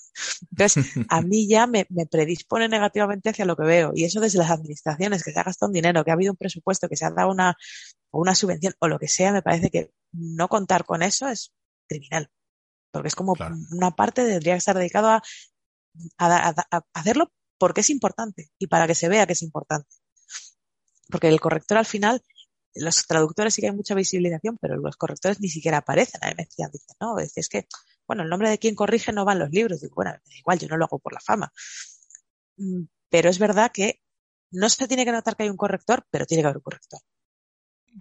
Entonces, 0.51 0.86
a 1.10 1.22
mí 1.22 1.47
ya 1.47 1.68
me, 1.68 1.86
me, 1.89 2.05
predispone 2.05 2.68
negativamente 2.68 3.30
hacia 3.30 3.45
lo 3.45 3.55
que 3.55 3.64
veo. 3.64 3.91
Y 3.93 4.05
eso 4.05 4.20
desde 4.20 4.39
las 4.39 4.51
administraciones, 4.51 5.24
que 5.24 5.32
se 5.32 5.39
ha 5.39 5.43
gastado 5.43 5.70
un 5.70 5.74
dinero, 5.74 6.03
que 6.03 6.12
ha 6.12 6.14
habido 6.14 6.32
un 6.32 6.38
presupuesto, 6.38 6.89
que 6.89 6.95
se 6.95 7.05
ha 7.05 7.12
dado 7.12 7.32
una, 7.32 7.55
una 8.12 8.36
subvención 8.36 8.74
o 8.80 8.88
lo 8.88 8.99
que 8.99 9.07
sea, 9.07 9.32
me 9.32 9.41
parece 9.41 9.70
que 9.70 9.91
no 10.12 10.47
contar 10.47 10.86
con 10.86 11.03
eso 11.03 11.28
es 11.28 11.53
criminal. 11.88 12.30
Porque 12.91 13.10
es 13.10 13.16
como 13.16 13.34
claro. 13.34 13.55
una 13.72 13.91
parte 13.91 14.26
tendría 14.26 14.53
que 14.55 14.60
estar 14.60 14.78
dedicado 14.78 15.10
a, 15.10 15.22
a, 16.18 16.49
a, 16.49 16.55
a, 16.72 16.82
hacerlo 16.93 17.32
porque 17.57 17.82
es 17.82 17.89
importante 17.89 18.49
y 18.57 18.68
para 18.68 18.88
que 18.88 18.95
se 18.95 19.10
vea 19.10 19.28
que 19.28 19.34
es 19.34 19.41
importante. 19.41 19.89
Porque 21.10 21.28
el 21.28 21.39
corrector 21.39 21.78
al 21.78 21.86
final 21.86 22.24
los 22.76 23.05
traductores 23.05 23.53
sí 23.53 23.62
que 23.62 23.68
hay 23.68 23.76
mucha 23.76 23.95
visibilización, 23.95 24.57
pero 24.60 24.78
los 24.78 24.95
correctores 24.95 25.39
ni 25.39 25.49
siquiera 25.49 25.78
aparecen. 25.78 26.24
A 26.24 26.28
mí 26.28 26.34
me 26.38 26.45
decían, 26.45 26.70
dicen, 26.72 26.95
no, 26.99 27.18
es 27.20 27.49
que, 27.49 27.68
bueno, 28.10 28.24
el 28.24 28.30
nombre 28.30 28.49
de 28.49 28.57
quien 28.57 28.74
corrige 28.74 29.14
no 29.14 29.24
va 29.24 29.34
en 29.34 29.39
los 29.39 29.51
libros. 29.51 29.82
Digo, 29.82 29.93
bueno, 29.93 30.14
me 30.14 30.18
da 30.18 30.39
igual, 30.39 30.57
yo 30.57 30.68
no 30.68 30.78
lo 30.78 30.86
hago 30.86 30.97
por 30.97 31.14
la 31.14 31.20
fama. 31.20 31.53
Mm, 32.57 32.86
pero 33.07 33.30
es 33.30 33.38
verdad 33.38 33.70
que 33.72 34.01
no 34.49 34.68
se 34.68 34.88
tiene 34.88 35.05
que 35.05 35.12
notar 35.12 35.36
que 35.36 35.43
hay 35.43 35.49
un 35.49 35.57
corrector, 35.57 36.07
pero 36.10 36.26
tiene 36.26 36.41
que 36.41 36.47
haber 36.47 36.57
un 36.57 36.64
corrector. 36.64 37.01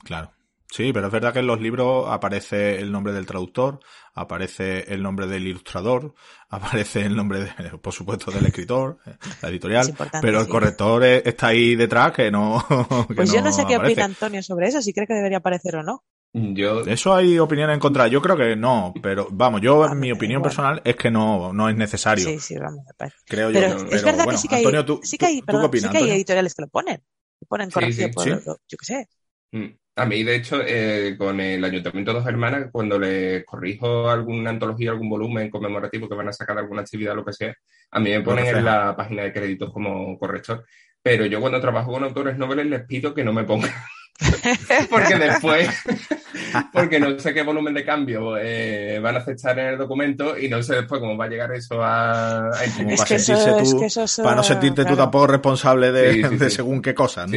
Claro. 0.05 0.33
Sí, 0.71 0.95
pero 0.95 1.09
es 1.09 1.13
verdad 1.13 1.35
que 1.35 1.41
en 1.41 1.47
los 1.47 1.61
libros 1.61 2.07
aparece 2.09 2.79
el 2.79 2.91
nombre 2.91 3.13
del 3.13 3.27
traductor, 3.27 3.81
aparece 4.15 4.91
el 4.95 5.03
nombre 5.03 5.27
del 5.27 5.47
ilustrador, 5.47 6.15
aparece 6.49 7.03
el 7.03 7.15
nombre, 7.15 7.41
de, 7.41 7.79
por 7.83 7.93
supuesto, 7.93 8.31
del 8.31 8.47
escritor, 8.47 9.01
la 9.43 9.51
editorial, 9.51 9.95
pero 10.23 10.41
el 10.41 10.47
sí. 10.47 10.51
corrector 10.51 11.05
está 11.05 11.49
ahí 11.49 11.75
detrás 11.75 12.13
que 12.13 12.31
no. 12.31 12.65
Que 13.09 13.15
pues 13.15 13.31
yo 13.31 13.43
no 13.43 13.53
sé 13.53 13.67
qué 13.67 13.75
aparece. 13.75 13.93
opina 13.93 14.07
Antonio 14.07 14.43
sobre 14.43 14.69
eso, 14.69 14.81
si 14.81 14.95
cree 14.95 15.07
que 15.07 15.13
debería 15.13 15.39
aparecer 15.39 15.77
o 15.77 15.83
no. 15.83 16.03
Yo... 16.33 16.83
Eso 16.83 17.15
hay 17.15 17.39
opiniones 17.39 17.75
en 17.75 17.81
contra. 17.81 18.07
Yo 18.09 18.21
creo 18.21 18.37
que 18.37 18.55
no, 18.55 18.93
pero 19.03 19.29
vamos, 19.31 19.61
yo, 19.61 19.87
en 19.87 19.99
mi 19.99 20.13
opinión 20.13 20.41
igual. 20.41 20.51
personal 20.51 20.83
es 20.85 20.97
que 20.97 21.11
no, 21.11 21.53
no 21.53 21.69
es 21.69 21.77
necesario. 21.77 22.25
Sí, 22.25 22.39
sí, 22.39 22.57
vamos, 22.59 22.85
me 22.87 22.95
parece. 22.97 23.17
Creo 23.27 23.51
pero 23.53 23.69
yo. 23.69 23.77
Es 23.77 23.85
pero, 23.85 24.03
verdad 24.05 24.25
bueno, 24.25 24.31
que 24.33 24.39
sí 24.39 24.49
que 24.49 24.55
hay, 24.57 24.65
Antonio, 24.65 24.85
¿tú, 24.85 25.01
sí 25.03 25.19
que 25.19 25.27
hay, 25.27 25.41
tú, 25.41 25.47
perdón, 25.47 25.63
¿tú 25.63 25.67
opinas, 25.69 25.91
sí 25.91 25.99
que 25.99 26.05
hay 26.05 26.11
editoriales 26.11 26.55
que 26.55 26.63
lo 26.63 26.69
ponen. 26.69 26.97
Que 27.41 27.47
ponen 27.47 27.71
corregido 27.71 28.09
sí, 28.09 28.15
por, 28.15 28.25
sí. 28.25 28.31
yo 28.31 28.77
qué 28.79 28.85
sé. 28.85 29.09
Mm. 29.53 29.69
A 29.97 30.07
mí, 30.07 30.23
de 30.23 30.37
hecho, 30.37 30.61
eh, 30.65 31.17
con 31.19 31.41
el 31.41 31.65
Ayuntamiento 31.65 32.13
de 32.13 32.19
Dos 32.21 32.29
Hermanas, 32.29 32.69
cuando 32.71 33.01
les 33.01 33.45
corrijo 33.45 34.09
alguna 34.09 34.51
antología, 34.51 34.93
algún 34.93 35.09
volumen 35.09 35.51
conmemorativo 35.51 36.09
que 36.09 36.15
van 36.15 36.29
a 36.29 36.33
sacar 36.33 36.55
de 36.55 36.63
alguna 36.63 36.83
actividad, 36.83 37.17
lo 37.17 37.25
que 37.25 37.33
sea, 37.33 37.53
a 37.91 37.99
mí 37.99 38.11
me 38.11 38.21
ponen 38.21 38.47
en 38.47 38.65
la 38.65 38.95
página 38.95 39.25
de 39.25 39.33
créditos 39.33 39.73
como 39.73 40.17
corrector. 40.17 40.65
Pero 41.03 41.27
yo 41.27 41.41
cuando 41.41 41.61
trabajo 41.61 41.91
con 41.91 42.05
autores 42.05 42.39
noveles 42.39 42.67
les 42.67 42.87
pido 42.87 43.13
que 43.13 43.25
no 43.25 43.33
me 43.33 43.43
pongan. 43.43 43.73
porque 44.91 45.17
después, 45.17 45.69
porque 46.73 46.99
no 46.99 47.19
sé 47.21 47.33
qué 47.33 47.43
volumen 47.43 47.73
de 47.75 47.85
cambio 47.85 48.37
eh, 48.37 48.99
van 49.01 49.17
a 49.17 49.19
aceptar 49.21 49.59
en 49.61 49.67
el 49.67 49.79
documento 49.79 50.37
y 50.37 50.49
no 50.49 50.61
sé 50.63 50.75
después 50.75 51.01
cómo 51.01 51.17
va 51.17 51.27
a 51.27 51.29
llegar 51.29 51.53
eso 51.53 51.83
a, 51.83 52.49
a 52.49 52.65
es 52.65 52.73
para, 52.73 52.89
que 52.89 53.19
sentirse 53.19 53.33
eso, 53.33 53.57
tú, 53.57 53.63
es 53.63 53.75
que 53.75 53.87
eso 53.87 54.03
es, 54.03 54.17
para 54.17 54.37
no 54.37 54.43
sentirte 54.43 54.83
claro. 54.83 54.97
tú 54.97 55.03
tampoco 55.03 55.27
responsable 55.29 55.93
de, 55.93 56.15
sí, 56.15 56.23
sí, 56.29 56.37
de 56.37 56.51
según 56.51 56.83
qué 56.83 56.95
cosas. 56.95 57.31
¿no? 57.31 57.37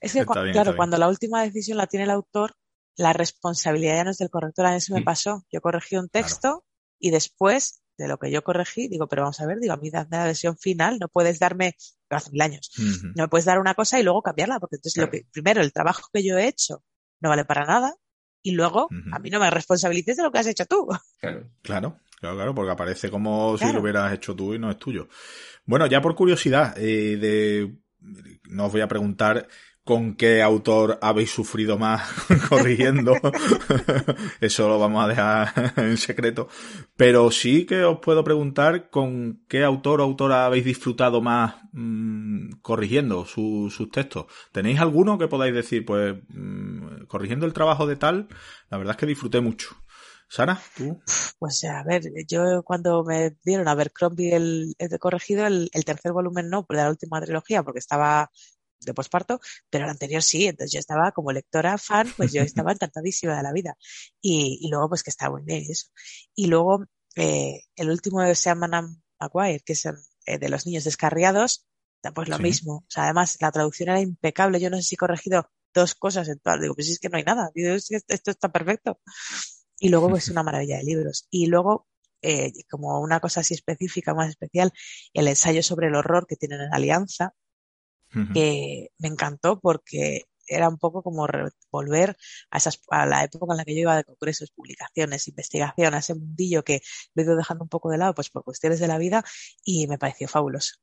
Es 0.00 0.12
que, 0.14 0.24
bien, 0.24 0.52
claro, 0.52 0.76
cuando 0.76 0.96
la 0.96 1.08
última 1.08 1.42
decisión 1.42 1.76
la 1.76 1.86
tiene 1.86 2.04
el 2.04 2.10
autor, 2.10 2.54
la 2.96 3.12
responsabilidad 3.12 3.96
ya 3.96 4.04
no 4.04 4.10
es 4.10 4.18
del 4.18 4.30
corrector. 4.30 4.66
A 4.66 4.70
mí 4.70 4.76
eso 4.76 4.94
me 4.94 5.02
pasó. 5.02 5.44
Yo 5.52 5.60
corregí 5.60 5.96
un 5.96 6.08
texto 6.08 6.40
claro. 6.40 6.64
y 6.98 7.10
después 7.10 7.81
de 7.98 8.08
lo 8.08 8.18
que 8.18 8.30
yo 8.30 8.42
corregí, 8.42 8.88
digo, 8.88 9.06
pero 9.08 9.22
vamos 9.22 9.40
a 9.40 9.46
ver, 9.46 9.58
digo, 9.58 9.74
a 9.74 9.76
mí 9.76 9.90
dame 9.90 10.08
la 10.10 10.24
versión 10.24 10.56
final, 10.56 10.98
no 10.98 11.08
puedes 11.08 11.38
darme, 11.38 11.74
hace 12.10 12.30
mil 12.30 12.42
años, 12.42 12.70
uh 12.78 12.82
-huh. 12.82 13.12
no 13.16 13.24
me 13.24 13.28
puedes 13.28 13.44
dar 13.44 13.58
una 13.58 13.74
cosa 13.74 13.98
y 13.98 14.02
luego 14.02 14.22
cambiarla, 14.22 14.60
porque 14.60 14.76
entonces 14.76 14.94
claro. 14.94 15.06
lo 15.08 15.12
que, 15.12 15.26
primero, 15.32 15.60
el 15.60 15.72
trabajo 15.72 16.08
que 16.12 16.22
yo 16.24 16.38
he 16.38 16.46
hecho 16.48 16.82
no 17.20 17.28
vale 17.28 17.44
para 17.44 17.64
nada 17.64 17.94
y 18.42 18.52
luego 18.52 18.84
uh 18.84 18.94
-huh. 18.94 19.16
a 19.16 19.18
mí 19.18 19.30
no 19.30 19.40
me 19.40 19.50
responsabilices 19.50 20.16
de 20.16 20.22
lo 20.22 20.32
que 20.32 20.38
has 20.38 20.46
hecho 20.46 20.66
tú. 20.66 20.88
Claro, 21.20 21.50
claro, 21.62 22.00
claro, 22.18 22.36
claro 22.36 22.54
porque 22.54 22.72
aparece 22.72 23.10
como 23.10 23.56
claro. 23.56 23.70
si 23.70 23.74
lo 23.74 23.80
hubieras 23.80 24.12
hecho 24.12 24.34
tú 24.34 24.54
y 24.54 24.58
no 24.58 24.70
es 24.70 24.78
tuyo. 24.78 25.08
Bueno, 25.64 25.86
ya 25.86 26.00
por 26.00 26.14
curiosidad, 26.14 26.74
eh, 26.78 27.16
de, 27.16 27.76
no 28.48 28.66
os 28.66 28.72
voy 28.72 28.80
a 28.80 28.88
preguntar 28.88 29.46
con 29.84 30.14
qué 30.14 30.42
autor 30.42 30.98
habéis 31.02 31.30
sufrido 31.30 31.78
más 31.78 32.08
corrigiendo. 32.48 33.14
Eso 34.40 34.68
lo 34.68 34.78
vamos 34.78 35.04
a 35.04 35.08
dejar 35.08 35.74
en 35.76 35.96
secreto. 35.96 36.48
Pero 36.96 37.30
sí 37.30 37.66
que 37.66 37.84
os 37.84 37.98
puedo 37.98 38.22
preguntar 38.22 38.90
con 38.90 39.44
qué 39.48 39.64
autor 39.64 40.00
o 40.00 40.04
autora 40.04 40.46
habéis 40.46 40.64
disfrutado 40.64 41.20
más 41.20 41.56
mmm, 41.72 42.50
corrigiendo 42.62 43.24
su, 43.24 43.72
sus 43.76 43.90
textos. 43.90 44.26
¿Tenéis 44.52 44.80
alguno 44.80 45.18
que 45.18 45.28
podáis 45.28 45.54
decir, 45.54 45.84
pues, 45.84 46.16
mmm, 46.28 47.04
corrigiendo 47.08 47.46
el 47.46 47.52
trabajo 47.52 47.86
de 47.86 47.96
tal, 47.96 48.28
la 48.70 48.78
verdad 48.78 48.92
es 48.92 48.98
que 48.98 49.06
disfruté 49.06 49.40
mucho? 49.40 49.76
Sara, 50.28 50.58
tú. 50.74 50.98
Pues 51.38 51.62
a 51.64 51.84
ver, 51.84 52.04
yo 52.26 52.62
cuando 52.62 53.04
me 53.04 53.36
dieron 53.44 53.68
a 53.68 53.74
ver 53.74 53.92
Crombie 53.92 54.34
el, 54.34 54.74
el 54.78 54.98
corregido, 54.98 55.46
el, 55.46 55.68
el, 55.74 55.84
tercer 55.84 56.12
volumen 56.12 56.48
no, 56.48 56.64
de 56.70 56.76
la 56.76 56.88
última 56.88 57.20
trilogía, 57.20 57.62
porque 57.62 57.80
estaba 57.80 58.30
de 58.84 58.94
posparto, 58.94 59.40
pero 59.70 59.84
el 59.84 59.90
anterior 59.90 60.22
sí, 60.22 60.46
entonces 60.46 60.72
yo 60.72 60.80
estaba 60.80 61.12
como 61.12 61.32
lectora 61.32 61.78
fan, 61.78 62.12
pues 62.16 62.32
yo 62.32 62.42
estaba 62.42 62.72
encantadísima 62.72 63.36
de 63.36 63.42
la 63.42 63.52
vida. 63.52 63.76
Y, 64.20 64.58
y 64.62 64.70
luego 64.70 64.90
pues 64.90 65.02
que 65.02 65.10
estaba 65.10 65.36
muy 65.36 65.44
bien 65.44 65.64
eso. 65.68 65.88
Y 66.34 66.46
luego 66.46 66.84
eh, 67.16 67.62
el 67.76 67.90
último 67.90 68.22
de 68.22 68.34
Sam 68.34 68.60
Maguire, 69.20 69.60
que 69.64 69.74
es 69.74 69.86
eh, 69.86 70.38
de 70.38 70.48
los 70.48 70.66
niños 70.66 70.84
descarriados, 70.84 71.66
pues 72.14 72.28
lo 72.28 72.36
sí. 72.36 72.42
mismo. 72.42 72.74
O 72.78 72.86
sea, 72.88 73.04
además 73.04 73.36
la 73.40 73.52
traducción 73.52 73.90
era 73.90 74.00
impecable, 74.00 74.60
yo 74.60 74.70
no 74.70 74.76
sé 74.76 74.82
si 74.82 74.94
he 74.94 74.98
corregido 74.98 75.48
dos 75.74 75.94
cosas 75.94 76.28
en 76.28 76.38
todas, 76.40 76.60
digo, 76.60 76.74
pues 76.74 76.88
es 76.88 76.98
que 76.98 77.08
no 77.08 77.16
hay 77.16 77.24
nada, 77.24 77.50
digo, 77.54 77.70
es 77.70 77.88
que 77.88 77.96
esto 77.96 78.30
está 78.30 78.50
perfecto. 78.50 79.00
Y 79.78 79.88
luego 79.88 80.10
pues 80.10 80.28
una 80.28 80.42
maravilla 80.42 80.78
de 80.78 80.84
libros. 80.84 81.26
Y 81.30 81.46
luego 81.46 81.86
eh, 82.22 82.52
como 82.70 83.00
una 83.00 83.20
cosa 83.20 83.40
así 83.40 83.54
específica, 83.54 84.14
más 84.14 84.30
especial, 84.30 84.72
el 85.12 85.28
ensayo 85.28 85.62
sobre 85.62 85.88
el 85.88 85.96
horror 85.96 86.26
que 86.28 86.36
tienen 86.36 86.60
en 86.60 86.72
Alianza, 86.72 87.34
que 88.32 88.90
me 88.98 89.08
encantó 89.08 89.58
porque 89.60 90.24
era 90.46 90.68
un 90.68 90.78
poco 90.78 91.02
como 91.02 91.26
volver 91.70 92.16
a, 92.50 92.58
esas, 92.58 92.80
a 92.90 93.06
la 93.06 93.24
época 93.24 93.54
en 93.54 93.56
la 93.56 93.64
que 93.64 93.74
yo 93.74 93.80
iba 93.80 93.96
de 93.96 94.04
congresos, 94.04 94.50
publicaciones, 94.50 95.28
investigación, 95.28 95.94
a 95.94 95.98
ese 95.98 96.14
mundillo 96.14 96.64
que 96.64 96.82
lo 97.14 97.22
he 97.22 97.24
ido 97.24 97.36
dejando 97.36 97.64
un 97.64 97.68
poco 97.68 97.90
de 97.90 97.98
lado 97.98 98.14
pues 98.14 98.30
por 98.30 98.44
cuestiones 98.44 98.80
de 98.80 98.88
la 98.88 98.98
vida 98.98 99.24
y 99.64 99.86
me 99.86 99.98
pareció 99.98 100.28
fabuloso. 100.28 100.76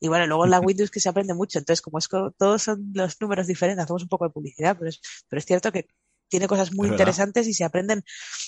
Y 0.00 0.08
bueno, 0.08 0.26
luego 0.26 0.44
en 0.44 0.50
la 0.50 0.60
Windows 0.60 0.90
que 0.90 0.98
se 0.98 1.08
aprende 1.08 1.34
mucho, 1.34 1.58
entonces 1.58 1.80
como 1.80 1.98
es 1.98 2.08
que 2.08 2.18
todos 2.36 2.62
son 2.62 2.90
los 2.92 3.20
números 3.20 3.46
diferentes, 3.46 3.84
hacemos 3.84 4.02
un 4.02 4.08
poco 4.08 4.24
de 4.24 4.30
publicidad, 4.32 4.76
pero 4.76 4.88
es, 4.88 5.00
pero 5.28 5.38
es 5.38 5.46
cierto 5.46 5.70
que 5.70 5.86
tiene 6.28 6.48
cosas 6.48 6.72
muy 6.72 6.88
interesantes 6.88 7.46
y 7.46 7.54
se 7.54 7.62
aprenden 7.62 8.02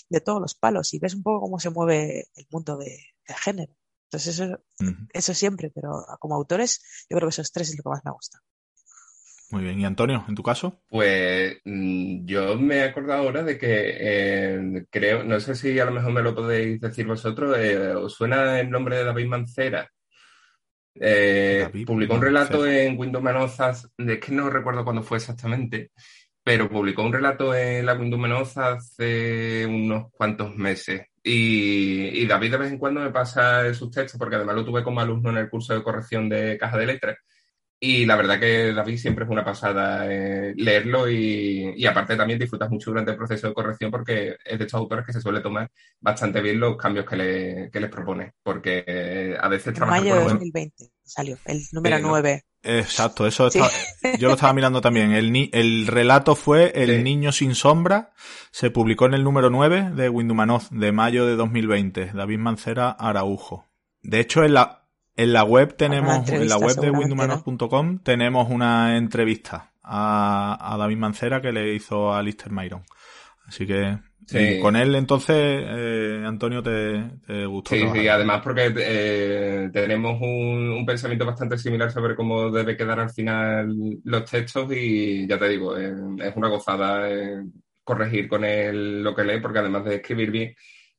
de 0.08 0.20
todos 0.20 0.40
los 0.40 0.54
palos 0.54 0.94
y 0.94 0.98
ves 0.98 1.14
un 1.14 1.22
poco 1.22 1.42
cómo 1.42 1.60
se 1.60 1.70
mueve 1.70 2.28
el 2.34 2.46
mundo 2.50 2.76
de, 2.78 2.98
de 3.28 3.34
género. 3.34 3.76
Entonces 4.14 4.38
eso, 4.38 4.60
uh 4.80 4.84
-huh. 4.84 5.08
eso 5.12 5.34
siempre, 5.34 5.72
pero 5.74 5.90
como 6.20 6.36
autores 6.36 7.06
yo 7.10 7.16
creo 7.16 7.28
que 7.28 7.32
esos 7.34 7.50
tres 7.50 7.70
es 7.70 7.76
lo 7.76 7.82
que 7.82 7.88
más 7.90 8.04
me 8.04 8.12
gusta. 8.12 8.38
Muy 9.50 9.64
bien, 9.64 9.80
¿y 9.80 9.84
Antonio, 9.84 10.24
en 10.28 10.34
tu 10.36 10.42
caso? 10.42 10.82
Pues 10.88 11.58
mm, 11.64 12.24
yo 12.24 12.56
me 12.56 12.76
he 12.76 12.82
acordado 12.84 13.24
ahora 13.24 13.42
de 13.42 13.58
que 13.58 13.96
eh, 13.98 14.84
creo, 14.88 15.24
no 15.24 15.40
sé 15.40 15.56
si 15.56 15.78
a 15.80 15.84
lo 15.84 15.90
mejor 15.90 16.12
me 16.12 16.22
lo 16.22 16.34
podéis 16.34 16.80
decir 16.80 17.06
vosotros, 17.06 17.56
eh, 17.58 17.94
¿os 17.94 18.14
suena 18.14 18.60
el 18.60 18.70
nombre 18.70 18.98
de 18.98 19.04
David 19.04 19.26
Mancera? 19.26 19.90
Eh, 20.94 21.60
David 21.62 21.86
publicó 21.86 22.14
un 22.14 22.22
relato 22.22 22.58
Mancera. 22.58 22.82
en 22.84 22.98
Windows 22.98 23.24
Manozas, 23.24 23.90
es 23.98 24.20
que 24.20 24.32
no 24.32 24.48
recuerdo 24.48 24.84
cuándo 24.84 25.02
fue 25.02 25.18
exactamente, 25.18 25.90
pero 26.44 26.70
publicó 26.70 27.02
un 27.02 27.12
relato 27.12 27.52
en 27.54 27.84
la 27.84 27.94
Windows 27.94 28.22
Menoza 28.22 28.74
hace 28.74 29.66
unos 29.66 30.12
cuantos 30.12 30.54
meses. 30.54 31.02
Y, 31.26 32.22
y, 32.22 32.26
David 32.26 32.50
de 32.50 32.56
vez 32.58 32.70
en 32.70 32.78
cuando 32.78 33.00
me 33.00 33.10
pasa 33.10 33.72
sus 33.72 33.90
textos, 33.90 34.18
porque 34.18 34.36
además 34.36 34.56
lo 34.56 34.64
tuve 34.64 34.84
como 34.84 35.00
alumno 35.00 35.30
en 35.30 35.38
el 35.38 35.48
curso 35.48 35.72
de 35.72 35.82
corrección 35.82 36.28
de 36.28 36.58
caja 36.58 36.76
de 36.76 36.86
letras. 36.86 37.16
Y 37.80 38.04
la 38.04 38.16
verdad 38.16 38.38
que 38.38 38.72
David 38.74 38.98
siempre 38.98 39.24
es 39.24 39.30
una 39.30 39.44
pasada 39.44 40.06
eh, 40.10 40.54
leerlo 40.56 41.08
y, 41.08 41.74
y, 41.76 41.86
aparte 41.86 42.16
también 42.16 42.38
disfrutas 42.38 42.70
mucho 42.70 42.90
durante 42.90 43.12
el 43.12 43.16
proceso 43.16 43.48
de 43.48 43.54
corrección 43.54 43.90
porque 43.90 44.36
es 44.44 44.58
de 44.58 44.64
estos 44.64 44.78
autores 44.78 45.06
que 45.06 45.12
se 45.14 45.20
suele 45.20 45.40
tomar 45.40 45.70
bastante 46.00 46.42
bien 46.42 46.60
los 46.60 46.76
cambios 46.76 47.06
que, 47.06 47.16
le, 47.16 47.70
que 47.70 47.80
les 47.80 47.90
propone. 47.90 48.32
Porque 48.42 48.84
eh, 48.86 49.36
a 49.40 49.48
veces 49.48 49.74
trabaja 49.74 50.00
mayo 50.00 50.14
de 50.16 50.24
2020 50.24 50.93
salió, 51.04 51.38
el 51.44 51.62
número 51.72 51.96
sí, 51.98 52.02
9. 52.06 52.44
Exacto, 52.64 53.26
eso 53.26 53.50
sí. 53.50 53.60
está, 53.60 54.16
yo 54.16 54.28
lo 54.28 54.34
estaba 54.34 54.52
mirando 54.52 54.80
también. 54.80 55.12
El, 55.12 55.32
ni, 55.32 55.50
el 55.52 55.86
relato 55.86 56.34
fue 56.34 56.72
El 56.74 56.96
sí. 56.96 57.02
Niño 57.02 57.32
sin 57.32 57.54
sombra, 57.54 58.12
se 58.50 58.70
publicó 58.70 59.06
en 59.06 59.14
el 59.14 59.22
número 59.22 59.50
9 59.50 59.90
de 59.94 60.08
Windumanoz 60.08 60.70
de 60.70 60.92
mayo 60.92 61.26
de 61.26 61.36
2020, 61.36 62.12
David 62.14 62.38
Mancera 62.38 62.90
Araujo. 62.90 63.66
De 64.02 64.20
hecho, 64.20 64.44
en 64.44 64.54
la, 64.54 64.86
en 65.16 65.32
la 65.32 65.44
web 65.44 65.76
tenemos, 65.76 66.28
en 66.28 66.48
la 66.48 66.56
web 66.56 66.76
de 66.76 66.90
windumanoz.com 66.90 67.92
¿no? 67.92 68.00
tenemos 68.02 68.50
una 68.50 68.96
entrevista 68.96 69.72
a, 69.82 70.74
a, 70.74 70.76
David 70.78 70.96
Mancera 70.96 71.42
que 71.42 71.52
le 71.52 71.74
hizo 71.74 72.14
a 72.14 72.22
Lister 72.22 72.50
Myron. 72.50 72.84
Así 73.46 73.66
que 73.66 73.98
sí. 74.26 74.58
con 74.60 74.76
él 74.76 74.94
entonces, 74.94 75.36
eh, 75.36 76.22
Antonio, 76.24 76.62
te, 76.62 77.02
te 77.26 77.46
gustó. 77.46 77.70
Sí, 77.70 77.80
trabajar. 77.80 78.02
sí, 78.02 78.08
además 78.08 78.40
porque 78.42 78.72
eh, 78.76 79.70
tenemos 79.72 80.20
un, 80.20 80.70
un, 80.70 80.86
pensamiento 80.86 81.26
bastante 81.26 81.58
similar 81.58 81.90
sobre 81.90 82.14
cómo 82.14 82.50
debe 82.50 82.76
quedar 82.76 83.00
al 83.00 83.10
final 83.10 83.74
los 84.04 84.30
textos 84.30 84.70
y 84.72 85.26
ya 85.26 85.38
te 85.38 85.48
digo, 85.48 85.76
eh, 85.76 85.94
es 86.20 86.36
una 86.36 86.48
gozada 86.48 87.10
eh, 87.10 87.42
corregir 87.82 88.28
con 88.28 88.44
él 88.44 89.02
lo 89.02 89.14
que 89.14 89.24
lee 89.24 89.40
porque 89.40 89.58
además 89.58 89.84
de 89.84 89.96
escribir 89.96 90.30
bien, 90.30 90.54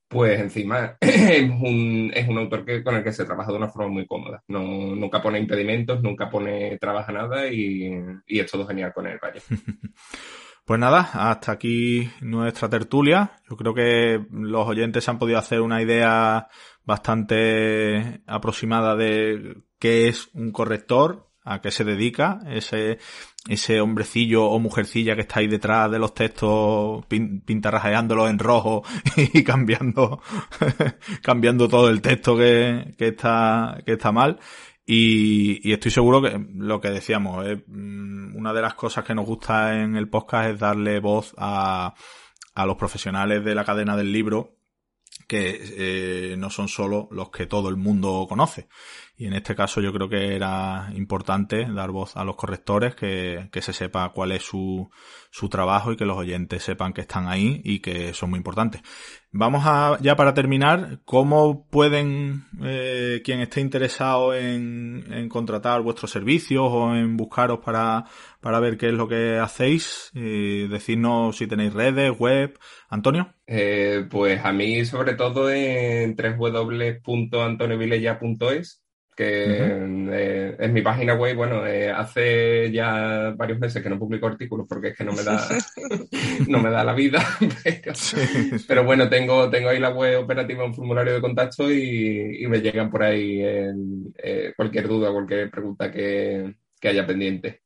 pues 0.07 0.39
encima 0.39 0.97
es 1.01 1.49
un, 1.49 2.11
es 2.13 2.27
un 2.27 2.37
autor 2.37 2.65
que, 2.65 2.83
con 2.83 2.95
el 2.95 3.03
que 3.03 3.11
se 3.11 3.25
trabaja 3.25 3.51
de 3.51 3.57
una 3.57 3.69
forma 3.69 3.89
muy 3.89 4.05
cómoda. 4.05 4.43
No, 4.47 4.61
nunca 4.61 5.21
pone 5.21 5.39
impedimentos, 5.39 6.01
nunca 6.01 6.29
pone 6.29 6.77
trabaja 6.77 7.11
nada 7.11 7.47
y, 7.47 7.89
y 8.27 8.39
es 8.39 8.51
todo 8.51 8.65
genial 8.67 8.93
con 8.93 9.07
él, 9.07 9.19
vaya. 9.21 9.41
Pues 10.65 10.79
nada, 10.79 11.11
hasta 11.13 11.51
aquí 11.51 12.09
nuestra 12.21 12.67
tertulia. 12.67 13.33
Yo 13.47 13.55
creo 13.55 13.75
que 13.75 14.25
los 14.31 14.67
oyentes 14.67 15.07
han 15.07 15.19
podido 15.19 15.37
hacer 15.37 15.61
una 15.61 15.79
idea 15.79 16.47
bastante 16.83 18.23
aproximada 18.25 18.95
de 18.95 19.57
qué 19.77 20.07
es 20.07 20.27
un 20.33 20.51
corrector, 20.51 21.29
a 21.43 21.61
qué 21.61 21.69
se 21.69 21.83
dedica 21.83 22.39
ese, 22.47 22.97
ese 23.47 23.79
hombrecillo 23.79 24.45
o 24.45 24.57
mujercilla 24.57 25.13
que 25.13 25.21
está 25.21 25.39
ahí 25.39 25.47
detrás 25.47 25.91
de 25.91 25.99
los 25.99 26.15
textos 26.15 27.05
pin, 27.05 27.41
pintarrajeándolos 27.41 28.31
en 28.31 28.39
rojo 28.39 28.81
y 29.17 29.43
cambiando, 29.43 30.23
cambiando 31.21 31.69
todo 31.69 31.89
el 31.91 32.01
texto 32.01 32.35
que, 32.35 32.95
que 32.97 33.09
está, 33.09 33.77
que 33.85 33.93
está 33.93 34.11
mal. 34.11 34.39
Y, 34.85 35.67
y, 35.67 35.73
estoy 35.73 35.91
seguro 35.91 36.21
que 36.21 36.39
lo 36.55 36.79
que 36.79 36.89
decíamos, 36.89 37.45
eh, 37.47 37.63
una 37.67 38.53
de 38.53 38.61
las 38.61 38.75
cosas 38.75 39.03
que 39.03 39.15
nos 39.15 39.25
gusta 39.25 39.81
en 39.81 39.95
el 39.95 40.09
podcast 40.09 40.51
es 40.51 40.59
darle 40.59 40.99
voz 40.99 41.33
a, 41.37 41.95
a 42.53 42.65
los 42.65 42.77
profesionales 42.77 43.43
de 43.43 43.55
la 43.55 43.65
cadena 43.65 43.97
del 43.97 44.11
libro 44.11 44.55
que 45.27 45.59
eh, 46.31 46.35
no 46.37 46.49
son 46.49 46.67
solo 46.67 47.07
los 47.11 47.29
que 47.29 47.45
todo 47.45 47.69
el 47.69 47.77
mundo 47.77 48.25
conoce. 48.29 48.67
Y 49.17 49.27
en 49.27 49.33
este 49.33 49.55
caso 49.55 49.79
yo 49.79 49.93
creo 49.93 50.09
que 50.09 50.35
era 50.35 50.89
importante 50.93 51.65
dar 51.71 51.91
voz 51.91 52.17
a 52.17 52.25
los 52.25 52.35
correctores, 52.35 52.95
que, 52.95 53.47
que 53.51 53.61
se 53.61 53.71
sepa 53.71 54.09
cuál 54.09 54.33
es 54.33 54.43
su, 54.43 54.89
su 55.31 55.47
trabajo 55.47 55.91
y 55.91 55.95
que 55.95 56.05
los 56.05 56.17
oyentes 56.17 56.63
sepan 56.63 56.91
que 56.91 57.01
están 57.01 57.29
ahí 57.29 57.61
y 57.63 57.79
que 57.79 58.13
son 58.13 58.31
muy 58.31 58.37
importantes. 58.37 58.81
Vamos 59.31 59.63
a, 59.65 59.97
ya 60.01 60.15
para 60.15 60.33
terminar, 60.33 60.99
¿cómo 61.05 61.67
pueden, 61.69 62.45
eh, 62.63 63.21
quien 63.23 63.41
esté 63.41 63.61
interesado 63.61 64.33
en, 64.33 65.05
en, 65.11 65.29
contratar 65.29 65.81
vuestros 65.81 66.09
servicios 66.11 66.65
o 66.69 66.95
en 66.95 67.17
buscaros 67.17 67.59
para, 67.59 68.05
para 68.39 68.59
ver 68.59 68.77
qué 68.77 68.87
es 68.87 68.93
lo 68.93 69.07
que 69.07 69.37
hacéis? 69.37 70.11
Eh, 70.15 70.67
decirnos 70.69 71.37
si 71.37 71.47
tenéis 71.47 71.73
redes, 71.73 72.17
web. 72.17 72.57
Antonio. 72.89 73.33
Eh, 73.47 74.07
pues 74.09 74.43
a 74.43 74.51
mí 74.53 74.85
sobre 74.85 75.13
todo 75.15 75.51
en 75.51 76.15
www.antoniovilella.es 76.15 78.84
que 79.15 79.45
uh 79.45 79.87
-huh. 79.87 80.09
eh, 80.13 80.55
es 80.59 80.71
mi 80.71 80.81
página 80.81 81.13
web. 81.13 81.35
Bueno, 81.35 81.65
eh, 81.65 81.89
hace 81.89 82.71
ya 82.71 83.33
varios 83.35 83.59
meses 83.59 83.81
que 83.81 83.89
no 83.89 83.97
publico 83.97 84.27
artículos 84.27 84.67
porque 84.67 84.89
es 84.89 84.97
que 84.97 85.03
no 85.05 85.13
me 85.13 85.23
da, 85.23 85.47
no 86.47 86.59
me 86.59 86.69
da 86.69 86.83
la 86.83 86.93
vida. 86.93 87.23
Pero, 87.63 87.95
sí. 87.95 88.17
pero, 88.67 88.83
bueno, 88.83 89.09
tengo, 89.09 89.49
tengo 89.49 89.69
ahí 89.69 89.79
la 89.79 89.89
web 89.89 90.19
operativa, 90.19 90.65
un 90.65 90.73
formulario 90.73 91.13
de 91.13 91.21
contacto 91.21 91.71
y, 91.71 92.43
y 92.43 92.47
me 92.47 92.59
llegan 92.59 92.89
por 92.89 93.03
ahí 93.03 93.41
en, 93.41 94.13
eh, 94.17 94.53
cualquier 94.55 94.87
duda, 94.87 95.11
cualquier 95.11 95.49
pregunta 95.49 95.91
que, 95.91 96.55
que 96.79 96.87
haya 96.87 97.05
pendiente. 97.05 97.64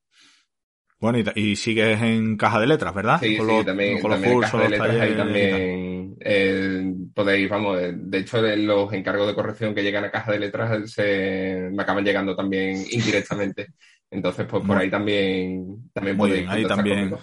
Bueno, 1.00 1.20
y, 1.20 1.52
y, 1.52 1.56
sigues 1.56 2.02
en 2.02 2.38
caja 2.38 2.60
de 2.60 2.68
letras, 2.68 2.94
¿verdad? 2.94 3.20
Sí, 3.20 3.36
con 3.38 3.48
sí, 3.48 3.54
los, 3.54 3.66
también, 3.66 4.00
con 4.00 4.12
también 4.12 4.34
los 4.40 4.52
cursos, 4.52 4.54
en 4.54 4.60
caja 4.60 4.64
de 4.64 4.70
letras 4.70 5.00
ahí 5.00 5.16
también 5.16 6.00
eh, 6.22 6.94
podéis, 7.14 7.50
vamos, 7.50 7.80
de 7.80 8.18
hecho 8.18 8.42
los 8.42 8.92
encargos 8.94 9.28
de 9.28 9.36
corrección 9.36 9.74
que 9.74 9.84
llegan 9.84 10.04
a 10.04 10.12
caja 10.12 10.32
de 10.32 10.40
letras 10.40 10.92
se 10.92 11.70
me 11.72 11.84
acaban 11.84 12.04
llegando 12.04 12.36
también 12.36 12.78
indirectamente. 12.92 13.68
Entonces, 14.12 14.48
pues 14.50 14.66
por 14.66 14.78
ahí 14.78 14.90
también, 14.90 15.90
también 15.94 16.18
Muy 16.18 16.30
podéis 16.30 16.48
bien, 16.48 16.52
ahí 16.52 16.66
también. 16.66 17.10
Conmigo. 17.10 17.20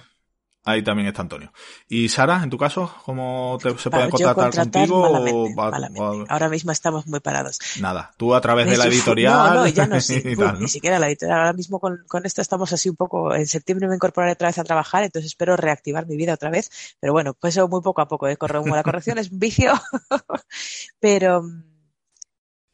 Ahí 0.66 0.82
también 0.82 1.06
está 1.06 1.22
Antonio. 1.22 1.52
Y 1.88 2.08
Sara, 2.08 2.42
en 2.42 2.50
tu 2.50 2.58
caso, 2.58 2.92
¿cómo 3.04 3.56
te, 3.62 3.78
se 3.78 3.88
pueden 3.88 4.10
contratar 4.10 4.52
contigo? 4.52 5.00
Malamente, 5.00 5.52
o, 5.52 5.54
malamente. 5.54 6.00
O... 6.00 6.24
Ahora 6.28 6.48
mismo 6.48 6.72
estamos 6.72 7.06
muy 7.06 7.20
parados. 7.20 7.60
Nada, 7.80 8.12
tú 8.16 8.34
a 8.34 8.40
través 8.40 8.68
de, 8.68 8.76
la 8.76 8.86
editorial. 8.88 9.32
No, 9.32 9.54
no, 9.54 9.68
ya 9.68 9.86
no, 9.86 10.00
sí, 10.00 10.20
tal, 10.36 10.54
¿no? 10.54 10.60
ni 10.60 10.68
siquiera 10.68 10.98
la 10.98 11.06
editorial. 11.06 11.38
Ahora 11.38 11.52
mismo 11.52 11.78
con, 11.78 12.02
con, 12.08 12.26
esto 12.26 12.42
estamos 12.42 12.72
así 12.72 12.88
un 12.88 12.96
poco. 12.96 13.32
En 13.32 13.46
septiembre 13.46 13.86
me 13.86 13.94
incorporaré 13.94 14.32
otra 14.32 14.48
vez 14.48 14.58
a 14.58 14.64
trabajar, 14.64 15.04
entonces 15.04 15.30
espero 15.30 15.56
reactivar 15.56 16.04
mi 16.08 16.16
vida 16.16 16.34
otra 16.34 16.50
vez. 16.50 16.96
Pero 16.98 17.12
bueno, 17.12 17.34
pues 17.34 17.56
eso 17.56 17.68
muy 17.68 17.80
poco 17.80 18.00
a 18.00 18.08
poco. 18.08 18.26
¿eh? 18.26 18.36
La 18.40 18.82
corrección 18.82 19.18
es 19.18 19.30
un 19.30 19.38
vicio, 19.38 19.72
pero 20.98 21.44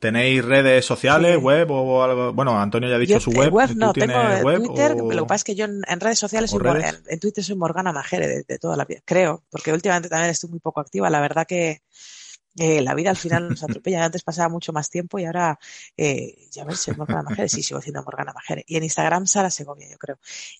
¿Tenéis 0.03 0.45
redes 0.45 0.85
sociales, 0.85 1.41
web 1.41 1.71
o 1.71 2.03
algo? 2.03 2.33
Bueno, 2.33 2.61
Antonio 2.61 2.89
ya 2.89 2.97
ha 2.97 2.99
dicho 2.99 3.21
su 3.21 3.31
eh, 3.31 3.39
web. 3.39 3.53
web 3.53 3.77
no, 3.77 3.93
tengo 3.93 4.19
web 4.43 4.57
Twitter. 4.59 4.97
Lo 4.97 5.09
que 5.09 5.29
pasa 5.29 5.35
es 5.37 5.45
que 5.45 5.55
yo 5.55 5.65
en, 5.65 6.01
redes 6.01 6.19
sociales, 6.19 6.51
soy, 6.51 6.61
En, 7.07 7.21
Twitter 7.21 7.45
soy 7.45 7.55
Morgana 7.55 7.93
Majere 7.93 8.43
de, 8.43 8.59
toda 8.59 8.77
la 8.77 8.85
vida, 8.85 8.99
creo, 9.05 9.45
porque 9.49 9.73
últimamente 9.73 10.09
también 10.09 10.31
estoy 10.31 10.51
muy 10.51 10.59
poco 10.59 10.81
activa. 10.81 11.09
La 11.09 11.21
verdad 11.21 11.47
que 11.47 11.83
eh, 12.59 12.83
la 12.83 12.95
vida 12.95 13.11
al 13.11 13.17
final 13.17 13.49
nos 13.49 13.63
atropella. 13.63 14.05
Antes 14.05 14.25
pasaba 14.25 14.49
mucho 14.49 14.73
más 14.73 14.91
tiempo 14.91 15.21
y 15.21 15.25
ahora, 15.25 15.57
eh, 15.97 16.49
ya 16.51 16.65
ves, 16.65 16.81
soy 16.81 16.97
Morgana 16.97 17.23
Majere. 17.23 17.49
Sí, 17.49 17.63
sigo 17.63 17.81
siendo 17.81 18.03
Morgana 18.03 18.33
Majere. 18.33 18.65
Y 18.67 18.79
en 18.79 18.83
Instagram, 18.83 19.29
Sara 19.29 19.51
Segovia, 19.51 19.89
yo 19.89 19.99
creo. 19.99 20.19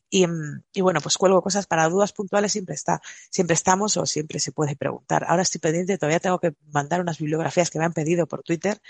Y, 0.09 0.25
mm, 0.25 0.63
y, 0.73 0.81
bueno, 0.83 1.01
pues 1.01 1.19
cuelgo 1.19 1.43
cosas 1.43 1.67
para 1.67 1.89
dudas 1.89 2.13
puntuales, 2.13 2.53
siempre 2.53 2.77
está. 2.77 3.03
Siempre 3.29 3.55
estamos 3.55 3.97
o 3.97 4.07
siempre 4.07 4.39
se 4.39 4.53
puede 4.53 4.77
preguntar. 4.77 5.25
Ahora 5.27 5.43
estoy 5.43 5.61
pendiente, 5.61 5.99
todavía 5.99 6.21
tengo 6.21 6.39
que 6.39 6.55
mandar 6.71 7.01
unas 7.01 7.19
bibliografías 7.19 7.71
que 7.71 7.81
me 7.81 7.87
han 7.87 7.93
pedido 7.93 8.29
por 8.29 8.45
Twitter 8.45 8.81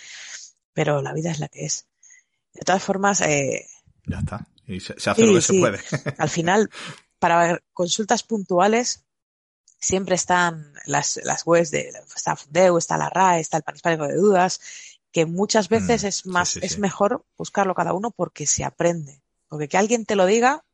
pero 0.72 1.02
la 1.02 1.12
vida 1.12 1.30
es 1.30 1.38
la 1.38 1.48
que 1.48 1.64
es. 1.64 1.86
De 2.54 2.62
todas 2.62 2.82
formas, 2.82 3.20
eh, 3.22 3.66
ya 4.06 4.18
está. 4.18 4.46
Y 4.66 4.80
se, 4.80 4.94
hace 4.94 5.26
lo 5.26 5.34
que 5.34 5.40
se 5.40 5.58
puede. 5.58 5.80
Al 6.18 6.28
final, 6.28 6.70
para 7.18 7.60
consultas 7.72 8.22
puntuales, 8.22 9.04
siempre 9.78 10.14
están 10.14 10.72
las, 10.86 11.20
las 11.24 11.46
webs 11.46 11.70
de 11.70 11.92
está 12.14 12.36
Fundeu, 12.36 12.78
está 12.78 12.96
la 12.96 13.10
RAE, 13.10 13.40
está 13.40 13.58
el 13.58 13.62
Pan 13.62 13.98
de 13.98 14.14
Dudas, 14.14 14.60
que 15.10 15.26
muchas 15.26 15.68
veces 15.68 16.04
mm, 16.04 16.06
es 16.06 16.26
más, 16.26 16.56
es 16.56 16.78
mejor 16.78 17.24
buscarlo 17.36 17.74
cada 17.74 17.92
uno 17.92 18.10
porque 18.10 18.46
se 18.46 18.64
aprende. 18.64 19.20
Porque 19.48 19.68
que 19.68 19.76
alguien 19.76 20.06
te 20.06 20.16
lo 20.16 20.24
diga, 20.24 20.64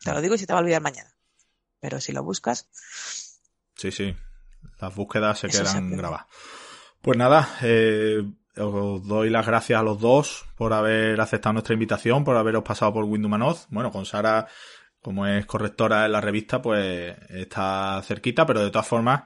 te 0.00 0.12
lo 0.12 0.20
digo 0.20 0.34
y 0.34 0.38
se 0.38 0.46
te 0.46 0.52
va 0.52 0.58
a 0.58 0.62
olvidar 0.62 0.82
mañana. 0.82 1.14
Pero 1.80 2.00
si 2.00 2.12
lo 2.12 2.22
buscas. 2.22 2.68
Sí, 3.76 3.90
sí. 3.90 4.14
Las 4.80 4.94
búsquedas 4.94 5.38
se 5.38 5.48
quedan 5.48 5.96
grabadas. 5.96 6.26
Pues 7.00 7.16
nada, 7.16 7.56
eh, 7.62 8.22
os 8.58 9.06
doy 9.06 9.30
las 9.30 9.46
gracias 9.46 9.78
a 9.78 9.82
los 9.82 10.00
dos 10.00 10.46
por 10.56 10.72
haber 10.72 11.20
aceptado 11.20 11.54
nuestra 11.54 11.74
invitación, 11.74 12.24
por 12.24 12.36
haberos 12.36 12.62
pasado 12.62 12.92
por 12.92 13.04
Windumanoz. 13.04 13.66
Bueno, 13.70 13.90
con 13.90 14.06
Sara, 14.06 14.46
como 15.00 15.26
es 15.26 15.46
correctora 15.46 16.06
en 16.06 16.12
la 16.12 16.20
revista, 16.20 16.62
pues 16.62 17.16
está 17.28 18.00
cerquita, 18.02 18.46
pero 18.46 18.64
de 18.64 18.70
todas 18.70 18.88
formas, 18.88 19.24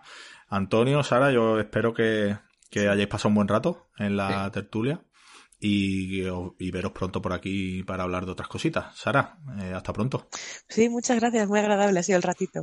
Antonio, 0.48 1.02
Sara, 1.02 1.30
yo 1.30 1.58
espero 1.58 1.94
que, 1.94 2.36
hayáis 2.74 3.06
pasado 3.06 3.28
un 3.28 3.36
buen 3.36 3.48
rato 3.48 3.88
en 3.98 4.16
la 4.16 4.50
tertulia 4.50 5.00
y, 5.60 6.22
veros 6.70 6.92
pronto 6.92 7.22
por 7.22 7.32
aquí 7.32 7.82
para 7.84 8.02
hablar 8.02 8.26
de 8.26 8.32
otras 8.32 8.48
cositas. 8.48 8.96
Sara, 8.96 9.38
eh, 9.60 9.72
hasta 9.74 9.92
pronto. 9.92 10.28
Sí, 10.68 10.88
muchas 10.88 11.20
gracias, 11.20 11.48
muy 11.48 11.58
agradable 11.60 12.00
ha 12.00 12.02
sido 12.02 12.16
el 12.16 12.22
ratito. 12.22 12.60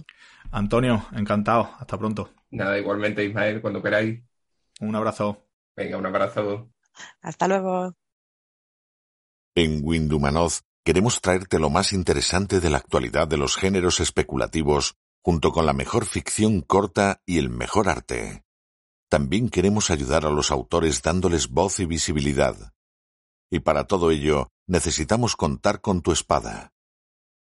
Antonio, 0.52 1.06
encantado, 1.14 1.70
hasta 1.80 1.98
pronto. 1.98 2.34
Nada, 2.52 2.78
igualmente 2.78 3.24
Ismael, 3.24 3.62
cuando 3.62 3.82
queráis. 3.82 4.22
Un 4.80 4.96
abrazo. 4.96 5.47
Venga, 5.78 5.98
un 5.98 6.08
abrazo. 6.08 6.72
Hasta 7.22 7.48
luego. 7.48 7.94
En 9.56 9.82
Windumanoz 9.84 10.64
queremos 10.84 11.22
traerte 11.22 11.60
lo 11.60 11.70
más 11.70 11.94
interesante 11.94 12.60
de 12.60 12.72
la 12.72 12.78
actualidad 12.78 13.28
de 13.28 13.38
los 13.38 13.56
géneros 13.56 14.00
especulativos, 14.00 14.96
junto 15.24 15.52
con 15.52 15.68
la 15.68 15.74
mejor 15.74 16.06
ficción 16.06 16.62
corta 16.62 17.22
y 17.28 17.38
el 17.38 17.50
mejor 17.50 17.90
arte. 17.90 18.44
También 19.08 19.50
queremos 19.50 19.92
ayudar 19.92 20.26
a 20.26 20.32
los 20.32 20.50
autores 20.50 21.04
dándoles 21.04 21.50
voz 21.50 21.80
y 21.80 21.86
visibilidad. 21.86 22.74
Y 23.52 23.60
para 23.60 23.86
todo 23.86 24.10
ello, 24.10 24.50
necesitamos 24.66 25.36
contar 25.36 25.80
con 25.80 26.02
tu 26.02 26.12
espada. 26.12 26.74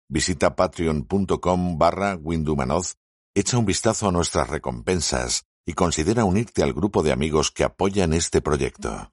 Visita 0.08 0.56
patreon.com 0.56 1.78
barra 1.78 2.16
Windumanoz, 2.16 2.96
echa 3.34 3.56
un 3.56 3.66
vistazo 3.66 4.08
a 4.08 4.12
nuestras 4.12 4.48
recompensas 4.48 5.46
y 5.66 5.74
considera 5.74 6.24
unirte 6.24 6.62
al 6.62 6.72
grupo 6.72 7.02
de 7.02 7.12
amigos 7.12 7.50
que 7.50 7.64
apoyan 7.64 8.12
este 8.12 8.40
proyecto. 8.40 9.10